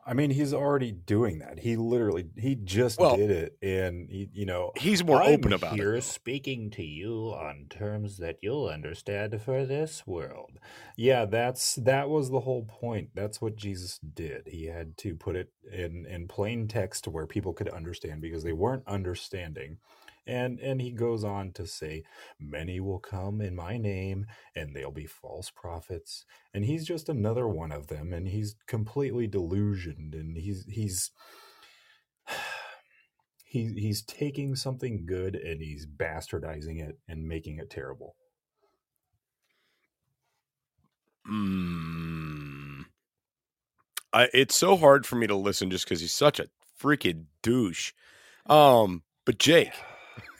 I 0.10 0.14
mean, 0.16 0.32
he's 0.32 0.54
already 0.54 0.92
doing 0.92 1.40
that. 1.40 1.60
He 1.60 1.76
literally, 1.76 2.26
he 2.38 2.56
just 2.56 3.00
Well, 3.00 3.16
did 3.16 3.30
it, 3.32 3.58
and 3.62 4.10
he, 4.10 4.30
you 4.34 4.46
know, 4.46 4.72
He's 4.76 5.04
more 5.04 5.22
I'm 5.22 5.36
open 5.36 5.54
about 5.54 5.74
it. 5.74 5.78
here 5.78 5.96
it. 5.96 6.04
speaking 6.04 6.72
to 6.72 6.84
you 6.84 7.34
on 7.38 7.68
terms 7.70 8.18
that 8.18 8.38
you'll 8.42 8.68
understand 8.68 9.40
for 9.42 9.66
this 9.66 10.08
world. 10.08 10.60
yeah, 10.98 11.26
that's 11.26 11.76
that 11.76 12.10
was 12.10 12.30
the 12.32 12.42
whole 12.42 12.64
point. 12.66 13.12
That's 13.16 13.40
what 13.42 13.56
Jesus 13.56 14.00
did. 14.00 14.48
He 14.48 14.66
had 14.66 14.98
to 14.98 15.16
put 15.16 15.36
it 15.36 15.50
in 15.72 16.06
in 16.08 16.28
plain 16.28 16.68
text 16.68 17.04
to 17.06 17.12
where 17.12 17.28
people 17.28 17.54
could 17.54 17.70
understand 17.70 18.22
because 18.22 18.44
they 18.44 18.54
weren't 18.54 18.88
understanding. 18.88 19.78
And 20.28 20.60
and 20.60 20.82
he 20.82 20.92
goes 20.92 21.24
on 21.24 21.52
to 21.54 21.66
say, 21.66 22.04
many 22.40 22.80
will 22.80 23.00
come 23.00 23.42
in 23.42 23.56
my 23.56 23.78
name, 23.78 24.28
and 24.56 24.76
they'll 24.76 24.92
be 24.92 25.08
false 25.08 25.50
prophets. 25.50 26.26
And 26.54 26.66
he's 26.66 26.86
just 26.86 27.10
another 27.10 27.48
one 27.48 27.72
of 27.72 27.88
them, 27.88 28.14
and 28.14 28.28
he's 28.28 28.56
completely 28.68 29.28
delusioned, 29.28 30.14
and 30.14 30.38
he's 30.38 30.66
he's 30.66 31.12
he, 33.46 33.74
he's 33.76 34.04
taking 34.04 34.56
something 34.56 35.06
good 35.06 35.36
and 35.36 35.62
he's 35.62 35.86
bastardizing 35.86 36.88
it 36.88 37.00
and 37.08 37.28
making 37.28 37.58
it 37.58 37.70
terrible. 37.70 38.16
Mm. 41.30 42.86
I, 44.14 44.30
it's 44.34 44.56
so 44.56 44.78
hard 44.78 45.06
for 45.06 45.16
me 45.16 45.28
to 45.28 45.36
listen 45.36 45.70
just 45.70 45.86
because 45.86 46.02
he's 46.02 46.14
such 46.14 46.40
a 46.40 46.48
freaking 46.82 47.26
douche. 47.42 47.94
Um, 48.46 49.04
but 49.26 49.38
Jake, 49.38 49.74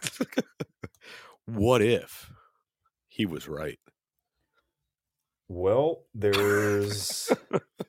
what 1.46 1.82
if 1.82 2.32
he 3.08 3.26
was 3.26 3.48
right? 3.48 3.80
Well, 5.48 6.04
there's 6.14 7.32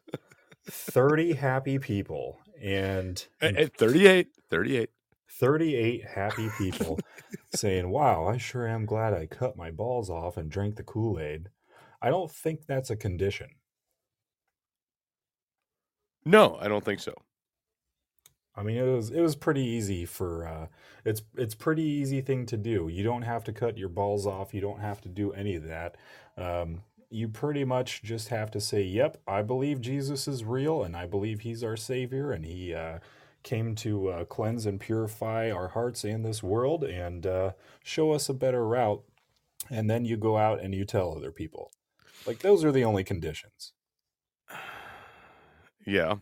30 0.71 1.35
happy 1.35 1.79
people 1.79 2.41
and 2.63 3.27
At, 3.41 3.57
at 3.57 3.77
38, 3.77 4.29
38. 4.51 4.91
38 5.31 6.05
happy 6.05 6.49
people 6.59 6.99
saying, 7.55 7.91
Wow, 7.91 8.27
I 8.27 8.37
sure 8.39 8.67
am 8.67 8.85
glad 8.87 9.15
I 9.15 9.27
cut 9.27 9.57
my 9.57 9.71
balls 9.71 10.11
off 10.11 10.37
and 10.37 10.51
drank 10.51 10.77
the 10.77 10.83
Kool 10.83 11.19
Aid. 11.19 11.49
I 12.03 12.11
don't 12.11 12.31
think 12.31 12.67
that's 12.67 12.91
a 12.91 12.97
condition. 12.97 13.49
No, 16.25 16.57
I 16.61 16.69
don't 16.69 16.85
think 16.85 17.01
so. 17.01 17.15
I 18.61 18.63
mean, 18.63 18.77
it 18.77 18.83
was 18.83 19.11
it 19.11 19.23
was 19.23 19.35
pretty 19.37 19.63
easy 19.63 20.05
for 20.05 20.47
uh, 20.47 20.67
it's 21.07 21.23
it's 21.35 21.55
pretty 21.55 21.83
easy 21.83 22.21
thing 22.21 22.45
to 22.47 22.59
do. 22.59 22.89
You 22.89 23.03
don't 23.03 23.23
have 23.23 23.43
to 23.45 23.55
cut 23.55 23.79
your 23.79 23.89
balls 23.89 24.27
off. 24.27 24.53
You 24.53 24.61
don't 24.61 24.81
have 24.81 25.01
to 25.01 25.09
do 25.09 25.33
any 25.33 25.55
of 25.55 25.65
that. 25.65 25.97
Um, 26.37 26.83
you 27.09 27.27
pretty 27.27 27.65
much 27.65 28.03
just 28.03 28.29
have 28.29 28.51
to 28.51 28.61
say, 28.61 28.83
"Yep, 28.83 29.23
I 29.27 29.41
believe 29.41 29.81
Jesus 29.81 30.29
is 30.29 30.45
real, 30.45 30.83
and 30.83 30.95
I 30.95 31.07
believe 31.07 31.41
He's 31.41 31.65
our 31.65 31.77
Savior, 31.77 32.33
and 32.33 32.45
He 32.45 32.75
uh, 32.75 32.99
came 33.43 33.75
to 33.77 34.09
uh, 34.09 34.25
cleanse 34.27 34.67
and 34.67 34.79
purify 34.79 35.51
our 35.51 35.69
hearts 35.69 36.05
and 36.05 36.23
this 36.23 36.43
world, 36.43 36.85
and 36.85 37.27
uh, 37.27 37.53
show 37.83 38.13
us 38.13 38.29
a 38.29 38.35
better 38.35 38.67
route." 38.67 39.03
And 39.71 39.89
then 39.89 40.05
you 40.05 40.19
go 40.19 40.37
out 40.37 40.61
and 40.61 40.75
you 40.75 40.85
tell 40.85 41.17
other 41.17 41.33
people. 41.33 41.71
Like 42.27 42.41
those 42.41 42.63
are 42.63 42.73
the 42.73 42.85
only 42.85 43.05
conditions. 43.05 43.73
Yeah. 45.87 46.17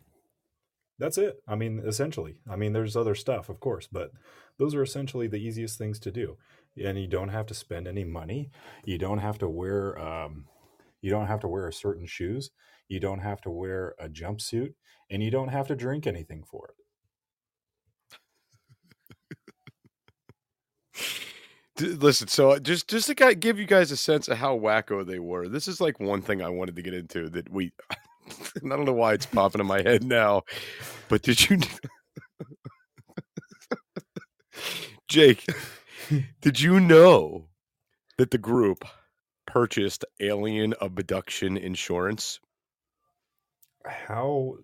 That's 0.99 1.19
it. 1.19 1.37
I 1.47 1.55
mean, 1.55 1.81
essentially. 1.87 2.39
I 2.51 2.57
mean, 2.57 2.73
there's 2.73 2.97
other 2.97 3.15
stuff, 3.15 3.49
of 3.49 3.61
course, 3.61 3.87
but 3.91 4.11
those 4.59 4.75
are 4.75 4.83
essentially 4.83 5.29
the 5.29 5.37
easiest 5.37 5.79
things 5.79 5.99
to 6.01 6.11
do. 6.11 6.37
And 6.83 6.99
you 6.99 7.07
don't 7.07 7.29
have 7.29 7.47
to 7.47 7.55
spend 7.55 7.87
any 7.87 8.05
money. 8.05 8.51
You 8.85 8.99
don't 8.99 9.19
have 9.19 9.39
to 9.39 9.49
wear 9.49 9.99
um, 9.99 10.47
you 11.01 11.11
don't 11.11 11.27
have 11.27 11.41
to 11.41 11.49
wear 11.49 11.71
certain 11.71 12.07
shoes. 12.07 12.51
You 12.89 13.01
don't 13.01 13.21
have 13.21 13.41
to 13.43 13.51
wear 13.51 13.95
a 13.99 14.09
jumpsuit, 14.09 14.75
and 15.11 15.23
you 15.23 15.31
don't 15.31 15.49
have 15.49 15.69
to 15.69 15.77
drink 15.77 16.07
anything 16.07 16.43
for 16.45 16.69
it. 16.69 16.75
Listen, 22.01 22.27
so 22.27 22.53
uh, 22.53 22.59
just 22.59 22.89
just 22.89 23.07
to 23.07 23.35
give 23.37 23.59
you 23.59 23.67
guys 23.67 23.93
a 23.93 23.97
sense 23.97 24.27
of 24.27 24.39
how 24.39 24.59
wacko 24.59 25.07
they 25.07 25.21
were. 25.21 25.49
This 25.49 25.69
is 25.69 25.81
like 25.81 26.01
one 26.01 26.23
thing 26.23 26.43
I 26.43 26.49
wanted 26.49 26.75
to 26.77 26.83
get 26.83 26.95
into 26.95 27.29
that 27.31 27.51
we. 27.51 27.73
I 28.65 28.69
don't 28.69 28.85
know 28.85 28.93
why 28.93 29.15
it's 29.15 29.27
popping 29.27 29.61
in 29.61 29.67
my 29.67 29.83
head 29.83 30.05
now, 30.05 30.43
but 31.09 31.23
did 31.23 31.49
you, 31.51 31.59
Jake? 35.09 35.47
Did 36.41 36.61
you 36.61 36.81
know 36.81 37.49
that 38.19 38.31
the 38.31 38.39
group 38.39 38.85
purchased 39.47 40.05
alien 40.21 40.75
abduction 40.81 41.57
insurance? 41.57 42.41
How 43.85 44.57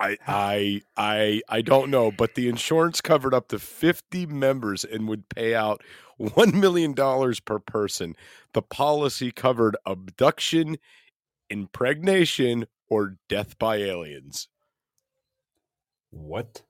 I 0.00 0.16
I 0.26 0.82
I 0.96 1.42
I 1.48 1.62
don't 1.62 1.90
know, 1.90 2.10
but 2.12 2.34
the 2.34 2.48
insurance 2.48 3.00
covered 3.00 3.34
up 3.34 3.48
to 3.48 3.58
50 3.58 4.26
members 4.26 4.84
and 4.84 5.08
would 5.08 5.28
pay 5.28 5.54
out 5.54 5.82
1 6.18 6.58
million 6.58 6.92
dollars 6.92 7.40
per 7.40 7.58
person. 7.58 8.14
The 8.54 8.62
policy 8.62 9.32
covered 9.32 9.76
abduction, 9.86 10.78
impregnation, 11.50 12.66
or 12.88 13.16
death 13.28 13.58
by 13.58 13.76
aliens. 13.76 14.48
what? 16.10 16.62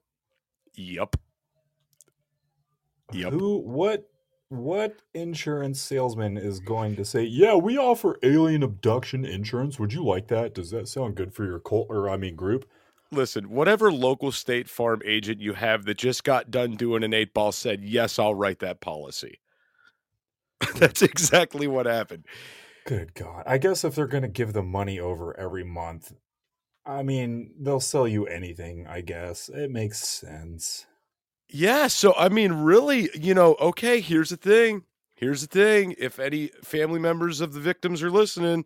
Yep. 0.75 1.15
Yep. 3.11 3.33
Who 3.33 3.57
what 3.57 4.09
what 4.49 5.01
insurance 5.13 5.79
salesman 5.81 6.37
is 6.37 6.59
going 6.59 6.95
to 6.95 7.05
say, 7.05 7.23
"Yeah, 7.23 7.55
we 7.55 7.77
offer 7.77 8.17
alien 8.23 8.63
abduction 8.63 9.25
insurance. 9.25 9.79
Would 9.79 9.93
you 9.93 10.03
like 10.03 10.27
that? 10.27 10.53
Does 10.53 10.71
that 10.71 10.87
sound 10.87 11.15
good 11.15 11.33
for 11.33 11.45
your 11.45 11.59
cult 11.59 11.87
or 11.89 12.09
I 12.09 12.17
mean 12.17 12.35
group?" 12.35 12.67
Listen, 13.11 13.49
whatever 13.49 13.91
local 13.91 14.31
state 14.31 14.69
farm 14.69 15.01
agent 15.05 15.41
you 15.41 15.53
have 15.53 15.85
that 15.85 15.97
just 15.97 16.23
got 16.23 16.51
done 16.51 16.75
doing 16.75 17.03
an 17.03 17.13
eight 17.13 17.33
ball 17.33 17.51
said, 17.51 17.83
"Yes, 17.83 18.19
I'll 18.19 18.35
write 18.35 18.59
that 18.59 18.81
policy." 18.81 19.39
That's 20.75 21.01
exactly 21.01 21.67
what 21.67 21.85
happened. 21.85 22.25
Good 22.85 23.13
God. 23.13 23.43
I 23.45 23.57
guess 23.57 23.83
if 23.83 23.95
they're 23.95 24.07
going 24.07 24.23
to 24.23 24.29
give 24.29 24.53
the 24.53 24.63
money 24.63 24.99
over 24.99 25.37
every 25.39 25.63
month, 25.63 26.13
I 26.85 27.03
mean, 27.03 27.51
they'll 27.59 27.79
sell 27.79 28.07
you 28.07 28.25
anything, 28.25 28.87
I 28.87 29.01
guess. 29.01 29.49
It 29.49 29.71
makes 29.71 29.99
sense. 29.99 30.87
Yeah, 31.47 31.87
so 31.87 32.13
I 32.17 32.29
mean, 32.29 32.53
really, 32.53 33.09
you 33.13 33.33
know, 33.33 33.55
okay, 33.59 34.01
here's 34.01 34.29
the 34.29 34.37
thing. 34.37 34.83
Here's 35.15 35.41
the 35.41 35.47
thing. 35.47 35.95
If 35.97 36.19
any 36.19 36.47
family 36.63 36.99
members 36.99 37.41
of 37.41 37.53
the 37.53 37.59
victims 37.59 38.01
are 38.01 38.11
listening, 38.11 38.65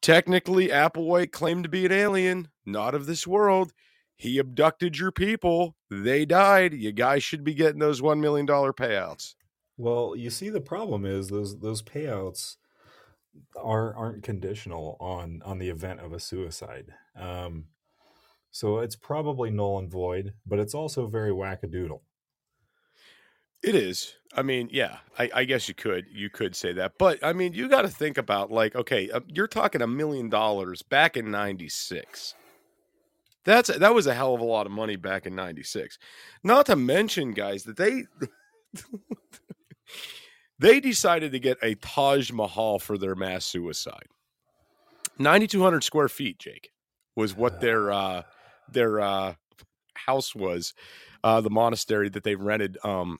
technically 0.00 0.68
Applewhite 0.68 1.32
claimed 1.32 1.64
to 1.64 1.70
be 1.70 1.84
an 1.84 1.92
alien, 1.92 2.48
not 2.64 2.94
of 2.94 3.06
this 3.06 3.26
world. 3.26 3.72
He 4.16 4.38
abducted 4.38 4.98
your 4.98 5.12
people. 5.12 5.76
They 5.90 6.24
died. 6.24 6.72
You 6.72 6.92
guys 6.92 7.22
should 7.22 7.44
be 7.44 7.54
getting 7.54 7.80
those 7.80 8.00
$1 8.00 8.20
million 8.20 8.46
payouts. 8.46 9.34
Well, 9.76 10.14
you 10.16 10.30
see 10.30 10.48
the 10.48 10.60
problem 10.60 11.04
is 11.04 11.28
those 11.28 11.58
those 11.58 11.82
payouts 11.82 12.56
are 13.56 13.94
aren't 13.94 14.22
conditional 14.22 14.96
on 15.00 15.42
on 15.44 15.58
the 15.58 15.68
event 15.68 16.00
of 16.00 16.12
a 16.12 16.20
suicide. 16.20 16.92
Um 17.18 17.66
so 18.50 18.78
it's 18.78 18.96
probably 18.96 19.50
null 19.50 19.78
and 19.78 19.90
void, 19.90 20.32
but 20.46 20.58
it's 20.58 20.74
also 20.74 21.06
very 21.06 21.30
wackadoodle. 21.30 22.00
It 23.62 23.74
is. 23.74 24.14
I 24.34 24.42
mean, 24.42 24.68
yeah, 24.70 24.98
I, 25.18 25.30
I 25.34 25.44
guess 25.44 25.68
you 25.68 25.74
could 25.74 26.06
you 26.10 26.30
could 26.30 26.54
say 26.54 26.72
that, 26.74 26.92
but 26.98 27.22
I 27.24 27.32
mean, 27.32 27.52
you 27.52 27.68
got 27.68 27.82
to 27.82 27.88
think 27.88 28.16
about 28.16 28.50
like, 28.50 28.76
okay, 28.76 29.10
uh, 29.10 29.20
you're 29.26 29.48
talking 29.48 29.82
a 29.82 29.86
million 29.86 30.28
dollars 30.28 30.82
back 30.82 31.16
in 31.16 31.30
'96. 31.30 32.34
That's 33.44 33.68
that 33.76 33.94
was 33.94 34.06
a 34.06 34.14
hell 34.14 34.34
of 34.34 34.40
a 34.40 34.44
lot 34.44 34.66
of 34.66 34.72
money 34.72 34.96
back 34.96 35.26
in 35.26 35.34
'96. 35.34 35.98
Not 36.44 36.66
to 36.66 36.76
mention, 36.76 37.32
guys, 37.32 37.64
that 37.64 37.76
they 37.76 38.04
they 40.58 40.80
decided 40.80 41.32
to 41.32 41.38
get 41.38 41.58
a 41.62 41.74
Taj 41.76 42.30
Mahal 42.32 42.78
for 42.78 42.96
their 42.98 43.14
mass 43.14 43.44
suicide. 43.44 44.06
9,200 45.18 45.82
square 45.82 46.08
feet, 46.08 46.38
Jake, 46.38 46.70
was 47.14 47.34
what 47.34 47.60
their 47.60 47.90
uh, 47.90 48.22
their 48.70 49.00
uh, 49.00 49.34
house 49.94 50.34
was, 50.34 50.74
uh, 51.24 51.40
the 51.40 51.50
monastery 51.50 52.08
that 52.10 52.22
they 52.24 52.34
rented 52.34 52.76
um, 52.84 53.18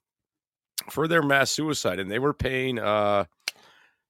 for 0.91 1.09
their 1.09 1.22
mass 1.22 1.51
suicide, 1.51 1.99
and 1.99 2.11
they 2.11 2.18
were 2.18 2.34
paying 2.34 2.78
uh, 2.78 3.24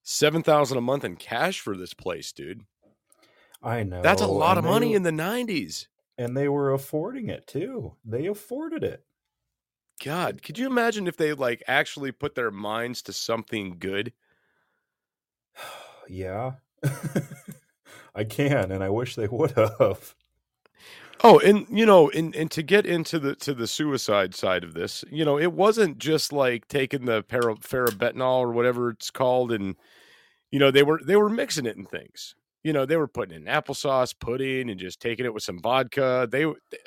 seven 0.02 0.42
thousand 0.42 0.78
a 0.78 0.80
month 0.80 1.04
in 1.04 1.14
cash 1.16 1.60
for 1.60 1.76
this 1.76 1.94
place, 1.94 2.32
dude. 2.32 2.62
I 3.62 3.84
know. 3.84 4.02
That's 4.02 4.22
a 4.22 4.26
lot 4.26 4.58
of 4.58 4.64
and 4.64 4.66
they 4.66 4.70
money 4.74 4.90
were- 4.90 4.96
in 4.96 5.02
the 5.04 5.10
'90s. 5.12 5.86
and 6.18 6.36
they 6.36 6.48
were 6.48 6.72
affording 6.72 7.28
it 7.28 7.46
too. 7.46 7.94
They 8.04 8.26
afforded 8.26 8.82
it. 8.82 9.04
God, 10.04 10.42
could 10.42 10.58
you 10.58 10.66
imagine 10.66 11.06
if 11.06 11.16
they 11.16 11.32
like 11.32 11.62
actually 11.66 12.12
put 12.12 12.34
their 12.34 12.50
minds 12.50 13.02
to 13.02 13.12
something 13.12 13.76
good? 13.78 14.12
Yeah. 16.08 16.52
I 18.14 18.22
can 18.22 18.70
and 18.70 18.84
I 18.84 18.90
wish 18.90 19.16
they 19.16 19.26
would 19.26 19.50
have. 19.52 20.14
Oh, 21.24 21.40
and 21.40 21.66
you 21.70 21.84
know, 21.86 22.10
and 22.10 22.34
and 22.36 22.48
to 22.52 22.62
get 22.62 22.86
into 22.86 23.18
the 23.18 23.34
to 23.36 23.54
the 23.54 23.66
suicide 23.66 24.34
side 24.34 24.62
of 24.62 24.74
this, 24.74 25.04
you 25.10 25.24
know, 25.24 25.36
it 25.38 25.52
wasn't 25.52 25.98
just 25.98 26.32
like 26.32 26.68
taking 26.68 27.06
the 27.06 27.22
para, 27.24 27.56
farabentanol 27.56 28.38
or 28.40 28.52
whatever 28.52 28.90
it's 28.90 29.10
called, 29.10 29.50
and 29.50 29.74
you 30.52 30.58
know, 30.60 30.70
they 30.70 30.84
were 30.84 31.00
they 31.04 31.16
were 31.16 31.28
mixing 31.30 31.66
it 31.66 31.76
in 31.76 31.86
things. 31.86 32.34
You 32.62 32.72
know, 32.72 32.86
they 32.86 32.96
were 32.96 33.08
putting 33.08 33.34
in 33.36 33.44
applesauce, 33.46 34.14
pudding, 34.18 34.70
and 34.70 34.78
just 34.78 35.00
taking 35.00 35.26
it 35.26 35.34
with 35.34 35.42
some 35.42 35.60
vodka. 35.60 36.28
They. 36.30 36.44
they- 36.44 36.78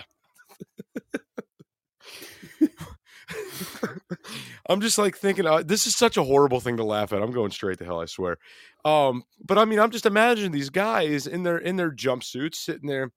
I'm 4.70 4.82
just 4.82 4.98
like 4.98 5.18
thinking, 5.18 5.46
uh, 5.46 5.64
this 5.64 5.88
is 5.88 5.96
such 5.96 6.18
a 6.18 6.24
horrible 6.24 6.60
thing 6.60 6.78
to 6.78 6.84
laugh 6.84 7.14
at. 7.14 7.22
I'm 7.22 7.32
going 7.32 7.52
straight 7.52 7.78
to 7.80 7.86
hell, 7.86 8.02
I 8.02 8.06
swear. 8.06 8.38
Um, 8.86 9.24
but 9.44 9.58
I 9.58 9.66
mean, 9.66 9.80
I'm 9.80 9.92
just 9.92 10.06
imagining 10.06 10.52
these 10.52 10.70
guys 10.70 11.28
in 11.28 11.44
their 11.44 11.58
in 11.58 11.76
their 11.76 11.92
jumpsuits 11.92 12.56
sitting 12.56 12.88
there 12.88 13.12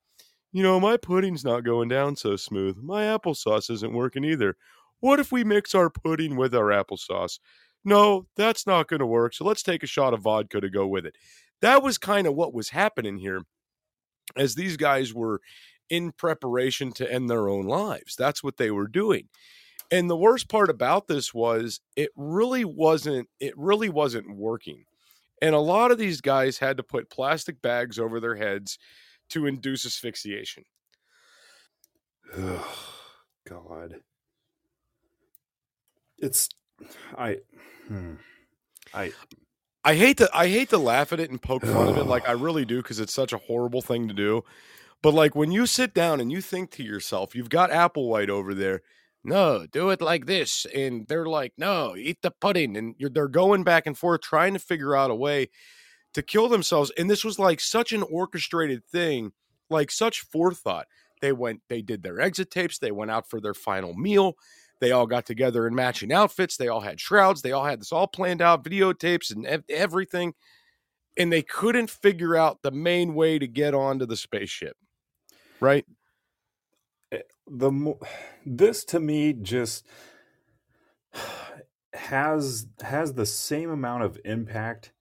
you 0.53 0.63
know, 0.63 0.79
my 0.79 0.99
pudding's 0.99 1.45
not 1.45 1.65
going 1.65 1.89
down 1.89 2.15
so 2.15 2.37
smooth. 2.37 2.77
My 2.77 3.05
applesauce 3.05 3.71
isn't 3.71 3.93
working 3.93 4.23
either. 4.23 4.57
What 5.01 5.19
if 5.19 5.33
we 5.33 5.45
mix 5.45 5.75
our 5.75 5.89
pudding 5.91 6.37
with 6.37 6.55
our 6.55 6.67
applesauce? 6.67 7.39
No, 7.85 8.27
that's 8.37 8.67
not 8.67 8.87
going 8.87 9.01
to 9.01 9.07
work. 9.07 9.35
So 9.35 9.45
let's 9.45 9.63
take 9.63 9.83
a 9.83 9.89
shot 9.89 10.15
of 10.15 10.21
vodka 10.21 10.61
to 10.61 10.71
go 10.71 10.87
with 10.87 11.07
it. 11.07 11.17
That 11.63 11.83
was 11.83 11.99
kind 11.99 12.27
of 12.27 12.35
what 12.35 12.53
was 12.55 12.69
happening 12.69 13.17
here 13.17 13.43
as 14.37 14.55
these 14.55 14.77
guys 14.77 15.13
were 15.15 15.41
in 15.89 16.13
preparation 16.13 16.93
to 16.93 17.11
end 17.11 17.29
their 17.29 17.49
own 17.49 17.65
lives. 17.65 18.15
That's 18.15 18.45
what 18.45 18.59
they 18.59 18.71
were 18.71 18.87
doing. 18.87 19.29
And 19.93 20.11
the 20.11 20.16
worst 20.16 20.49
part 20.49 20.70
about 20.70 21.07
this 21.07 21.34
was 21.34 21.80
it 21.97 22.11
really 22.16 22.64
wasn't 22.64 23.28
it 23.40 23.57
really 23.59 23.90
wasn't 23.90 24.36
working. 24.36 24.86
And 25.43 25.55
a 25.55 25.61
lot 25.61 25.93
of 25.93 25.99
these 25.99 26.22
guys 26.22 26.59
had 26.59 26.78
to 26.78 26.82
put 26.82 27.11
plastic 27.11 27.62
bags 27.62 27.99
over 27.99 28.20
their 28.20 28.36
heads 28.36 28.78
to 29.30 29.47
induce 29.47 29.86
asphyxiation. 29.86 30.64
Ugh, 32.36 32.66
God. 33.49 33.97
it's 36.18 36.49
I 37.18 37.38
hmm, 37.88 38.14
I 38.95 39.12
I 39.84 39.95
hate 39.97 40.18
to 40.18 40.30
I 40.32 40.49
hate 40.49 40.70
to 40.70 40.78
laugh 40.78 41.12
at 41.12 41.20
it 41.20 41.30
and 41.30 41.43
poke 41.43 41.66
fun 41.66 41.88
of 41.88 41.99
it 41.99 42.05
like 42.07 42.28
I 42.28 42.32
really 42.32 42.64
do 42.64 42.78
because 42.82 43.01
it's 43.01 43.14
such 43.14 43.32
a 43.34 43.38
horrible 43.38 43.82
thing 43.82 44.09
to 44.09 44.14
do. 44.14 44.45
But 45.03 45.14
like 45.14 45.34
when 45.36 45.51
you 45.53 45.66
sit 45.66 45.93
down 45.95 46.20
and 46.20 46.32
you 46.32 46.40
think 46.40 46.70
to 46.72 46.84
yourself, 46.84 47.34
you've 47.34 47.51
got 47.51 47.70
Applewhite 47.70 48.30
over 48.30 48.55
there. 48.55 48.82
No, 49.25 49.66
do 49.70 49.91
it 49.91 50.01
like 50.01 50.27
this, 50.27 50.66
and 50.75 51.07
they're 51.07 51.27
like, 51.27 51.53
no, 51.57 51.95
eat 51.97 52.18
the 52.23 52.33
pudding, 52.33 52.77
and 52.77 52.97
they're 52.99 53.29
going 53.29 53.62
back 53.62 53.87
and 53.87 53.97
forth 53.97 54.23
trying 54.23 54.53
to 54.55 54.59
figure 54.59 54.97
out 54.97 55.12
a 55.12 55.14
way 55.14 55.49
to 56.14 56.23
kill 56.23 56.49
themselves. 56.49 56.91
And 56.99 57.09
this 57.09 57.25
was 57.25 57.39
like 57.39 57.61
such 57.61 57.93
an 57.93 58.03
orchestrated 58.03 58.85
thing, 58.85 59.33
like 59.70 59.93
such 59.93 60.23
forethought. 60.23 60.87
They 61.20 61.31
went, 61.31 61.62
they 61.68 61.83
did 61.83 62.03
their 62.03 62.20
exit 62.20 62.51
tapes, 62.51 62.79
they 62.79 62.91
went 62.91 63.12
out 63.12 63.31
for 63.31 63.41
their 63.41 63.55
final 63.55 63.95
meal. 63.95 64.37
They 64.81 64.91
all 64.91 65.07
got 65.07 65.27
together 65.27 65.68
in 65.68 65.77
matching 65.77 66.12
outfits. 66.12 66.57
They 66.57 66.66
all 66.66 66.81
had 66.81 66.99
shrouds. 66.99 67.41
They 67.41 67.53
all 67.53 67.64
had 67.64 67.81
this 67.81 67.93
all 67.93 68.09
planned 68.09 68.43
out, 68.43 68.64
videotapes 68.64 69.31
and 69.31 69.47
ev- 69.47 69.62
everything. 69.68 70.35
And 71.16 71.33
they 71.33 71.43
couldn't 71.43 71.89
figure 71.89 72.35
out 72.35 72.62
the 72.62 72.73
main 72.73 73.14
way 73.14 73.39
to 73.39 73.47
get 73.47 73.75
onto 73.75 74.07
the 74.07 74.16
spaceship. 74.16 74.77
Right? 75.61 75.87
The 77.55 77.70
mo- 77.70 78.00
this 78.46 78.84
to 78.86 78.98
me 78.98 79.34
just 79.34 79.86
has 81.92 82.66
has 82.82 83.12
the 83.12 83.26
same 83.26 83.70
amount 83.70 84.03
of 84.03 84.18
impact 84.24 84.92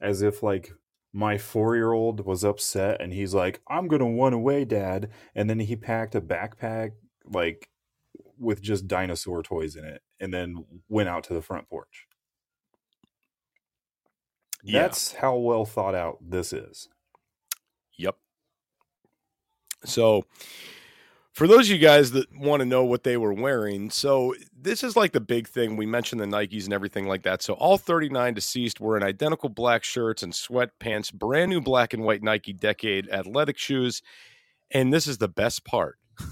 as 0.00 0.20
if 0.20 0.42
like 0.42 0.72
my 1.12 1.38
four 1.38 1.76
year 1.76 1.92
old 1.92 2.26
was 2.26 2.42
upset 2.42 3.00
and 3.00 3.12
he's 3.12 3.32
like, 3.32 3.60
I'm 3.68 3.86
gonna 3.86 4.10
run 4.10 4.32
away, 4.32 4.64
dad. 4.64 5.10
And 5.34 5.48
then 5.48 5.60
he 5.60 5.76
packed 5.76 6.16
a 6.16 6.20
backpack 6.20 6.90
like 7.24 7.68
with 8.38 8.60
just 8.60 8.88
dinosaur 8.88 9.42
toys 9.42 9.76
in 9.76 9.84
it 9.84 10.02
and 10.18 10.34
then 10.34 10.64
went 10.88 11.08
out 11.08 11.22
to 11.24 11.34
the 11.34 11.42
front 11.42 11.68
porch. 11.68 12.06
Yeah. 14.64 14.82
That's 14.82 15.14
how 15.14 15.36
well 15.36 15.64
thought 15.64 15.94
out 15.94 16.18
this 16.20 16.52
is. 16.52 16.88
Yep. 17.98 18.16
So, 19.84 20.24
for 21.34 21.48
those 21.48 21.68
of 21.68 21.72
you 21.72 21.78
guys 21.78 22.12
that 22.12 22.28
want 22.36 22.60
to 22.60 22.66
know 22.66 22.84
what 22.84 23.02
they 23.02 23.16
were 23.16 23.32
wearing, 23.32 23.90
so 23.90 24.34
this 24.56 24.84
is 24.84 24.96
like 24.96 25.12
the 25.12 25.20
big 25.20 25.48
thing. 25.48 25.76
We 25.76 25.84
mentioned 25.84 26.20
the 26.20 26.26
Nikes 26.26 26.64
and 26.64 26.72
everything 26.72 27.08
like 27.08 27.24
that. 27.24 27.42
So, 27.42 27.54
all 27.54 27.76
39 27.76 28.34
deceased 28.34 28.80
were 28.80 28.96
in 28.96 29.02
identical 29.02 29.48
black 29.48 29.82
shirts 29.82 30.22
and 30.22 30.32
sweatpants, 30.32 31.12
brand 31.12 31.50
new 31.50 31.60
black 31.60 31.92
and 31.92 32.04
white 32.04 32.22
Nike 32.22 32.52
Decade 32.52 33.10
athletic 33.10 33.58
shoes. 33.58 34.00
And 34.70 34.92
this 34.92 35.08
is 35.08 35.18
the 35.18 35.28
best 35.28 35.64
part 35.64 35.98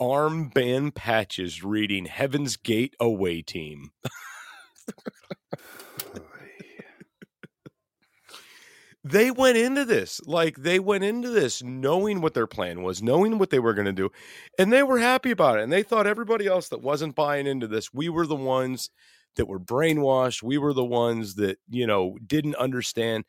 armband 0.00 0.94
patches 0.94 1.64
reading 1.64 2.06
Heaven's 2.06 2.56
Gate 2.56 2.94
Away 3.00 3.42
Team. 3.42 3.90
they 9.04 9.30
went 9.30 9.56
into 9.56 9.84
this 9.84 10.20
like 10.26 10.56
they 10.58 10.78
went 10.78 11.02
into 11.02 11.28
this 11.28 11.62
knowing 11.62 12.20
what 12.20 12.34
their 12.34 12.46
plan 12.46 12.82
was 12.82 13.02
knowing 13.02 13.38
what 13.38 13.50
they 13.50 13.58
were 13.58 13.74
going 13.74 13.86
to 13.86 13.92
do 13.92 14.10
and 14.58 14.72
they 14.72 14.82
were 14.82 14.98
happy 14.98 15.30
about 15.30 15.58
it 15.58 15.62
and 15.62 15.72
they 15.72 15.82
thought 15.82 16.06
everybody 16.06 16.46
else 16.46 16.68
that 16.68 16.82
wasn't 16.82 17.14
buying 17.14 17.46
into 17.46 17.66
this 17.66 17.92
we 17.92 18.08
were 18.08 18.26
the 18.26 18.36
ones 18.36 18.90
that 19.36 19.48
were 19.48 19.60
brainwashed 19.60 20.42
we 20.42 20.58
were 20.58 20.72
the 20.72 20.84
ones 20.84 21.34
that 21.34 21.58
you 21.68 21.86
know 21.86 22.16
didn't 22.26 22.54
understand 22.56 23.24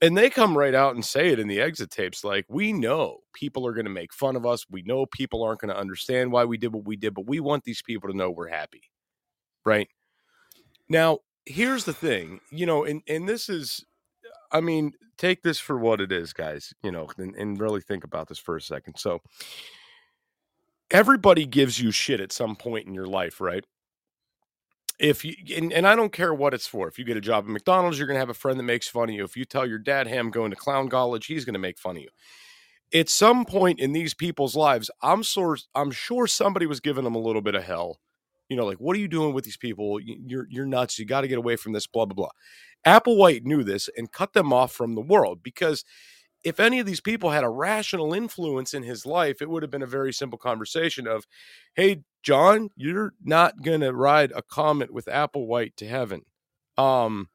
and 0.00 0.18
they 0.18 0.28
come 0.28 0.58
right 0.58 0.74
out 0.74 0.94
and 0.94 1.04
say 1.04 1.28
it 1.28 1.38
in 1.38 1.48
the 1.48 1.60
exit 1.60 1.90
tapes 1.90 2.24
like 2.24 2.44
we 2.48 2.72
know 2.72 3.18
people 3.32 3.66
are 3.66 3.72
going 3.72 3.86
to 3.86 3.90
make 3.90 4.12
fun 4.12 4.36
of 4.36 4.46
us 4.46 4.66
we 4.70 4.82
know 4.82 5.06
people 5.06 5.42
aren't 5.42 5.60
going 5.60 5.72
to 5.72 5.80
understand 5.80 6.30
why 6.30 6.44
we 6.44 6.58
did 6.58 6.72
what 6.72 6.84
we 6.84 6.96
did 6.96 7.14
but 7.14 7.26
we 7.26 7.40
want 7.40 7.64
these 7.64 7.82
people 7.82 8.10
to 8.10 8.16
know 8.16 8.30
we're 8.30 8.48
happy. 8.48 8.82
Right? 9.64 9.88
Now 10.88 11.20
here's 11.46 11.84
the 11.84 11.92
thing 11.92 12.40
you 12.50 12.66
know 12.66 12.84
and 12.84 13.02
and 13.08 13.28
this 13.28 13.48
is 13.48 13.84
I 14.52 14.60
mean, 14.60 14.92
take 15.16 15.42
this 15.42 15.58
for 15.58 15.78
what 15.78 16.00
it 16.00 16.12
is, 16.12 16.32
guys, 16.32 16.74
you 16.82 16.92
know, 16.92 17.08
and, 17.16 17.34
and, 17.34 17.58
really 17.58 17.80
think 17.80 18.04
about 18.04 18.28
this 18.28 18.38
for 18.38 18.56
a 18.56 18.60
second. 18.60 18.98
So, 18.98 19.20
everybody 20.90 21.46
gives 21.46 21.80
you 21.80 21.90
shit 21.90 22.20
at 22.20 22.32
some 22.32 22.54
point 22.54 22.86
in 22.86 22.94
your 22.94 23.06
life, 23.06 23.40
right? 23.40 23.64
If 24.98 25.24
you, 25.24 25.34
and, 25.56 25.72
and 25.72 25.86
I 25.86 25.96
don't 25.96 26.12
care 26.12 26.32
what 26.34 26.54
it's 26.54 26.66
for. 26.66 26.86
If 26.86 26.98
you 26.98 27.04
get 27.04 27.16
a 27.16 27.20
job 27.20 27.44
at 27.44 27.50
McDonald's, 27.50 27.98
you're 27.98 28.06
going 28.06 28.16
to 28.16 28.20
have 28.20 28.28
a 28.28 28.34
friend 28.34 28.58
that 28.58 28.64
makes 28.64 28.86
fun 28.86 29.08
of 29.08 29.14
you. 29.14 29.24
If 29.24 29.36
you 29.36 29.44
tell 29.44 29.66
your 29.66 29.78
dad, 29.78 30.06
hey, 30.06 30.18
I'm 30.18 30.30
going 30.30 30.50
to 30.50 30.56
clown 30.56 30.88
college, 30.88 31.26
he's 31.26 31.44
going 31.44 31.54
to 31.54 31.58
make 31.58 31.78
fun 31.78 31.96
of 31.96 32.02
you. 32.02 32.10
At 32.94 33.08
some 33.08 33.46
point 33.46 33.80
in 33.80 33.92
these 33.92 34.12
people's 34.12 34.54
lives, 34.54 34.90
I'm, 35.00 35.22
sure, 35.22 35.56
I'm 35.74 35.90
sure 35.90 36.26
somebody 36.26 36.66
was 36.66 36.80
giving 36.80 37.04
them 37.04 37.14
a 37.14 37.20
little 37.20 37.40
bit 37.40 37.54
of 37.54 37.64
hell. 37.64 38.00
You 38.52 38.58
know, 38.58 38.66
like, 38.66 38.78
what 38.78 38.94
are 38.96 39.00
you 39.00 39.08
doing 39.08 39.32
with 39.34 39.44
these 39.44 39.56
people? 39.56 39.98
You're, 40.00 40.46
you're 40.50 40.66
nuts. 40.66 40.98
You 40.98 41.06
got 41.06 41.22
to 41.22 41.28
get 41.28 41.38
away 41.38 41.56
from 41.56 41.72
this, 41.72 41.86
blah, 41.86 42.04
blah, 42.04 42.14
blah. 42.14 42.30
Applewhite 42.86 43.44
knew 43.44 43.64
this 43.64 43.88
and 43.96 44.12
cut 44.12 44.32
them 44.32 44.52
off 44.52 44.72
from 44.72 44.94
the 44.94 45.00
world 45.00 45.42
because 45.42 45.84
if 46.44 46.60
any 46.60 46.80
of 46.80 46.86
these 46.86 47.00
people 47.00 47.30
had 47.30 47.44
a 47.44 47.48
rational 47.48 48.12
influence 48.12 48.74
in 48.74 48.82
his 48.82 49.06
life, 49.06 49.40
it 49.40 49.48
would 49.48 49.62
have 49.62 49.70
been 49.70 49.82
a 49.82 49.86
very 49.86 50.12
simple 50.12 50.38
conversation 50.38 51.06
of, 51.06 51.24
"Hey, 51.74 52.02
John, 52.22 52.70
you're 52.76 53.14
not 53.22 53.62
going 53.62 53.80
to 53.80 53.92
ride 53.92 54.32
a 54.34 54.42
comet 54.42 54.92
with 54.92 55.06
Applewhite 55.06 55.76
to 55.76 55.86
heaven." 55.86 56.22
Um, 56.76 57.28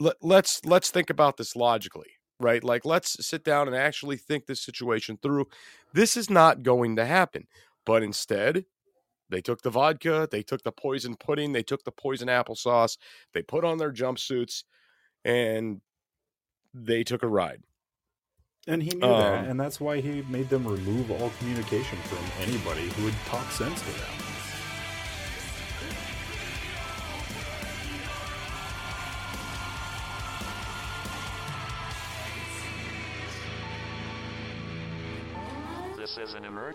let, 0.00 0.16
let's 0.22 0.64
let's 0.64 0.90
think 0.90 1.10
about 1.10 1.36
this 1.36 1.54
logically, 1.56 2.10
right? 2.40 2.64
Like, 2.64 2.84
let's 2.84 3.24
sit 3.26 3.44
down 3.44 3.66
and 3.66 3.76
actually 3.76 4.16
think 4.16 4.46
this 4.46 4.62
situation 4.62 5.18
through. 5.22 5.46
This 5.92 6.16
is 6.16 6.30
not 6.30 6.62
going 6.62 6.96
to 6.96 7.04
happen, 7.04 7.46
but 7.84 8.02
instead, 8.02 8.64
they 9.28 9.40
took 9.40 9.62
the 9.62 9.70
vodka, 9.70 10.28
they 10.30 10.42
took 10.42 10.62
the 10.62 10.72
poison 10.72 11.16
pudding, 11.16 11.52
they 11.52 11.62
took 11.62 11.84
the 11.84 11.92
poison 11.92 12.28
applesauce, 12.28 12.96
they 13.34 13.42
put 13.42 13.64
on 13.64 13.78
their 13.78 13.92
jumpsuits, 13.92 14.64
and 15.24 15.80
they 16.72 17.02
took 17.02 17.22
a 17.22 17.28
ride. 17.28 17.62
And 18.68 18.82
he 18.82 18.90
knew 18.90 19.06
um, 19.06 19.20
that, 19.20 19.44
and 19.46 19.60
that's 19.60 19.80
why 19.80 20.00
he 20.00 20.22
made 20.22 20.48
them 20.48 20.66
remove 20.66 21.10
all 21.10 21.30
communication 21.38 21.98
from 22.04 22.18
anybody 22.42 22.88
who 22.90 23.04
would 23.04 23.14
talk 23.26 23.50
sense 23.50 23.80
to 23.80 23.92
them. 23.92 24.35